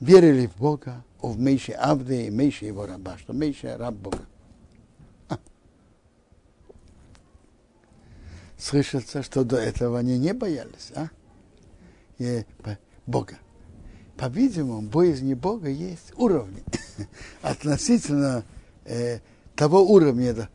Верили 0.00 0.46
в 0.46 0.56
Бога, 0.56 1.04
в 1.20 1.38
Мейши 1.38 1.72
Авде 1.72 2.28
и 2.28 2.30
Мейши 2.30 2.64
его 2.64 2.86
раба, 2.86 3.18
что 3.18 3.34
Мейши 3.34 3.76
раб 3.76 3.92
Бога. 3.92 4.24
Слышится, 8.56 9.22
что 9.22 9.44
до 9.44 9.58
этого 9.58 9.98
они 9.98 10.18
не 10.18 10.32
боялись, 10.32 10.92
а? 10.94 11.10
И, 12.16 12.46
Бога. 13.04 13.36
По-видимому, 14.16 14.88
боязни 14.88 15.34
Бога 15.34 15.68
есть 15.68 16.14
уровни 16.16 16.64
относительно 17.42 18.44
э, 18.86 19.18
того 19.54 19.82
уровня, 19.82 20.48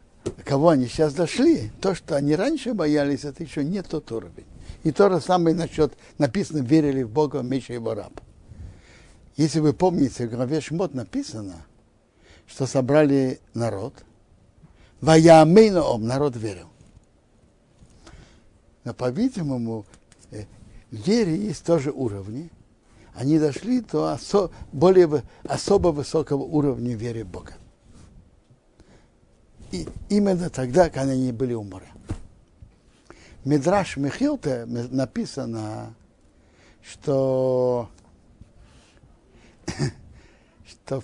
кого 0.45 0.69
они 0.69 0.87
сейчас 0.87 1.13
дошли. 1.13 1.71
То, 1.79 1.93
что 1.93 2.15
они 2.15 2.35
раньше 2.35 2.73
боялись, 2.73 3.23
это 3.23 3.43
еще 3.43 3.63
не 3.63 3.83
тот 3.83 4.11
уровень. 4.11 4.47
И 4.83 4.91
то 4.91 5.09
же 5.09 5.21
самое 5.21 5.55
насчет, 5.55 5.93
написано, 6.17 6.59
верили 6.59 7.03
в 7.03 7.09
Бога, 7.09 7.41
Миша 7.41 7.73
его 7.73 7.93
раб. 7.93 8.19
Если 9.37 9.59
вы 9.59 9.73
помните, 9.73 10.27
в 10.27 10.31
главе 10.31 10.61
Шмот 10.61 10.93
написано, 10.93 11.65
что 12.45 12.67
собрали 12.67 13.39
народ, 13.53 13.93
Ваямейноом, 15.01 16.05
народ 16.05 16.35
верил. 16.35 16.67
Но, 18.83 18.93
по-видимому, 18.93 19.85
э, 20.31 20.45
вере 20.91 21.35
есть 21.35 21.65
тоже 21.65 21.91
уровни. 21.91 22.49
Они 23.13 23.39
дошли 23.39 23.81
до 23.81 24.13
осо- 24.13 24.51
более 24.71 25.23
особо 25.43 25.89
высокого 25.89 26.43
уровня 26.43 26.95
веры 26.95 27.23
в 27.23 27.27
Бога. 27.27 27.53
И 29.71 29.87
именно 30.09 30.49
тогда, 30.49 30.89
когда 30.89 31.13
они 31.13 31.31
были 31.31 31.53
у 31.53 31.63
моря. 31.63 31.92
Медраш 33.45 33.97
Михилте 33.97 34.65
написано, 34.65 35.95
что, 36.81 37.89
что 40.67 41.03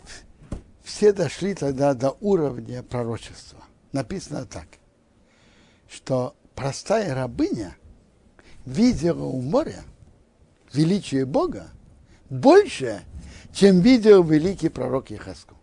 все 0.84 1.12
дошли 1.12 1.54
тогда 1.54 1.94
до 1.94 2.12
уровня 2.22 2.82
пророчества. 2.82 3.64
Написано 3.92 4.46
так, 4.46 4.68
что 5.90 6.36
простая 6.56 7.14
рабыня 7.14 7.76
видела 8.66 9.26
у 9.26 9.42
моря 9.42 9.84
величие 10.74 11.26
Бога 11.26 11.68
больше, 12.30 13.04
чем 13.54 13.82
видел 13.82 14.24
великий 14.24 14.70
пророк 14.70 15.10
Ехаску. 15.10 15.59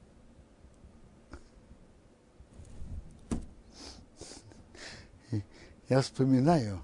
Я 5.88 6.00
вспоминаю, 6.00 6.82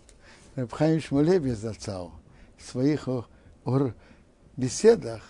Рабхайм 0.55 1.01
Шмулеби 1.01 1.51
зацал 1.53 2.13
в 2.57 2.63
своих 2.63 3.09
беседах 4.57 5.23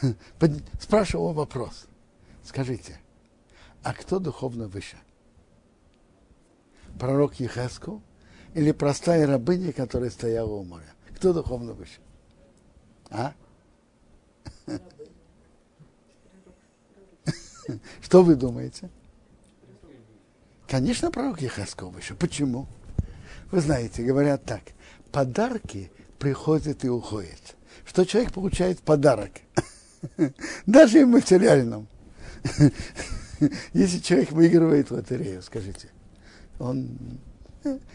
спрашивал 0.80 1.32
вопрос. 1.32 1.86
Скажите, 2.44 3.00
а 3.82 3.94
кто 3.94 4.18
духовно 4.20 4.68
выше? 4.68 4.96
Пророк 6.98 7.34
Ехеску 7.40 8.00
или 8.54 8.70
простая 8.70 9.26
рабыня, 9.26 9.72
которая 9.72 10.10
стояла 10.10 10.52
у 10.52 10.62
моря? 10.62 10.94
Кто 11.16 11.32
духовно 11.32 11.72
выше? 11.72 12.00
А? 13.10 13.32
Что 18.02 18.22
вы 18.22 18.36
думаете? 18.36 18.88
Конечно, 20.68 21.10
пророк 21.10 21.40
Ехасков 21.40 21.92
выше. 21.92 22.14
Почему? 22.14 22.68
Вы 23.54 23.60
знаете, 23.60 24.02
говорят 24.02 24.44
так, 24.44 24.62
подарки 25.12 25.92
приходят 26.18 26.84
и 26.84 26.88
уходят. 26.88 27.54
Что 27.86 28.04
человек 28.04 28.32
получает 28.32 28.80
подарок, 28.80 29.30
даже 30.66 31.02
и 31.02 31.04
материальном. 31.04 31.86
Если 33.72 34.00
человек 34.00 34.32
выигрывает 34.32 34.90
лотерею, 34.90 35.40
скажите, 35.40 35.88
он 36.58 36.98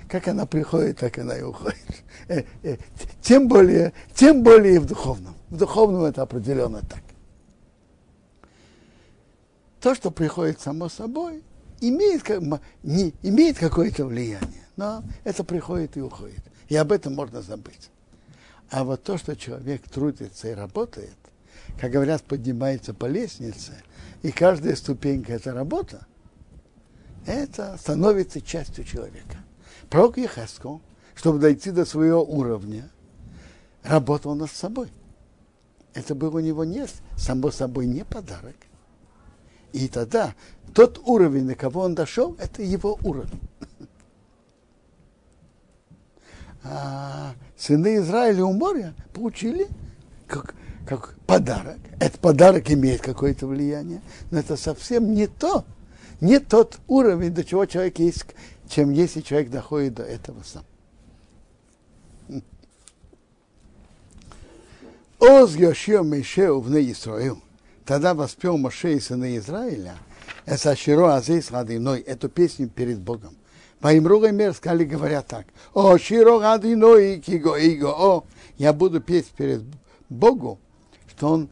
как 0.08 0.30
она 0.30 0.46
приходит, 0.46 1.00
так 1.00 1.18
она 1.18 1.38
и 1.38 1.42
уходит. 1.42 2.04
Э, 2.30 2.44
э, 2.64 2.78
тем 3.22 3.50
более, 3.50 3.92
тем 4.16 4.44
более 4.44 4.76
и 4.76 4.80
в 4.80 4.86
духовном. 4.86 5.36
В 5.50 5.58
духовном 5.58 6.06
это 6.06 6.22
определенно 6.22 6.80
так. 6.84 7.04
То, 9.82 9.94
что 9.94 10.10
приходит 10.10 10.62
само 10.62 10.88
собой, 10.88 11.44
имеет, 11.82 12.30
имеет 13.24 13.58
какое-то 13.58 14.06
влияние, 14.06 14.69
но 14.80 15.04
это 15.26 15.44
приходит 15.44 15.98
и 15.98 16.02
уходит. 16.02 16.42
И 16.70 16.76
об 16.78 16.94
этом 16.94 17.14
можно 17.14 17.42
забыть. 17.42 17.90
А 18.72 18.86
вот 18.86 19.04
то, 19.04 19.18
что 19.18 19.36
человек 19.36 19.82
трудится 19.90 20.48
и 20.48 20.54
работает, 20.54 21.18
как 21.78 21.92
говорят, 21.92 22.24
поднимается 22.24 22.94
по 22.94 23.06
лестнице, 23.06 23.74
и 24.22 24.32
каждая 24.32 24.78
ступенька– 24.78 25.34
это 25.34 25.54
работа, 25.54 26.08
это 27.26 27.76
становится 27.78 28.40
частью 28.40 28.86
человека. 28.86 29.40
Пророк 29.90 30.18
Ехесков, 30.18 30.80
чтобы 31.14 31.40
дойти 31.40 31.72
до 31.72 31.84
своего 31.84 32.24
уровня, 32.24 32.90
работал 33.84 34.34
над 34.34 34.50
собой. 34.50 34.94
Это 35.94 36.16
был 36.16 36.34
у 36.34 36.40
него 36.40 36.64
не, 36.64 36.86
само 37.18 37.52
собой, 37.52 37.86
не 37.86 38.06
подарок. 38.06 38.56
И 39.74 39.90
тогда 39.90 40.36
тот 40.74 41.02
уровень, 41.06 41.48
на 41.48 41.56
кого 41.56 41.82
он 41.82 41.96
дошел, 41.96 42.38
это 42.40 42.64
его 42.64 42.98
уровень. 43.04 43.42
А 46.64 47.34
сыны 47.58 47.98
Израиля 47.98 48.46
у 48.46 48.54
моря 48.54 48.94
получили 49.14 49.68
как, 50.28 50.56
как 50.88 51.16
подарок. 51.26 51.78
Этот 52.00 52.20
подарок 52.20 52.70
имеет 52.72 53.02
какое-то 53.02 53.48
влияние, 53.48 54.02
но 54.32 54.40
это 54.40 54.58
совсем 54.58 55.14
не 55.14 55.28
то, 55.28 55.66
не 56.22 56.40
тот 56.40 56.80
уровень, 56.88 57.34
до 57.34 57.44
чего 57.44 57.66
человек 57.66 58.00
есть, 58.00 58.26
чем 58.68 58.92
если 58.92 59.22
человек 59.22 59.50
доходит 59.50 59.96
до 59.96 60.04
этого 60.04 60.44
сам. 60.44 60.64
Оз 65.20 65.56
Йошио 65.56 66.04
Мешеу 66.04 66.62
в 66.62 66.70
Исраил. 66.70 67.42
Тогда 67.86 68.14
воспел 68.14 68.58
Моше 68.58 68.94
и 68.94 69.00
сыны 69.00 69.36
Израиля, 69.38 69.96
это 70.46 70.76
Широ 70.76 71.16
Азис 71.16 71.52
Радиной, 71.52 72.02
эту 72.02 72.30
песню 72.30 72.70
перед 72.70 73.00
Богом. 73.00 73.36
По 73.80 73.94
им 73.94 74.04
мер 74.36 74.54
сказали, 74.54 74.84
говорят 74.84 75.28
так. 75.28 75.46
О, 75.74 75.98
Широ 75.98 76.40
Радиной, 76.40 77.20
Киго, 77.20 77.56
Иго, 77.56 77.88
о, 77.88 78.26
я 78.58 78.74
буду 78.74 79.00
петь 79.00 79.28
перед 79.28 79.64
Богу, 80.10 80.60
что 81.08 81.30
он 81.30 81.50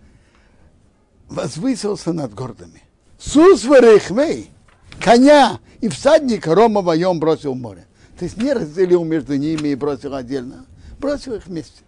возвысился 1.29 2.11
над 2.11 2.33
гордыми. 2.33 2.83
Сус 3.17 3.63
Варехмей, 3.63 4.51
коня 4.99 5.59
и 5.79 5.87
всадника 5.87 6.53
Рома 6.53 6.81
воем 6.81 7.19
бросил 7.19 7.53
в 7.53 7.57
море. 7.57 7.85
То 8.19 8.25
есть 8.25 8.37
не 8.37 8.51
разделил 8.51 9.05
между 9.05 9.37
ними 9.37 9.69
и 9.69 9.75
бросил 9.75 10.13
отдельно, 10.13 10.65
бросил 10.99 11.35
их 11.35 11.45
вместе. 11.45 11.81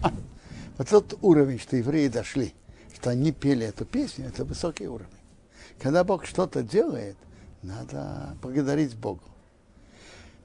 А, 0.00 0.12
вот 0.78 0.88
тот 0.88 1.18
уровень, 1.22 1.58
что 1.58 1.76
евреи 1.76 2.08
дошли, 2.08 2.54
что 2.94 3.10
они 3.10 3.32
пели 3.32 3.66
эту 3.66 3.84
песню, 3.84 4.26
это 4.28 4.44
высокий 4.44 4.86
уровень. 4.86 5.08
Когда 5.80 6.04
Бог 6.04 6.24
что-то 6.24 6.62
делает, 6.62 7.16
надо 7.62 8.36
благодарить 8.42 8.94
Богу. 8.94 9.22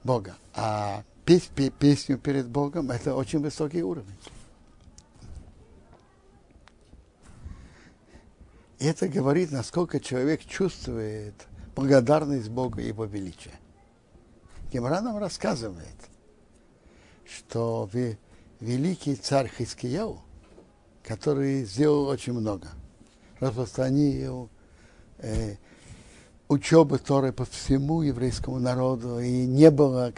Бога. 0.04 0.36
А 0.54 1.04
петь 1.24 1.50
песню 1.78 2.18
перед 2.18 2.48
Богом 2.48 2.90
это 2.90 3.14
очень 3.14 3.40
высокий 3.40 3.82
уровень. 3.82 4.16
Это 8.78 9.08
говорит, 9.08 9.50
насколько 9.50 9.98
человек 9.98 10.44
чувствует 10.44 11.34
благодарность 11.74 12.48
Бога 12.48 12.80
и 12.80 12.86
Его 12.88 13.04
величия. 13.04 13.58
Гемора 14.72 15.00
нам 15.00 15.18
рассказывает, 15.18 15.96
что 17.26 17.88
великий 18.60 19.16
царь 19.16 19.48
Хискияу, 19.48 20.20
который 21.02 21.64
сделал 21.64 22.06
очень 22.06 22.34
много, 22.34 22.68
распространил 23.40 24.48
э, 25.18 25.56
учебы 26.48 26.98
Торы 26.98 27.32
по 27.32 27.44
всему 27.44 28.02
еврейскому 28.02 28.58
народу, 28.58 29.20
и 29.20 29.46
не 29.46 29.70
было, 29.70 30.12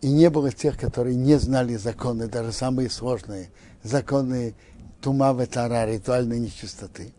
и 0.00 0.10
не 0.10 0.30
было 0.30 0.52
тех, 0.52 0.78
которые 0.78 1.16
не 1.16 1.38
знали 1.38 1.76
законы, 1.76 2.26
даже 2.26 2.52
самые 2.52 2.90
сложные, 2.90 3.50
законы 3.82 4.54
тума 5.00 5.32
ветара, 5.32 5.86
ритуальной 5.86 6.40
нечистоты. 6.40 7.12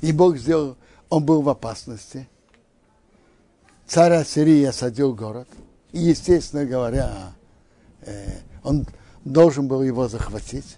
И 0.00 0.12
Бог 0.12 0.38
сделал, 0.38 0.76
он 1.08 1.24
был 1.24 1.42
в 1.42 1.48
опасности. 1.48 2.28
Царь 3.86 4.12
Ассирии 4.12 4.64
осадил 4.64 5.14
город. 5.14 5.48
И, 5.92 5.98
естественно 5.98 6.64
говоря, 6.64 7.32
э, 8.02 8.38
он 8.62 8.86
должен 9.24 9.66
был 9.66 9.82
его 9.82 10.08
захватить. 10.08 10.76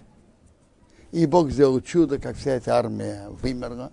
И 1.11 1.27
Бог 1.27 1.51
сделал 1.51 1.79
чудо, 1.79 2.17
как 2.17 2.35
вся 2.35 2.51
эта 2.51 2.75
армия 2.75 3.29
вымерла. 3.29 3.91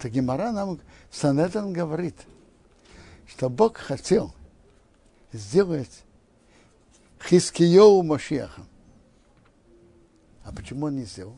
Так 0.00 0.12
Гимара 0.12 0.52
нам 0.52 0.80
Санедрин 1.10 1.72
говорит, 1.72 2.16
что 3.26 3.48
Бог 3.48 3.76
хотел 3.76 4.34
сделать 5.32 6.04
Хискиеву 7.22 8.02
Машехом. 8.02 8.66
А 10.44 10.52
почему 10.52 10.86
он 10.86 10.96
не 10.96 11.04
сделал? 11.04 11.36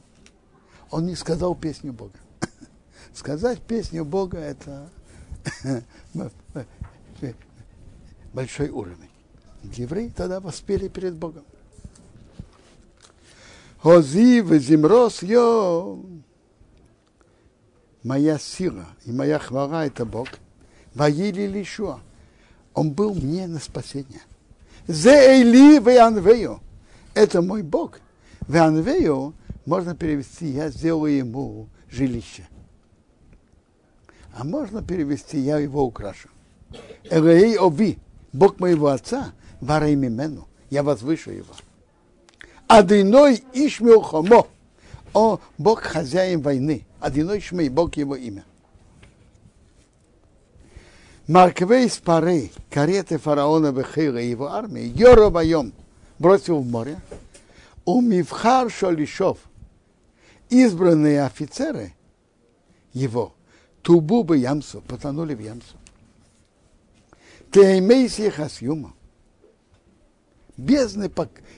Он 0.90 1.06
не 1.06 1.14
сказал 1.14 1.54
песню 1.54 1.92
Бога. 1.92 2.18
Сказать 3.14 3.60
песню 3.62 4.04
Бога 4.04 4.38
это 4.38 4.90
большой 8.32 8.68
уровень. 8.68 9.10
Евреи 9.62 10.08
тогда 10.08 10.40
воспели 10.40 10.88
перед 10.88 11.14
Богом. 11.14 11.44
Хози 13.82 14.42
зимрос 14.58 15.22
йо. 15.22 15.98
Моя 18.08 18.38
сила 18.38 18.86
и 19.04 19.12
моя 19.12 19.38
хвала 19.38 19.84
это 19.84 20.06
Бог. 20.06 20.28
Воили 20.94 21.46
лишуа. 21.46 22.00
Он 22.72 22.90
был 22.90 23.14
мне 23.14 23.46
на 23.46 23.58
спасение. 23.58 24.22
Зе 24.86 25.10
эйли 25.10 25.78
веанвею. 25.78 26.60
Это 27.12 27.42
мой 27.42 27.60
Бог. 27.60 28.00
Веанвею 28.48 29.34
можно 29.66 29.94
перевести, 29.94 30.46
я 30.46 30.70
сделаю 30.70 31.18
ему 31.18 31.68
жилище. 31.90 32.48
А 34.32 34.42
можно 34.42 34.82
перевести, 34.82 35.38
я 35.38 35.58
его 35.58 35.84
украшу. 35.84 36.30
Элей 37.10 37.58
оби, 37.58 37.98
Бог 38.32 38.58
моего 38.58 38.86
отца, 38.86 39.34
вара 39.60 39.92
имену, 39.92 40.48
я 40.70 40.82
возвышу 40.82 41.30
его. 41.30 41.52
Адиной 42.68 43.44
Ишмил 43.52 44.00
Хомо, 44.00 44.46
о, 45.14 45.40
Бог 45.56 45.82
хозяин 45.82 46.40
войны. 46.40 46.84
Адиной 47.00 47.40
Шмей, 47.40 47.68
Бог 47.68 47.96
его 47.96 48.16
имя. 48.16 48.44
Марквей 51.26 51.90
с 51.90 51.98
пары, 51.98 52.50
кареты 52.70 53.18
фараона 53.18 53.70
Бехейла 53.70 54.16
и 54.16 54.30
его 54.30 54.50
армии, 54.50 54.92
Йоровайом 54.96 55.74
бросил 56.18 56.60
в 56.60 56.66
море, 56.66 56.98
у 57.84 58.00
Мивхар 58.00 58.70
Шолишов, 58.70 59.38
избранные 60.48 61.22
офицеры 61.24 61.92
его, 62.94 63.34
Тубу 63.82 64.24
бы 64.24 64.38
Ямсу, 64.38 64.80
потонули 64.80 65.34
в 65.34 65.40
Ямсу. 65.40 65.76
Теймейси 67.50 68.30
Хасюма. 68.30 68.94
Бездны 70.56 71.10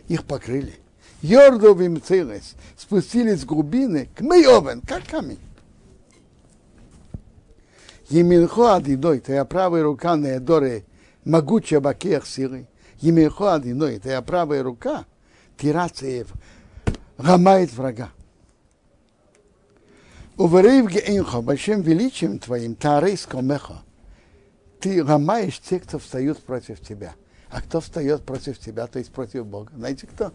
их 0.08 0.24
покрыли. 0.24 0.74
Йордов 1.22 1.80
им 1.80 2.00
целес, 2.00 2.54
спустились 2.76 3.40
с 3.40 3.44
глубины 3.44 4.08
к 4.14 4.20
Мейовен, 4.20 4.80
как 4.80 5.04
камень. 5.06 5.38
Еминхо 8.08 8.76
Адиной, 8.76 9.20
твоя 9.20 9.44
правая 9.44 9.84
рука 9.84 10.16
на 10.16 10.38
Эдоре, 10.38 10.84
могучая 11.24 11.80
бакех 11.80 12.26
силы. 12.26 12.66
Еминхо 13.00 13.54
Адиной, 13.54 13.98
твоя 13.98 14.22
правая 14.22 14.62
рука, 14.62 15.04
тирацеев, 15.58 16.28
ломает 17.18 17.72
врага. 17.72 18.10
Уверив 20.36 20.90
геинхо, 20.90 21.42
большим 21.42 21.82
величием 21.82 22.38
твоим, 22.38 22.74
тарейс 22.74 23.26
комеха, 23.26 23.82
ты 24.80 25.04
ломаешь 25.04 25.60
тех, 25.60 25.82
кто 25.82 25.98
встают 25.98 26.42
против 26.42 26.80
тебя. 26.80 27.14
А 27.50 27.60
кто 27.60 27.80
встает 27.80 28.22
против 28.22 28.58
тебя, 28.58 28.86
то 28.86 28.98
есть 28.98 29.12
против 29.12 29.44
Бога? 29.44 29.72
Знаете 29.76 30.06
кто? 30.06 30.32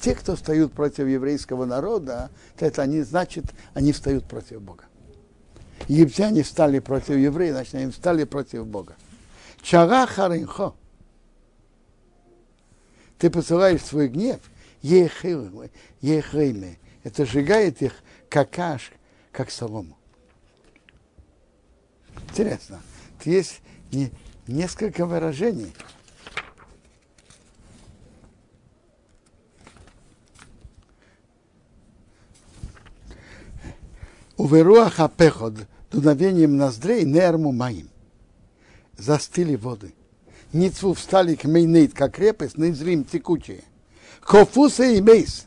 Те, 0.00 0.14
кто 0.14 0.36
встают 0.36 0.72
против 0.72 1.06
еврейского 1.06 1.64
народа, 1.64 2.30
то 2.56 2.64
это 2.64 2.82
они, 2.82 3.02
значит, 3.02 3.44
они 3.74 3.92
встают 3.92 4.24
против 4.24 4.62
Бога. 4.62 4.84
Египтяне 5.88 6.42
встали 6.42 6.78
против 6.78 7.16
евреев, 7.16 7.54
значит, 7.54 7.74
они 7.74 7.90
встали 7.90 8.24
против 8.24 8.66
Бога. 8.66 8.94
Чара 9.60 10.06
харинхо. 10.06 10.74
Ты 13.18 13.30
посылаешь 13.30 13.82
свой 13.82 14.08
гнев, 14.08 14.38
ехейме. 14.82 16.78
Это 17.02 17.26
сжигает 17.26 17.82
их, 17.82 17.94
как 18.28 18.50
каш, 18.50 18.92
как 19.32 19.50
солому. 19.50 19.96
Интересно. 22.30 22.80
Есть 23.24 23.60
не, 23.90 24.12
несколько 24.46 25.06
выражений. 25.06 25.72
וברוח 34.50 34.98
אפיך, 34.98 35.66
дуновением 35.90 36.56
ноздрей, 36.56 37.04
נערמו 37.04 37.52
מים. 37.52 37.90
Застыли 38.96 39.56
воды. 39.56 39.92
נצבו 40.54 40.94
встали 40.94 41.34
כמו 41.34 41.44
נד, 41.44 41.92
как 41.92 42.14
крепость, 42.14 42.56
נוזלים 42.56 43.04
текучие. 43.04 43.62
קפאו 44.22 44.84
תהומות. 44.84 45.46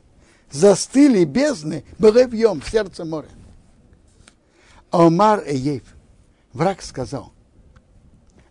Застыли 0.51 1.23
бездны, 1.23 1.83
בלב 1.97 2.36
ים 2.36 2.61
в 2.61 2.69
сердце 2.69 3.03
моря. 3.03 3.29
אמר 4.91 5.43
אויב. 5.47 5.83
Враг 6.53 6.83
сказал, 6.83 7.33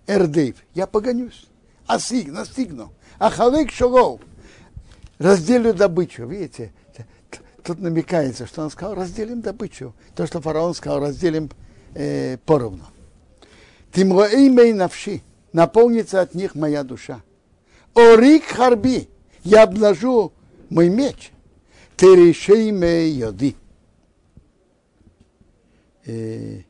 ארדוף, 0.09 0.57
я 0.74 0.88
погонюсь. 0.88 1.46
אשיג, 1.87 2.33
настигну. 2.32 2.92
Ахавек 3.20 3.70
шогов. 3.70 4.20
Разделю 5.18 5.74
добычу. 5.74 6.26
Видите, 6.26 6.72
тут 7.63 7.81
намекается, 7.81 8.47
что 8.47 8.63
он 8.63 8.71
сказал, 8.71 8.95
разделим 8.95 9.41
добычу. 9.41 9.95
То, 10.15 10.27
что 10.27 10.41
фараон 10.41 10.75
сказал, 10.75 11.01
разделим 11.01 11.51
э, 11.95 12.37
поровну. 12.45 12.85
Тимроэй 13.93 14.73
навши, 14.73 15.23
наполнится 15.53 16.21
от 16.21 16.35
них 16.35 16.55
моя 16.55 16.85
душа. 16.85 17.23
Орик 17.95 18.45
харби, 18.45 19.09
я 19.43 19.65
обнажу 19.65 20.33
мой 20.69 20.89
меч. 20.89 21.33
Терешей 21.97 22.71
ме 22.71 23.09
йоди. 23.09 23.57
Э, 26.07 26.63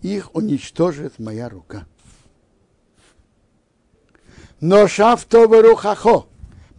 их 0.00 0.34
уничтожит 0.34 1.18
моя 1.18 1.48
рука. 1.48 1.86
Но 4.60 4.86
шафтоварухахо, 4.86 6.26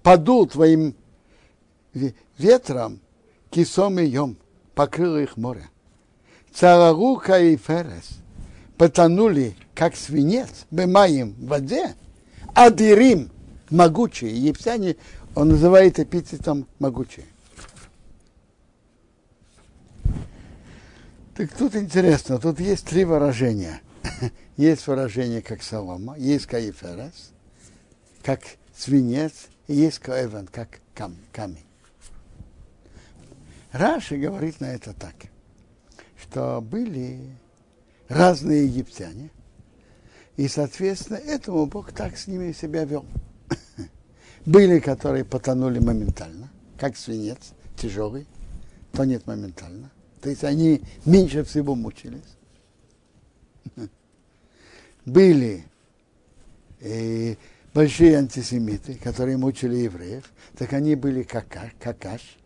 подул 0.01 0.47
твоим 0.47 0.95
ветром 2.37 3.02
кисом 3.53 3.99
и 3.99 4.05
йом, 4.05 4.37
покрыл 4.73 5.17
их 5.17 5.37
море. 5.37 5.69
Царарука 6.51 7.39
и 7.39 7.55
ферес 7.55 8.19
потонули, 8.77 9.55
как 9.75 9.95
свинец, 9.95 10.65
бемаем 10.71 11.33
в 11.33 11.47
воде, 11.47 11.95
а 12.53 12.69
дирим 12.69 13.29
могучие. 13.69 14.35
Египтяне, 14.35 14.97
он 15.35 15.49
называет 15.49 15.99
эпитетом 15.99 16.67
могучие. 16.79 17.25
Так 21.35 21.51
тут 21.57 21.75
интересно, 21.75 22.39
тут 22.39 22.59
есть 22.59 22.85
три 22.85 23.05
выражения. 23.05 23.81
Есть 24.57 24.85
выражение 24.85 25.41
как 25.41 25.63
солома, 25.63 26.15
есть 26.17 26.45
каиферес, 26.45 27.31
как 28.21 28.41
свинец, 28.77 29.47
и 29.67 29.73
есть 29.73 29.97
коэвен, 29.97 30.47
как 30.47 30.79
кам, 30.93 31.15
камень. 31.31 31.65
Раши 33.73 34.17
говорит 34.17 34.61
на 34.61 34.65
это 34.65 34.93
так, 34.93 35.15
что 36.21 36.61
были 36.61 37.35
разные 38.07 38.67
египтяне, 38.67 39.31
и, 40.37 40.47
соответственно, 40.47 41.17
этому 41.17 41.65
Бог 41.65 41.91
так 41.91 42.15
с 42.15 42.27
ними 42.27 42.51
себя 42.53 42.85
вел. 42.85 43.05
Были, 44.45 44.79
которые 44.79 45.25
потонули 45.25 45.79
моментально, 45.79 46.51
как 46.77 46.95
свинец, 46.95 47.53
тяжелый, 47.75 48.27
тонет 48.91 49.25
моментально. 49.25 49.91
То 50.21 50.29
есть 50.29 50.43
они 50.43 50.83
меньше 51.05 51.43
всего 51.43 51.73
мучились. 51.73 52.21
Были 55.05 55.65
и 56.79 57.37
большие 57.73 58.17
антисемиты, 58.17 58.95
которые 58.95 59.37
мучили 59.37 59.77
евреев, 59.77 60.31
так 60.57 60.73
они 60.73 60.95
были 60.95 61.23
как 61.23 61.47
какаш, 61.79 62.37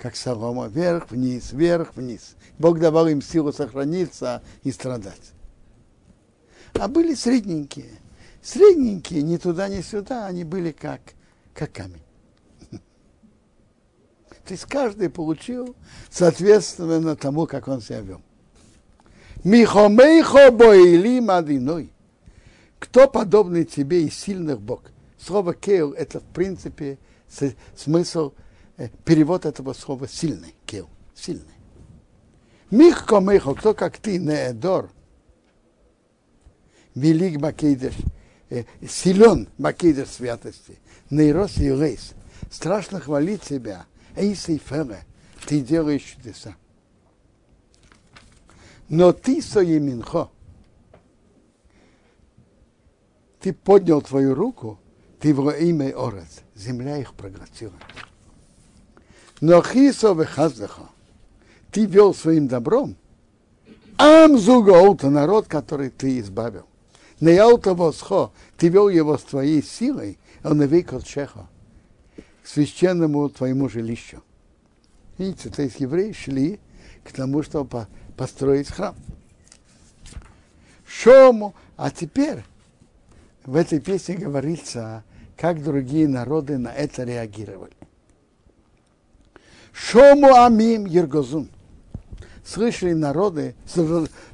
как 0.00 0.16
солома, 0.16 0.66
вверх-вниз, 0.68 1.52
вверх-вниз. 1.52 2.34
Бог 2.58 2.80
давал 2.80 3.06
им 3.08 3.20
силу 3.20 3.52
сохраниться 3.52 4.42
и 4.62 4.72
страдать. 4.72 5.32
А 6.72 6.88
были 6.88 7.14
средненькие. 7.14 7.90
Средненькие, 8.42 9.22
ни 9.22 9.36
туда, 9.36 9.68
ни 9.68 9.82
сюда, 9.82 10.26
они 10.26 10.44
были 10.44 10.72
как, 10.72 11.00
как 11.52 11.72
камень. 11.72 12.02
То 12.70 14.52
есть 14.52 14.64
каждый 14.64 15.10
получил 15.10 15.76
соответственно 16.08 17.14
тому, 17.14 17.46
как 17.46 17.68
он 17.68 17.82
себя 17.82 18.00
вел. 18.00 18.22
Михомейхо 19.44 20.50
боили 20.50 21.20
мадиной. 21.20 21.92
Кто 22.78 23.06
подобный 23.06 23.66
тебе 23.66 24.04
из 24.04 24.14
сильных 24.14 24.62
Бог? 24.62 24.80
Слово 25.18 25.52
кейл 25.52 25.92
это 25.92 26.20
в 26.20 26.24
принципе 26.24 26.98
смысл 27.76 28.32
перевод 28.88 29.46
этого 29.46 29.72
слова 29.72 30.08
сильный, 30.08 30.54
кил, 30.66 30.88
сильный. 31.14 31.54
Михко 32.70 33.18
михо, 33.20 33.54
кто 33.54 33.74
как 33.74 33.98
ты, 33.98 34.18
неэдор, 34.18 34.90
велик 36.94 37.40
Макейдеш, 37.40 37.94
э, 38.48 38.64
силен 38.88 39.48
Макейдеш 39.58 40.08
святости, 40.08 40.78
нейрос 41.10 41.58
и 41.58 41.70
лейс, 41.72 42.12
страшно 42.50 43.00
хвалить 43.00 43.42
тебя. 43.42 43.86
Эй, 44.16 44.34
Сейфере, 44.34 45.04
ты 45.46 45.60
делаешь 45.60 46.02
чудеса. 46.02 46.54
Но 48.88 49.12
ты, 49.12 49.42
Соеминхо, 49.42 50.30
ты 53.40 53.52
поднял 53.52 54.02
твою 54.02 54.34
руку, 54.34 54.78
ты 55.20 55.34
в 55.34 55.50
имя 55.50 55.92
Орец, 55.96 56.42
земля 56.54 56.98
их 56.98 57.14
проглотила. 57.14 57.74
Но 59.40 59.62
Хисо 59.62 60.12
Вехаздеха, 60.12 60.88
ты 61.70 61.86
вел 61.86 62.14
своим 62.14 62.46
добром, 62.46 62.96
Амзугаута, 63.96 65.10
народ, 65.10 65.46
который 65.46 65.90
ты 65.90 66.18
избавил. 66.20 66.66
Неялта 67.20 67.74
Восхо, 67.74 68.32
ты 68.56 68.68
вел 68.68 68.88
его 68.88 69.18
с 69.18 69.22
твоей 69.22 69.62
силой, 69.62 70.18
он 70.42 70.58
навек 70.58 70.92
от 70.94 71.04
Чеха, 71.04 71.48
к 72.42 72.46
священному 72.46 73.28
твоему 73.28 73.68
жилищу. 73.68 74.22
Видите, 75.18 75.50
то 75.50 75.62
есть 75.62 75.80
евреи 75.80 76.12
шли 76.12 76.60
к 77.04 77.12
тому, 77.12 77.42
чтобы 77.42 77.86
построить 78.16 78.68
храм. 78.68 78.94
Шому, 80.86 81.54
а 81.76 81.90
теперь 81.90 82.42
в 83.44 83.54
этой 83.54 83.80
песне 83.80 84.16
говорится, 84.16 85.04
как 85.36 85.62
другие 85.62 86.08
народы 86.08 86.56
на 86.56 86.72
это 86.72 87.04
реагировали. 87.04 87.79
Шому 89.72 90.34
амим 90.34 90.86
Ергозун. 90.86 91.48
Слышали 92.44 92.92
народы, 92.92 93.54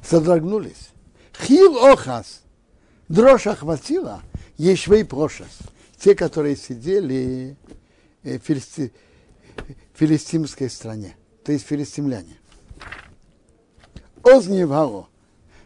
содрогнулись. 0.03 0.89
Хил 1.39 1.77
охас. 1.77 2.41
Дрожь 3.07 3.47
охватила. 3.47 4.21
Ешвей 4.57 5.05
прошас. 5.05 5.59
Те, 5.99 6.15
которые 6.15 6.55
сидели 6.55 7.55
в 8.23 8.39
филисти, 8.39 8.91
филистимской 9.93 10.69
стране. 10.69 11.15
То 11.43 11.51
есть 11.51 11.65
филистимляне. 11.65 12.37
Озневало. 14.23 15.07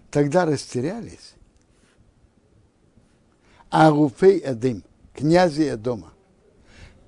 Тогда 0.10 0.46
растерялись. 0.46 1.34
Аруфей 3.70 4.42
Эдим, 4.44 4.84
князи 5.14 5.74
Эдома. 5.74 6.12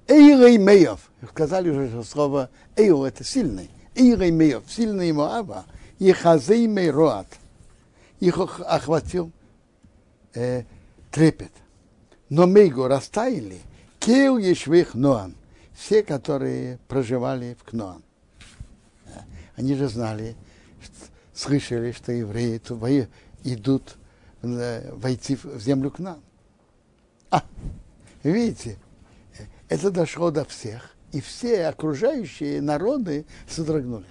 Эйрей 0.08 0.58
Меев, 0.58 1.12
сказали 1.30 1.70
уже 1.70 1.90
что 1.90 2.04
слово 2.04 2.50
Эйр 2.76 3.04
это 3.04 3.24
сильный. 3.24 3.70
Эйрей 3.96 4.32
Меев, 4.32 4.64
сильный 4.68 5.12
Моаба, 5.12 5.66
и 6.00 6.12
Хазей 6.12 6.68
Мейроат. 6.68 7.28
Их 8.20 8.38
охватил 8.38 9.32
э, 10.34 10.64
трепет. 11.12 11.52
Но 12.30 12.48
Мейгу 12.48 12.88
растаяли, 12.88 13.60
Кеу 14.00 14.38
Ешвих 14.38 14.96
Ноан, 14.96 15.36
все, 15.74 16.04
которые 16.04 16.80
проживали 16.88 17.56
в 17.60 17.64
Кноан. 17.64 18.02
Они 19.56 19.76
же 19.76 19.88
знали, 19.88 20.36
слышали, 21.34 21.92
что 21.92 22.12
евреи 22.12 22.60
идут 23.44 23.98
войти 24.42 25.36
в 25.36 25.60
землю 25.60 25.92
к 25.92 26.00
нам. 26.00 26.20
А, 27.30 27.44
видите, 28.24 28.78
это 29.74 29.90
дошло 29.90 30.30
до 30.30 30.46
всех, 30.46 30.96
и 31.12 31.20
все 31.20 31.66
окружающие 31.66 32.62
народы 32.62 33.26
содрогнулись. 33.50 34.06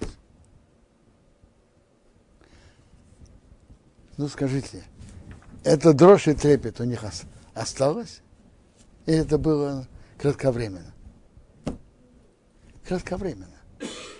Ну, 4.17 4.27
скажите, 4.27 4.83
это 5.63 5.93
дрожь 5.93 6.27
и 6.27 6.33
трепет 6.33 6.81
у 6.81 6.83
них 6.83 7.05
осталось? 7.53 8.21
Или 9.05 9.19
это 9.19 9.37
было 9.37 9.87
кратковременно? 10.17 10.93
Кратковременно. 12.85 13.47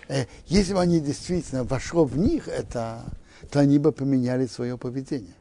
Э, 0.08 0.28
если 0.46 0.74
бы 0.74 0.80
они 0.80 1.02
действительно 1.02 1.66
вошло 1.66 2.06
в 2.06 2.18
них 2.18 2.48
это, 2.48 3.04
то 3.52 3.60
они 3.60 3.80
бы 3.80 3.92
поменяли 3.92 4.46
свое 4.46 4.78
поведение. 4.78 5.36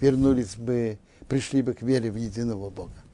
Вернулись 0.00 0.56
бы, 0.56 0.98
пришли 1.28 1.62
бы 1.62 1.74
к 1.74 1.82
вере 1.82 2.10
в 2.10 2.16
единого 2.16 2.70
Бога. 2.70 3.04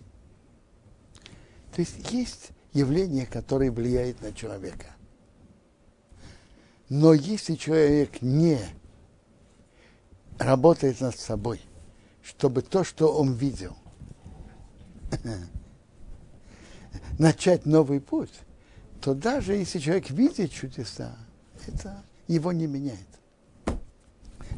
То 1.74 1.80
есть 1.80 2.12
есть 2.12 2.50
явление, 2.72 3.26
которое 3.26 3.70
влияет 3.72 4.22
на 4.22 4.32
человека. 4.32 4.94
Но 6.88 7.12
если 7.12 7.56
человек 7.56 8.22
не 8.22 8.60
работает 10.38 11.00
над 11.00 11.18
собой, 11.18 11.60
чтобы 12.22 12.62
то, 12.62 12.84
что 12.84 13.12
он 13.12 13.32
видел, 13.32 13.76
начать 17.18 17.66
новый 17.66 18.00
путь, 18.00 18.32
то 19.00 19.14
даже 19.14 19.54
если 19.54 19.80
человек 19.80 20.10
видит 20.10 20.52
чудеса, 20.52 21.16
это 21.66 22.04
его 22.28 22.52
не 22.52 22.68
меняет. 22.68 22.98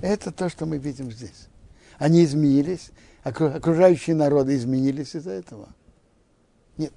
Это 0.02 0.32
то, 0.32 0.50
что 0.50 0.66
мы 0.66 0.76
видим 0.76 1.10
здесь. 1.10 1.48
Они 1.98 2.24
изменились, 2.24 2.90
окружающие 3.22 4.14
народы 4.14 4.54
изменились 4.54 5.16
из-за 5.16 5.30
этого. 5.30 5.70
Нет. 6.76 6.92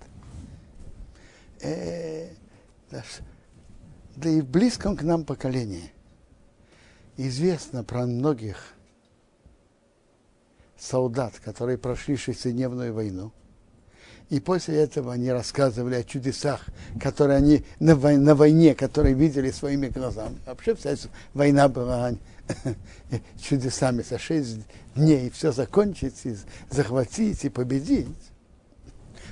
Э, 1.62 2.30
да 4.16 4.30
и 4.30 4.42
в 4.42 4.50
близком 4.50 4.98
к 4.98 5.04
нам 5.04 5.24
поколении 5.24 5.92
известно 7.18 7.84
про 7.84 8.06
многих 8.06 8.74
солдат, 10.78 11.40
которые 11.40 11.78
прошли 11.78 12.16
шестидневную 12.16 12.94
войну, 12.94 13.32
и 14.30 14.40
после 14.40 14.78
этого 14.78 15.14
они 15.14 15.32
рассказывали 15.32 15.96
о 15.96 16.04
чудесах, 16.04 16.66
которые 17.00 17.38
они 17.38 17.66
на, 17.80 17.96
вой, 17.96 18.18
на 18.18 18.36
войне, 18.36 18.76
которые 18.76 19.16
видели 19.16 19.50
своими 19.50 19.88
глазами. 19.88 20.38
Вообще 20.46 20.76
вся 20.76 20.96
война 21.34 21.68
была 21.68 22.12
чудесами 23.42 24.04
за 24.04 24.20
шесть 24.20 24.60
дней. 24.96 25.32
Все 25.32 25.52
закончить, 25.52 26.26
и 26.26 26.36
захватить 26.70 27.44
и 27.44 27.50
победить. 27.50 28.08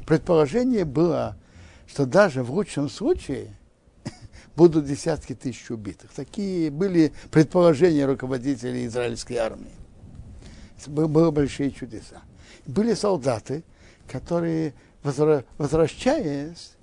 Предположение 0.07 0.83
было, 0.83 1.37
что 1.87 2.05
даже 2.05 2.43
в 2.43 2.51
лучшем 2.51 2.89
случае 2.89 3.55
будут 4.55 4.85
десятки 4.85 5.33
тысяч 5.33 5.71
убитых. 5.71 6.11
Такие 6.13 6.69
были 6.69 7.13
предположения 7.31 8.05
руководителей 8.05 8.85
израильской 8.85 9.37
армии. 9.37 9.71
Были 10.85 11.31
большие 11.31 11.71
чудеса. 11.71 12.21
Были 12.65 12.93
солдаты, 12.93 13.63
которые 14.07 14.73
возвращаясь, 15.57 16.73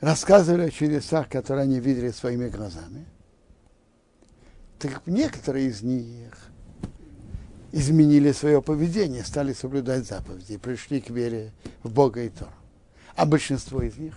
рассказывали 0.00 0.62
о 0.62 0.70
чудесах, 0.70 1.28
которые 1.28 1.64
они 1.64 1.80
видели 1.80 2.10
своими 2.10 2.48
глазами. 2.48 3.06
Так 4.78 5.02
некоторые 5.06 5.68
из 5.68 5.82
них 5.82 6.32
изменили 7.72 8.32
свое 8.32 8.62
поведение, 8.62 9.24
стали 9.24 9.52
соблюдать 9.52 10.06
заповеди, 10.06 10.56
пришли 10.56 11.00
к 11.00 11.10
вере 11.10 11.52
в 11.82 11.92
Бога 11.92 12.22
и 12.22 12.28
Тору. 12.28 12.52
А 13.18 13.26
большинство 13.26 13.82
из 13.82 13.96
них 13.96 14.14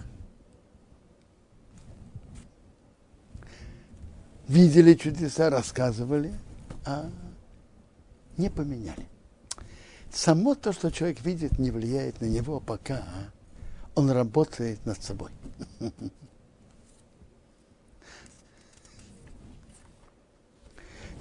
видели 4.47 4.93
чудеса, 4.93 5.49
рассказывали, 5.49 6.31
а 6.85 7.09
не 8.37 8.51
поменяли 8.51 9.07
само 10.13 10.53
то, 10.55 10.71
что 10.71 10.91
человек 10.91 11.21
видит, 11.21 11.57
не 11.57 11.71
влияет 11.71 12.21
на 12.21 12.25
него, 12.25 12.59
пока 12.59 13.03
он 13.95 14.11
работает 14.11 14.85
над 14.85 15.01
собой. 15.01 15.31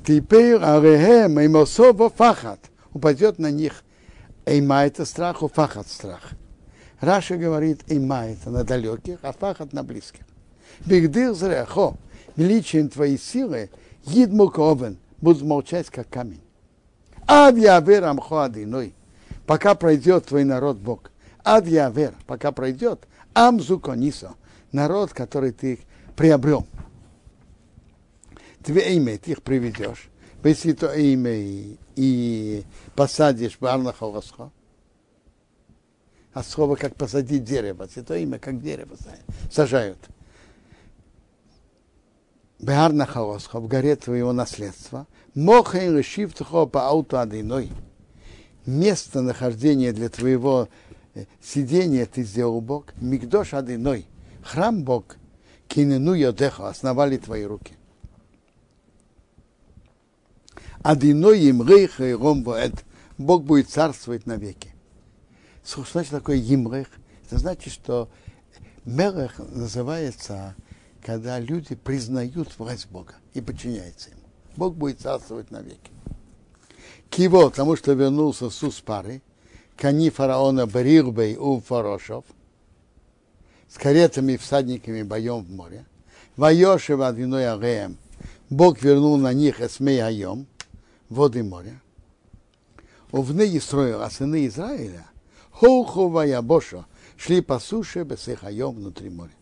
Теперь 0.06 0.56
арехем 0.56 1.56
особо 1.56 2.10
фахат. 2.10 2.60
Упадет 2.92 3.38
на 3.38 3.50
них 3.50 3.84
эйма 4.44 4.84
это 4.84 5.06
страх, 5.06 5.42
фахат 5.54 5.88
страх. 5.88 6.32
Раша 7.00 7.36
говорит 7.36 7.80
эйма 7.90 8.26
это 8.26 8.50
на 8.50 8.62
далеких, 8.62 9.18
а 9.22 9.32
фахат 9.32 9.72
на 9.72 9.82
близких. 9.82 10.24
Бигдир 10.84 11.32
зряхо, 11.34 11.96
величием 12.36 12.88
твоей 12.88 13.18
силы, 13.18 13.70
едмук 14.04 14.58
овен, 14.58 14.98
будут 15.20 15.42
молчать, 15.42 15.88
как 15.88 16.08
камень. 16.08 16.42
Ад 17.26 17.56
явер 17.56 18.04
амхо 18.04 18.44
адиной. 18.44 18.94
Пока 19.46 19.74
пройдет 19.74 20.26
твой 20.26 20.44
народ 20.44 20.78
Бог. 20.78 21.10
Ад 21.44 21.66
явер, 21.66 22.14
пока 22.26 22.52
пройдет. 22.52 23.06
Амзу 23.34 23.78
конисо. 23.78 24.34
Народ, 24.72 25.12
который 25.12 25.52
ты 25.52 25.80
приобрел. 26.16 26.66
Твое 28.62 28.94
имя, 28.94 29.18
ты 29.18 29.32
их 29.32 29.42
приведешь. 29.42 30.10
Если 30.44 30.72
то 30.72 30.92
имя 30.92 31.32
и, 31.32 31.76
и 31.96 32.64
посадишь 32.94 33.58
в 33.58 33.66
Арнахаласхо. 33.66 34.50
А 36.32 36.42
слово 36.42 36.76
как 36.76 36.94
посадить 36.94 37.44
дерево. 37.44 37.88
Это 37.94 38.16
имя 38.16 38.38
как 38.38 38.62
дерево 38.62 38.96
сажают. 39.50 39.98
Беарнахалосха, 42.60 43.58
в 43.58 43.66
горе 43.66 43.96
твоего 43.96 44.32
наследства, 44.32 45.06
מכון 45.34 45.96
לשבתך 45.96 46.34
פעלת 46.34 46.88
אדני. 46.88 47.70
Место 48.66 49.22
нахождения 49.22 49.92
для 49.92 50.10
твоего 50.10 50.68
сидение 51.42 52.06
ты 52.06 52.22
сделал 52.22 52.60
Бог, 52.60 52.92
מקדש 53.00 53.54
אדני, 53.54 54.06
храм 54.42 54.84
Бог, 54.84 55.16
כוננו 55.66 56.12
ידיך, 56.12 56.68
основали 56.68 57.16
твои 57.16 57.44
руки. 57.44 57.74
אדני 60.82 61.40
ימלוך 61.40 62.12
לעולם 62.12 62.52
ועד, 62.52 62.84
Бог 63.18 63.44
будет 63.44 63.68
царствовать 63.70 64.26
навеки. 64.26 64.69
Что 65.70 65.84
значит 65.84 66.10
такое 66.10 66.38
ימלוך? 66.38 66.88
Это 67.26 67.38
значит, 67.38 67.72
что 67.72 68.08
מלך 68.84 69.38
называется, 69.38 70.56
когда 71.00 71.38
люди 71.38 71.76
признают 71.76 72.58
власть 72.58 72.88
Бога 72.90 73.14
и 73.34 73.40
подчиняются 73.40 74.10
ему. 74.10 74.20
Бог 74.56 74.74
будет 74.74 75.00
царствовать 75.00 75.52
навеки. 75.52 75.92
Киво, 77.08 77.50
потому 77.50 77.76
что 77.76 77.92
вернулся 77.92 78.50
Сус 78.50 78.80
пары, 78.80 79.22
кони 79.76 80.10
фараона 80.10 80.66
Барирбей 80.66 81.36
у 81.36 81.60
Фарошов, 81.60 82.24
с 83.68 83.78
каретами 83.78 84.32
и 84.32 84.38
всадниками 84.38 85.04
боем 85.04 85.44
в 85.44 85.52
море. 85.52 85.84
Вайошева 86.36 87.06
одиной 87.06 87.48
Ареем. 87.48 87.96
Бог 88.48 88.82
вернул 88.82 89.16
на 89.18 89.32
них 89.32 89.60
Эсмей 89.60 90.02
Айом, 90.02 90.48
воды 91.08 91.44
моря. 91.44 91.80
Увны 93.12 93.56
Исроил, 93.56 94.02
а 94.02 94.10
сыны 94.10 94.46
Израиля, 94.46 95.06
Хоухова 95.60 96.22
Ябошо, 96.22 96.86
шли 97.18 97.42
по 97.42 97.58
суше 97.58 98.06
Айом 98.42 98.76
внутри 98.76 99.10
моря. 99.10 99.32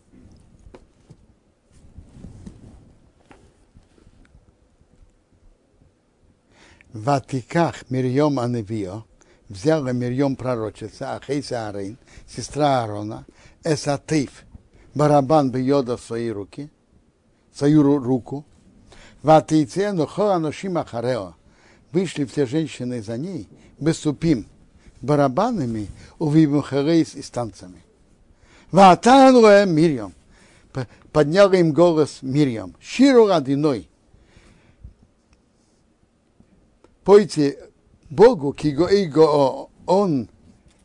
Ватиках 6.91 7.89
Мирьем 7.89 8.37
Аневио, 8.37 9.05
взяла 9.47 9.93
Мирьем 9.93 10.35
пророчица, 10.35 11.15
Ахейса 11.15 11.69
Арейн, 11.69 11.97
сестра 12.27 12.81
Аарона, 12.81 13.25
Эсатыв, 13.63 14.43
барабан 14.93 15.51
Бьода 15.51 15.95
в 15.95 16.01
свои 16.01 16.31
руки, 16.31 16.69
свою 17.53 17.81
руку, 17.81 18.45
Ватице 19.23 19.93
Нохоаношим 19.93 20.79
Ахарео, 20.79 21.35
вышли 21.93 22.25
все 22.25 22.45
женщины 22.45 23.01
за 23.01 23.17
ней, 23.17 23.47
бесупим, 23.79 24.47
барабанами, 25.01 25.87
увимухарейс 26.17 27.15
и 27.15 27.21
станцами. 27.21 27.83
Ватануэ 28.71 29.65
Мирьем, 29.65 30.13
поднял 31.11 31.51
им 31.53 31.73
голос 31.73 32.19
Мирьем, 32.21 32.75
Ширу 32.79 33.27
Радиной, 33.27 33.89
пойте 37.03 37.57
Богу, 38.09 38.53
киго 38.53 38.87
иго 38.87 39.69
он 39.85 40.29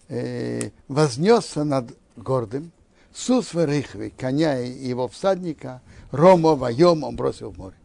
э, 0.09 0.71
вознесся 0.89 1.65
над 1.65 1.91
гордым, 2.17 2.73
Сус 3.15 3.55
Верихви, 3.55 4.09
коня 4.17 4.59
и 4.61 4.89
его 4.89 5.07
всадника, 5.09 5.83
Рома 6.11 6.57
Вайом 6.57 7.05
он 7.05 7.15
бросил 7.15 7.51
в 7.51 7.59
море. 7.59 7.77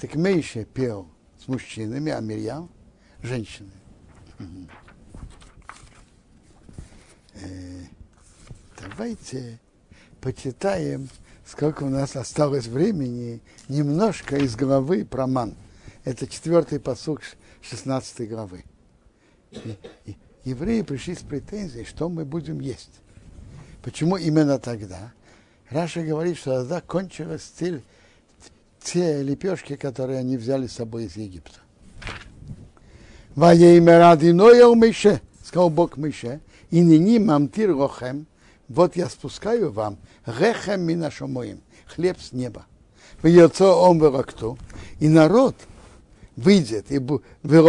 Так 0.00 0.14
Мейше 0.14 0.64
пел 0.64 1.06
с 1.44 1.48
мужчинами, 1.48 2.10
а 2.10 2.20
Мирьям– 2.20 2.68
женщины. 3.22 3.70
Э, 7.34 7.84
давайте 8.80 9.58
почитаем, 10.20 11.08
сколько 11.44 11.84
у 11.84 11.88
нас 11.88 12.16
осталось 12.16 12.66
времени, 12.66 13.40
немножко 13.68 14.36
из 14.36 14.56
главы 14.56 15.04
про 15.04 15.26
ман. 15.26 15.54
Это 16.04 16.26
четвертый 16.26 16.80
посук 16.80 17.22
16 17.62 18.28
главы. 18.28 18.64
Евреи 20.44 20.82
пришли 20.82 21.14
с 21.14 21.20
претензией, 21.20 21.84
что 21.84 22.08
мы 22.08 22.24
будем 22.24 22.60
есть. 22.60 23.00
Почему 23.82 24.16
именно 24.16 24.58
тогда? 24.58 25.12
Раша 25.70 26.02
говорит, 26.02 26.38
что 26.38 26.60
тогда 26.60 26.80
кончилась 26.80 27.42
цель, 27.42 27.82
те 28.80 29.22
лепешки, 29.22 29.76
которые 29.76 30.18
они 30.18 30.36
взяли 30.36 30.66
с 30.66 30.72
собой 30.72 31.04
из 31.04 31.16
Египта. 31.16 31.60
Ваеймерадиноя 33.38 34.74
Мише, 34.74 35.20
сказал 35.44 35.70
Бог 35.70 35.96
Мише, 35.96 36.40
и 36.70 36.82
ныне 36.82 37.20
мамтир 37.20 37.70
рохем, 37.72 38.26
вот 38.66 38.96
я 38.96 39.08
спускаю 39.08 39.70
вам 39.70 39.96
рехем 40.26 40.80
минашомоим, 40.80 41.60
хлеб 41.86 42.18
с 42.20 42.32
неба. 42.32 42.66
В 43.22 43.28
яйцо 43.28 43.80
он 43.80 44.00
и 44.98 45.08
народ 45.08 45.54
выйдет, 46.34 46.90
и 46.90 46.98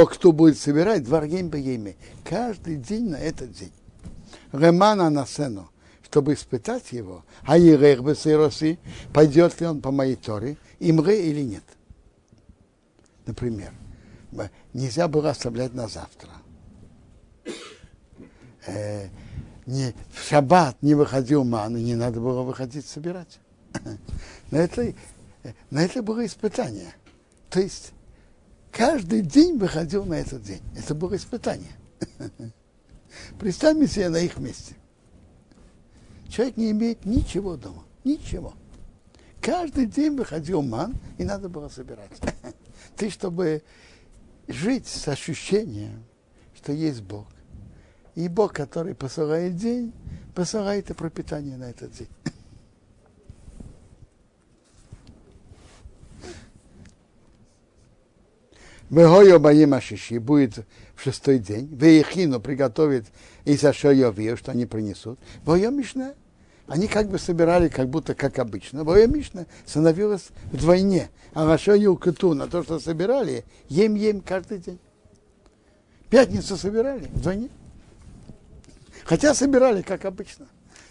кто 0.08 0.32
будет 0.32 0.58
собирать 0.58 1.04
дворгим 1.04 1.50
бееме. 1.50 1.98
Каждый 2.24 2.78
день 2.78 3.10
на 3.10 3.18
этот 3.18 3.52
день. 3.52 3.74
Ремана 4.52 5.12
на 5.12 5.28
сцену, 5.28 5.70
чтобы 6.02 6.34
испытать 6.34 6.92
его, 6.94 7.24
а 7.44 7.60
Ерех 7.60 8.02
Бесироси, 8.02 8.80
пойдет 9.14 9.62
ли 9.62 9.68
он 9.68 9.82
по 9.82 9.92
моей 9.92 10.16
торе, 10.16 10.58
имре 10.80 11.30
или 11.30 11.42
нет. 11.42 11.64
Например, 13.28 13.72
нельзя 14.74 15.08
было 15.08 15.32
оставлять 15.32 15.74
на 15.74 15.88
завтра. 15.88 16.30
Э, 18.68 19.08
не, 19.66 19.94
в 20.12 20.28
шаббат 20.28 20.82
не 20.82 20.96
выходил 20.96 21.44
ман, 21.44 21.78
и 21.78 21.84
не 21.84 21.96
надо 21.96 22.20
было 22.20 22.42
выходить 22.42 22.86
собирать. 22.86 23.40
на, 24.52 24.58
это, 24.58 24.94
на 25.70 25.84
это 25.84 26.02
было 26.02 26.26
испытание. 26.26 26.94
То 27.50 27.60
есть 27.60 27.92
каждый 28.72 29.22
день 29.22 29.58
выходил 29.58 30.06
на 30.06 30.16
этот 30.16 30.44
день. 30.44 30.62
Это 30.76 30.96
было 30.96 31.16
испытание. 31.16 31.72
Представьте 33.40 33.88
себе 33.88 34.10
на 34.10 34.18
их 34.18 34.38
месте. 34.38 34.76
Человек 36.30 36.58
не 36.58 36.72
имеет 36.72 37.06
ничего 37.06 37.56
дома. 37.58 37.84
Ничего. 38.04 38.54
Каждый 39.42 39.86
день 39.86 40.16
выходил 40.16 40.62
ман, 40.62 40.96
и 41.18 41.24
надо 41.24 41.50
было 41.50 41.70
собирать. 41.70 42.12
Ты, 42.96 43.10
чтобы 43.10 43.64
жить 44.50 44.88
с 44.88 45.08
ощущением, 45.08 46.04
что 46.56 46.74
есть 46.74 47.02
Бог. 47.02 47.28
И 48.16 48.28
Бог, 48.28 48.54
который 48.54 48.96
посылает 48.96 49.56
день, 49.56 49.94
посылает 50.36 50.90
и 50.90 50.94
пропитание 50.94 51.56
на 51.56 51.70
этот 51.70 51.92
день. 51.94 52.10
Вегойо 58.90 59.38
Баим 59.40 59.76
Ашиши 59.76 60.20
будет 60.20 60.66
в 60.96 61.04
шестой 61.04 61.38
день. 61.38 61.68
Веехину 61.72 62.40
приготовит 62.40 63.06
из 63.46 63.64
Ашойовию, 63.64 64.36
что 64.36 64.52
они 64.52 64.66
принесут. 64.66 65.20
Войо 65.44 65.70
Мишна. 65.70 66.16
Они 66.70 66.88
как 66.88 67.10
бы 67.10 67.18
собирали, 67.18 67.68
как 67.68 67.90
будто 67.90 68.14
как 68.14 68.38
обычно. 68.38 68.84
Войо 68.84 69.08
Мишна 69.08 69.48
становилась 69.66 70.30
вдвойне. 70.52 71.10
А 71.34 71.52
Ашою 71.52 71.98
Куту 71.98 72.36
на 72.36 72.48
то, 72.48 72.64
что 72.64 72.80
собирали, 72.80 73.44
ем-ем 73.70 74.22
каждый 74.22 74.60
день. 74.60 74.80
Пятницу 76.10 76.58
собирали 76.58 77.08
вдвойне. 77.12 77.50
Хотя 79.04 79.34
собирали, 79.34 79.82
как 79.82 80.06
обычно. 80.06 80.48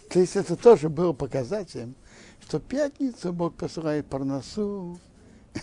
То 0.09 0.19
есть 0.19 0.35
это 0.35 0.57
тоже 0.57 0.89
было 0.89 1.13
показателем, 1.13 1.95
что 2.41 2.59
пятницу 2.59 3.31
Бог 3.31 3.55
посылает 3.55 4.05
парносу, 4.07 4.99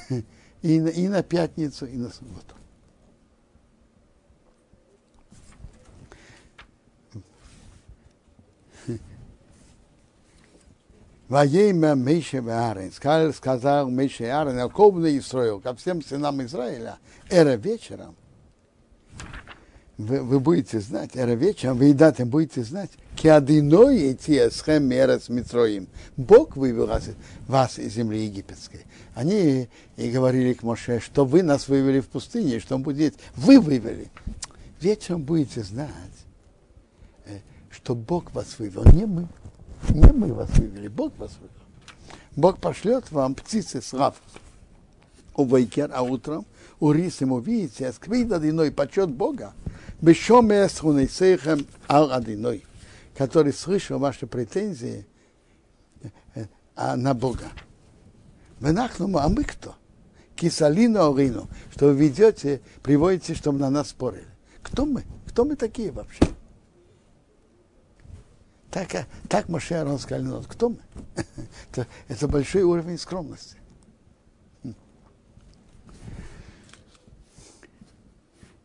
и 0.63 0.81
на, 0.81 0.89
и 0.89 1.09
на 1.09 1.23
пятницу, 1.23 1.85
и 1.85 1.97
на 1.97 2.11
субботу. 2.11 2.55
Воейма 11.29 11.97
Мейше 11.97 12.39
Аарон, 12.39 12.93
сказал, 12.93 13.33
сказал 13.33 13.91
Мейше 13.91 14.25
Аарон, 14.25 14.59
Алковный 14.59 15.19
Исраил, 15.19 15.61
ко 15.61 15.75
всем 15.75 16.03
сынам 16.03 16.41
Израиля, 16.45 16.99
эра 17.29 17.57
вечером, 17.57 18.15
вы, 19.99 20.23
вы 20.23 20.39
будете 20.39 20.79
знать, 20.79 21.11
эра 21.15 21.33
вечером, 21.33 21.79
вы 21.79 21.87
едате 21.87 22.25
будете 22.25 22.63
знать, 22.63 22.91
киадиной 23.17 24.13
идти 24.13 24.51
схем 24.51 24.85
мера 24.85 25.19
с 25.19 25.29
Митроим. 25.29 25.89
Бог 26.17 26.57
вывел 26.57 26.87
вас, 26.87 27.09
вас 27.49 27.79
из 27.79 27.95
земли 27.95 28.25
египетской. 28.25 28.85
Они 29.15 29.69
и 29.97 30.11
говорили 30.11 30.53
к 30.53 30.63
Моше, 30.63 31.01
что 31.01 31.25
вы 31.25 31.43
нас 31.43 31.67
вывели 31.67 32.01
в 32.01 32.09
пустыне, 32.09 32.61
что 32.61 32.77
он 32.77 32.83
будет, 32.83 33.15
вы 33.35 33.59
вывели. 33.59 34.11
Вечером 34.81 35.23
будете 35.23 35.63
знать, 35.63 35.91
э, 37.25 37.39
что 37.71 37.95
Бог 37.95 38.33
вас 38.33 38.59
вывел, 38.59 38.85
не 38.93 39.07
мы. 39.07 39.27
Не 39.91 40.13
мы 40.13 40.33
вас 40.33 40.51
вывели, 40.51 40.89
Бог 40.89 41.17
вас 41.19 41.33
вывел. 41.41 41.53
Бог 42.35 42.59
пошлет 42.59 43.11
вам 43.11 43.35
птицы 43.35 43.81
с 43.81 43.95
рав 43.95 44.21
у 45.35 45.45
Вайкер, 45.45 45.91
а 45.93 46.03
утром 46.03 46.47
у 46.81 46.93
рис 46.93 47.21
ему 47.21 47.39
видите, 47.39 47.93
сквид 47.93 48.33
одиной 48.33 48.71
почет 48.71 49.11
Бога, 49.11 49.55
бешомес 50.01 50.79
хунейсейхем 50.79 51.67
ал 51.89 52.13
одиной, 52.13 52.65
который 53.17 53.53
слышал 53.53 53.99
ваши 53.99 54.27
претензии 54.27 55.07
э, 56.35 56.47
э, 56.75 56.95
на 56.97 57.15
Бога. 57.15 57.51
Венахному, 58.61 59.19
а 59.19 59.29
мы 59.29 59.45
кто? 59.45 59.75
Кисалину 60.35 61.13
Орину, 61.13 61.49
что 61.75 61.87
вы 61.87 61.95
ведете, 61.95 62.61
приводите, 62.83 63.35
чтобы 63.35 63.59
на 63.59 63.71
нас 63.71 63.89
спорили. 63.89 64.27
Кто 64.63 64.85
мы? 64.85 65.05
Кто 65.27 65.45
мы 65.45 65.57
такие 65.57 65.91
вообще? 65.93 66.25
Так, 68.77 69.07
так 69.31 69.49
Моше 69.49 69.77
Арон 69.77 69.99
сказали, 69.99 70.25
ну, 70.25 70.43
кто 70.43 70.69
мы? 70.69 70.77
это, 71.73 71.87
это 72.09 72.29
большой 72.29 72.61
уровень 72.61 72.99
скромности. 72.99 73.57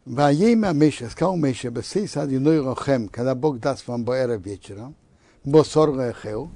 Ваейма 0.03 0.73
Меша, 0.73 1.09
сказал 1.09 1.37
Меша, 1.37 1.69
бесей 1.69 2.09
сади 2.09 2.39
ной 2.39 2.59
рохем, 2.59 3.07
когда 3.07 3.35
Бог 3.35 3.59
даст 3.59 3.87
вам 3.87 4.03
боэра 4.03 4.33
вечером, 4.33 4.97
бо 5.45 5.63
сорга 5.63 6.11
эхеу, 6.11 6.51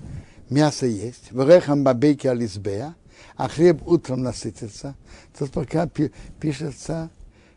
мясо 0.50 0.86
есть, 0.86 1.32
врехам 1.32 1.86
бабейки 1.86 2.28
ализбея, 2.28 2.94
а 3.38 3.48
хлеб 3.48 3.88
утром 3.88 4.22
насытится. 4.22 4.98
Тут 5.40 5.52
пока 5.52 5.88
пишется, 6.42 7.10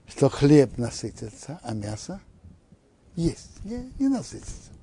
что 0.07 0.29
хлеб 0.29 0.79
насытится, 0.79 1.59
а 1.65 1.75
мясо 1.75 2.21
есть, 3.17 3.65
не, 3.65 3.91
не 3.99 4.07
насытится. 4.07 4.78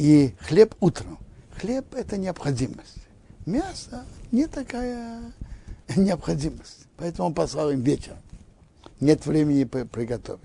И 0.00 0.34
хлеб 0.40 0.74
утром. 0.80 1.18
Хлеб– 1.60 1.84
это 1.94 2.16
необходимость. 2.16 2.96
Мясо 3.46 4.04
не 4.32 4.46
такая 4.46 5.20
необходимость. 5.96 6.86
Поэтому 6.96 7.28
он 7.28 7.34
послал 7.34 7.70
им 7.70 7.82
вечером 7.82 8.18
нет 9.00 9.26
времени 9.26 9.64
приготовить. 9.64 10.40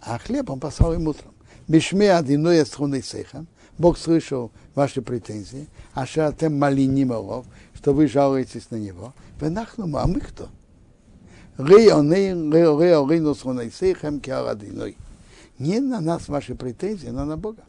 А 0.00 0.18
хлеб 0.18 0.50
он 0.50 0.60
послал 0.60 0.94
им 0.94 1.08
утром. 1.08 1.32
Бишме 1.66 2.14
одиной 2.14 2.64
схуны 2.66 3.02
сейхам. 3.02 3.46
Бог 3.76 3.98
слышал 3.98 4.52
ваши 4.76 5.02
претензии, 5.02 5.66
а 5.94 6.06
шатем 6.06 6.56
малиним 6.56 7.10
олов, 7.10 7.46
что 7.74 7.92
вы 7.92 8.06
жалуетесь 8.06 8.70
на 8.70 8.76
него. 8.76 9.14
Вы 9.40 9.50
нахнум, 9.50 9.96
а 9.96 10.06
мы 10.06 10.20
кто? 10.20 10.48
Не 15.58 15.80
на 15.80 16.00
нас 16.00 16.28
ваши 16.28 16.54
претензии, 16.54 17.08
но 17.08 17.24
на 17.24 17.36
Бога. 17.36 17.62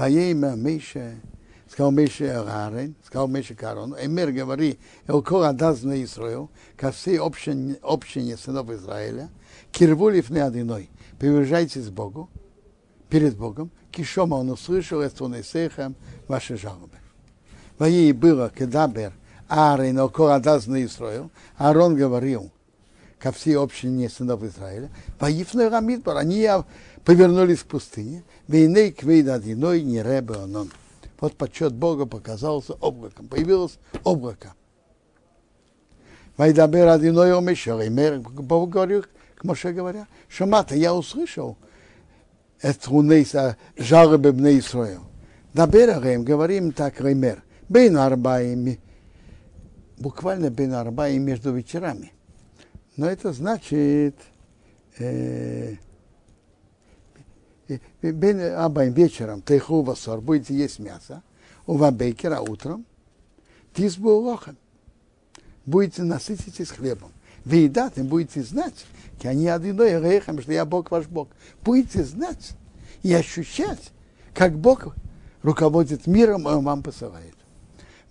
Воейма 0.00 0.54
Миша 0.56 1.16
сказал 1.68 1.90
Миша 1.90 2.40
Аарон, 2.40 2.94
сказал 3.04 3.28
Миша 3.28 3.54
Карон, 3.54 3.94
Эмир 4.00 4.32
говори, 4.32 4.78
Элкор 5.06 5.44
Адаз 5.44 5.82
на 5.82 6.02
Исраил, 6.02 6.48
ко 6.78 6.90
всей 6.90 7.18
общине, 7.18 7.76
общине 7.82 8.38
сынов 8.38 8.70
Израиля, 8.70 9.28
кирвулив 9.70 10.30
не 10.30 10.38
одиной, 10.38 10.88
приближайтесь 11.18 11.88
к 11.88 11.90
Богу, 11.90 12.30
перед 13.10 13.36
Богом, 13.36 13.70
кишома 13.92 14.36
он 14.36 14.48
услышал, 14.50 15.02
он 15.20 15.38
Исейхам, 15.38 15.94
ваши 16.28 16.56
жалобы. 16.56 16.96
Воей 17.78 18.12
было, 18.12 18.48
кедабер, 18.48 19.12
Аарон, 19.48 19.98
Элкор 19.98 20.30
Адаз 20.30 20.66
на 20.66 20.82
Исраил, 20.82 21.30
Аарон 21.58 21.94
говорил, 21.94 22.50
ко 23.20 23.32
всей 23.32 23.56
общине 23.56 24.08
сынов 24.08 24.42
Израиля, 24.42 24.88
воифной 25.20 25.68
Рамидбар, 25.68 26.16
они 26.16 26.48
повернулись 27.10 27.58
в 27.58 27.66
пустыне, 27.66 28.22
войны 28.46 28.92
к 28.92 29.02
вейдадиной 29.02 29.82
не 29.82 30.00
ребе 30.00 30.34
онон 30.34 30.70
вот 31.18 31.36
почет 31.36 31.72
Бога 31.72 32.06
показался 32.06 32.74
облаком. 32.74 33.26
Появилось 33.26 33.78
облако. 34.04 34.54
Вайдабер 36.36 36.86
одиной 36.86 37.36
омешер. 37.36 37.80
И 37.80 37.88
Бог 38.20 38.70
говорил, 38.70 39.04
к 39.34 39.42
Моше 39.42 39.72
говоря, 39.72 40.06
Шамата, 40.28 40.76
я 40.76 40.94
услышал 40.94 41.58
это 42.60 43.56
жалобы 43.76 44.30
Бне 44.30 44.60
Исраил. 44.60 45.02
Дабер 45.52 45.98
Арем, 45.98 46.22
говорим 46.22 46.70
так, 46.70 47.00
Ремер, 47.00 47.42
Бен 47.68 47.96
Арбаим, 47.96 48.78
буквально 49.98 50.48
Арбаим 50.78 51.24
между 51.24 51.52
вечерами. 51.52 52.12
Но 52.96 53.10
это 53.10 53.32
значит, 53.32 54.14
э, 54.96 55.74
Бен 58.02 58.40
Абайм 58.54 58.92
вечером, 58.92 59.42
тейху 59.42 59.82
васор, 59.82 60.20
будете 60.20 60.54
есть 60.54 60.78
мясо, 60.78 61.22
у 61.66 61.76
вабейкера 61.76 62.40
утром, 62.40 62.84
тизбу 63.74 64.10
лохем. 64.10 64.56
Будете 65.66 66.02
насытитесь 66.02 66.70
хлебом. 66.70 67.12
Вы 67.44 67.56
едат, 67.56 67.94
будете 67.96 68.42
знать, 68.42 68.86
они 69.22 69.48
одиной 69.48 70.00
рейхам, 70.00 70.40
что 70.40 70.52
я 70.52 70.64
Бог 70.64 70.90
ваш 70.90 71.06
Бог. 71.06 71.28
Будете 71.62 72.04
знать 72.04 72.52
и 73.02 73.12
ощущать, 73.12 73.92
как 74.34 74.58
Бог 74.58 74.94
руководит 75.42 76.06
миром, 76.06 76.48
и 76.48 76.52
Он 76.52 76.64
вам 76.64 76.82
посылает. 76.82 77.34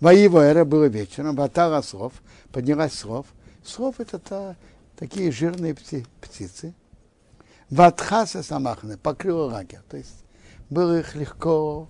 Воево 0.00 0.40
эра 0.40 0.64
было 0.64 0.86
вечером, 0.86 1.36
ватара 1.36 1.82
слов, 1.82 2.14
поднялась 2.52 2.94
слов. 2.94 3.26
Слов 3.64 4.00
это 4.00 4.18
та, 4.18 4.56
такие 4.96 5.30
жирные 5.30 5.74
птицы, 5.74 6.72
Ватхаса 7.70 8.42
самахне, 8.42 8.96
покрыл 8.96 9.46
лагерь. 9.46 9.80
То 9.88 9.96
есть 9.96 10.24
было 10.68 10.98
их 10.98 11.14
легко 11.14 11.88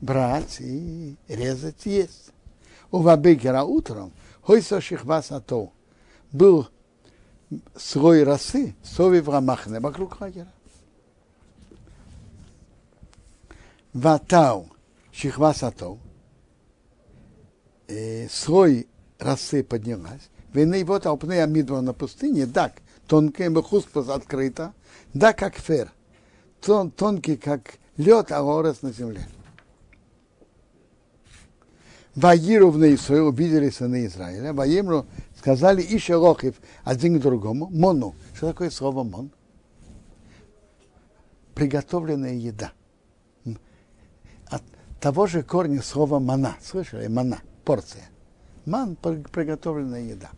брать 0.00 0.60
и 0.60 1.16
резать, 1.28 1.86
есть. 1.86 2.30
У 2.90 2.98
Вабекера 2.98 3.62
утром, 3.62 4.12
хойсо 4.42 4.80
шихвасато, 4.80 5.70
был 6.32 6.68
слой 7.76 8.22
росы, 8.24 8.74
сови 8.82 9.20
в 9.20 9.28
рамахне, 9.28 9.80
вокруг 9.80 10.20
лагеря. 10.20 10.52
Ватау, 13.92 14.68
шихвасато, 15.12 15.96
слой 18.30 18.88
росы 19.18 19.62
поднялась, 19.62 20.28
вины 20.52 20.84
вот 20.84 21.06
алпны 21.06 21.40
амидва 21.40 21.80
на 21.80 21.92
пустыне, 21.92 22.46
так, 22.46 22.74
тонкая 23.06 23.48
мехуспас 23.50 24.08
открыта, 24.08 24.74
да, 25.12 25.32
как 25.32 25.56
фер. 25.56 25.92
Тон, 26.60 26.90
тонкий, 26.90 27.36
как 27.36 27.74
лед, 27.96 28.32
а 28.32 28.42
орес 28.42 28.82
на 28.82 28.92
земле. 28.92 29.26
Ваиру 32.14 32.70
в 32.70 32.78
Исраиле 32.94 33.24
увидели 33.24 33.70
сыны 33.70 34.06
Израиля. 34.06 34.52
Ваимру 34.52 35.06
сказали 35.36 35.82
еще 35.82 36.14
лохив 36.14 36.54
один 36.84 37.18
к 37.18 37.22
другому. 37.22 37.68
Мону. 37.70 38.14
Что 38.34 38.48
такое 38.48 38.70
слово 38.70 39.02
мон? 39.02 39.30
Приготовленная 41.54 42.34
еда. 42.34 42.72
От 44.46 44.62
того 45.00 45.26
же 45.26 45.42
корня 45.42 45.82
слова 45.82 46.20
мана. 46.20 46.56
Слышали? 46.62 47.08
Мана. 47.08 47.40
Порция. 47.64 48.04
Ман– 48.64 48.96
приготовленная 49.32 50.02
еда. 50.02 50.30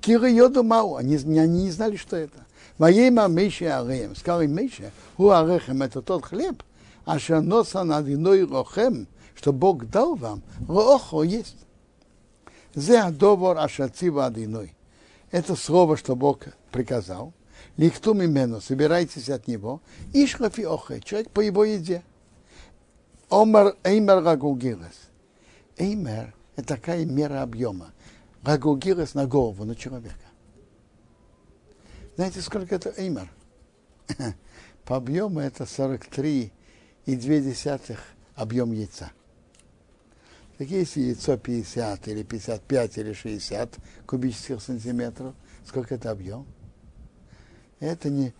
Кира 0.00 0.28
йоду 0.28 0.62
мау. 0.62 0.96
Они, 0.96 1.16
они 1.16 1.64
не 1.64 1.70
знали, 1.70 1.96
что 1.96 2.16
это. 2.16 2.45
Миша 2.78 3.80
Ареем. 3.80 4.14
Сказал 4.16 4.42
им 4.42 4.54
Миша, 4.54 4.92
у 5.16 5.30
Арехем 5.30 5.82
это 5.82 6.02
тот 6.02 6.24
хлеб, 6.26 6.62
а 7.04 7.18
носа 7.40 7.84
над 7.84 8.08
иной 8.08 8.44
рохем, 8.44 9.06
что 9.34 9.52
Бог 9.52 9.86
дал 9.86 10.14
вам, 10.14 10.42
рохо 10.68 11.22
есть. 11.22 11.56
Зе 12.74 13.00
адовор 13.00 13.58
ашацива 13.58 14.26
адиной. 14.26 14.74
Это 15.30 15.56
слово, 15.56 15.96
что 15.96 16.14
Бог 16.14 16.40
приказал. 16.70 17.32
Лихту 17.76 18.14
мимену, 18.14 18.60
собирайтесь 18.60 19.30
от 19.30 19.48
него. 19.48 19.80
Ишхафи 20.12 20.62
охе, 20.62 21.00
человек 21.00 21.30
по 21.30 21.40
его 21.40 21.64
еде. 21.64 22.02
Омар 23.30 23.76
эймер 23.82 24.22
рагугилес. 24.22 25.08
Эймер– 25.76 26.34
это 26.56 26.68
такая 26.68 27.04
мера 27.04 27.42
объема. 27.42 27.92
Рагугилес 28.42 29.14
на 29.14 29.26
голову, 29.26 29.64
на 29.64 29.74
человека. 29.74 30.14
Знаете, 32.16 32.40
сколько 32.40 32.74
это 32.74 32.92
эймар? 32.96 33.30
По 34.86 34.96
объему 34.96 35.40
это 35.40 35.64
43,2 35.64 37.98
объем 38.34 38.72
яйца. 38.72 39.12
Так 40.56 40.68
если 40.68 41.00
яйцо 41.00 41.36
50 41.36 42.08
или 42.08 42.22
55 42.22 42.98
или 42.98 43.12
60 43.12 43.76
кубических 44.06 44.62
сантиметров, 44.62 45.34
сколько 45.66 45.94
это 45.94 46.10
объем? 46.10 46.46
Это 47.80 48.08
не 48.08 48.32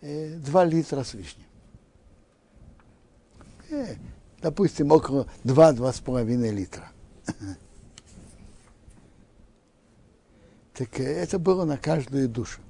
э, 0.00 0.36
2 0.36 0.64
литра 0.66 1.02
с 1.02 1.14
лишним. 1.14 1.46
Э, 3.70 3.96
допустим, 4.40 4.92
около 4.92 5.26
2-2,5 5.42 6.52
литра. 6.52 6.92
так 10.74 11.00
э, 11.00 11.02
это 11.02 11.40
было 11.40 11.64
на 11.64 11.76
каждую 11.76 12.28
душу 12.28 12.60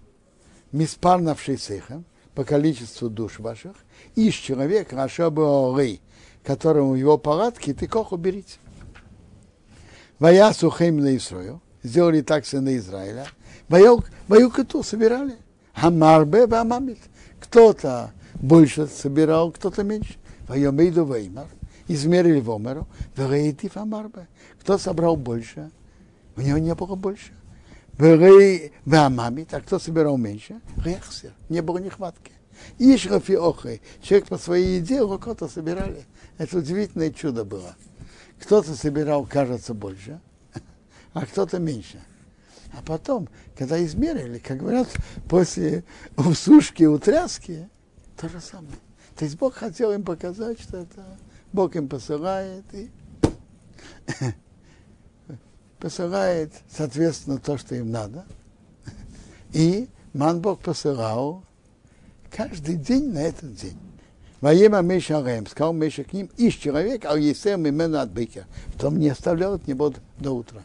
миспар 0.74 1.20
навшисейхам, 1.20 2.04
по 2.34 2.44
количеству 2.44 3.08
душ 3.08 3.38
ваших, 3.38 3.76
из 4.16 4.34
человека, 4.34 5.02
ашабы 5.02 6.00
которому 6.42 6.96
его 6.96 7.16
палатки, 7.16 7.72
ты 7.72 7.86
кох 7.86 8.12
уберите. 8.12 8.58
Вая 10.18 10.52
сухим 10.52 10.98
на 10.98 11.16
Исрою, 11.16 11.60
сделали 11.84 12.22
так 12.22 12.44
сыны 12.44 12.76
Израиля, 12.76 13.26
ваю 13.68 14.50
коту 14.50 14.82
собирали, 14.82 15.36
хамарбе 15.74 16.46
вамамит. 16.46 16.98
Кто-то 17.40 18.10
больше 18.34 18.88
собирал, 18.88 19.52
кто-то 19.52 19.84
меньше. 19.84 20.16
Вайомейду 20.48 21.04
веймар, 21.04 21.46
измерили 21.88 22.40
в 22.40 22.50
омеру, 22.50 22.88
вейти 23.16 23.68
фамарбе. 23.68 24.26
Кто 24.60 24.76
собрал 24.76 25.16
больше, 25.16 25.70
у 26.36 26.40
него 26.40 26.58
не 26.58 26.74
было 26.74 26.96
больше. 26.96 27.32
Вамамит, 27.98 29.54
а 29.54 29.60
кто 29.60 29.78
собирал 29.78 30.16
меньше? 30.16 30.60
Рехсер, 30.84 31.32
не 31.48 31.62
было 31.62 31.78
нехватки. 31.78 32.32
Ишрафи 32.78 33.32
охой. 33.32 33.82
Человек 34.02 34.28
по 34.28 34.38
своей 34.38 34.76
еде 34.78 35.00
рукота 35.00 35.48
собирали. 35.48 36.04
Это 36.38 36.58
удивительное 36.58 37.10
чудо 37.10 37.44
было. 37.44 37.76
Кто-то 38.40 38.74
собирал, 38.74 39.26
кажется, 39.26 39.74
больше, 39.74 40.20
а 41.12 41.24
кто-то 41.24 41.58
меньше. 41.58 42.00
А 42.72 42.82
потом, 42.84 43.28
когда 43.56 43.82
измерили, 43.84 44.38
как 44.38 44.58
говорят, 44.58 44.88
после 45.28 45.84
усушки, 46.16 46.84
утряски, 46.84 47.68
то 48.16 48.28
же 48.28 48.40
самое. 48.40 48.74
То 49.16 49.24
есть 49.24 49.38
Бог 49.38 49.54
хотел 49.54 49.92
им 49.92 50.02
показать, 50.02 50.60
что 50.60 50.78
это 50.78 51.04
Бог 51.52 51.76
им 51.76 51.88
посылает 51.88 52.64
и 52.72 52.90
посылает, 55.84 56.50
соответственно, 56.70 57.36
то, 57.36 57.58
что 57.58 57.74
им 57.74 57.90
надо. 57.90 58.24
И 59.52 59.86
Ман 60.14 60.40
Бог 60.40 60.60
посылал 60.60 61.44
каждый 62.30 62.76
день 62.76 63.12
на 63.12 63.18
этот 63.18 63.54
день. 63.54 63.76
Воема 64.40 64.80
Меша 64.80 65.22
Рэм, 65.22 65.46
сказал 65.46 65.74
Меша 65.74 66.02
к 66.04 66.14
ним, 66.14 66.30
ищ 66.38 66.58
человек, 66.58 67.04
а 67.04 67.18
Есем 67.18 67.66
именно 67.66 68.00
от 68.00 68.10
быка. 68.10 68.46
Потом 68.72 68.98
не 68.98 69.10
оставлял 69.10 69.52
от 69.52 69.66
него 69.66 69.92
до 70.18 70.32
утра. 70.32 70.62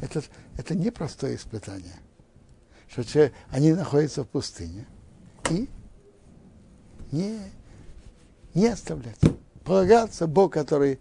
Это, 0.00 0.22
это 0.56 0.76
непростое 0.76 1.34
испытание. 1.34 1.96
Что 2.86 3.02
человек, 3.02 3.32
они 3.50 3.72
находятся 3.72 4.22
в 4.22 4.28
пустыне. 4.28 4.86
И 5.50 5.68
не, 7.10 7.40
не 8.54 8.68
оставлять. 8.68 9.18
Полагаться 9.64 10.28
Бог, 10.28 10.52
который 10.52 11.00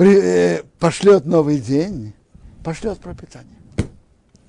при, 0.00 0.18
э, 0.18 0.62
пошлет 0.78 1.26
новый 1.26 1.60
день, 1.60 2.14
пошлет 2.64 3.00
пропитание. 3.00 3.58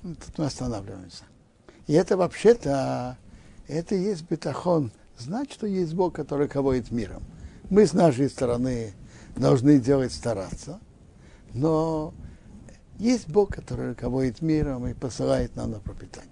Ну, 0.02 0.14
тут 0.14 0.38
мы 0.38 0.46
останавливаемся. 0.46 1.24
И 1.86 1.92
это 1.92 2.16
вообще-то, 2.16 3.18
это 3.68 3.94
и 3.94 4.00
есть 4.00 4.22
бетахон, 4.30 4.92
знать, 5.18 5.52
что 5.52 5.66
есть 5.66 5.92
Бог, 5.92 6.14
который 6.14 6.46
руководит 6.46 6.90
миром. 6.90 7.22
Мы 7.68 7.86
с 7.86 7.92
нашей 7.92 8.30
стороны 8.30 8.94
должны 9.36 9.78
делать 9.78 10.14
стараться, 10.14 10.80
но 11.52 12.14
есть 12.98 13.28
Бог, 13.28 13.54
который 13.54 13.90
руководит 13.90 14.40
миром 14.40 14.86
и 14.86 14.94
посылает 14.94 15.54
нам 15.54 15.72
на 15.72 15.80
пропитание. 15.80 16.31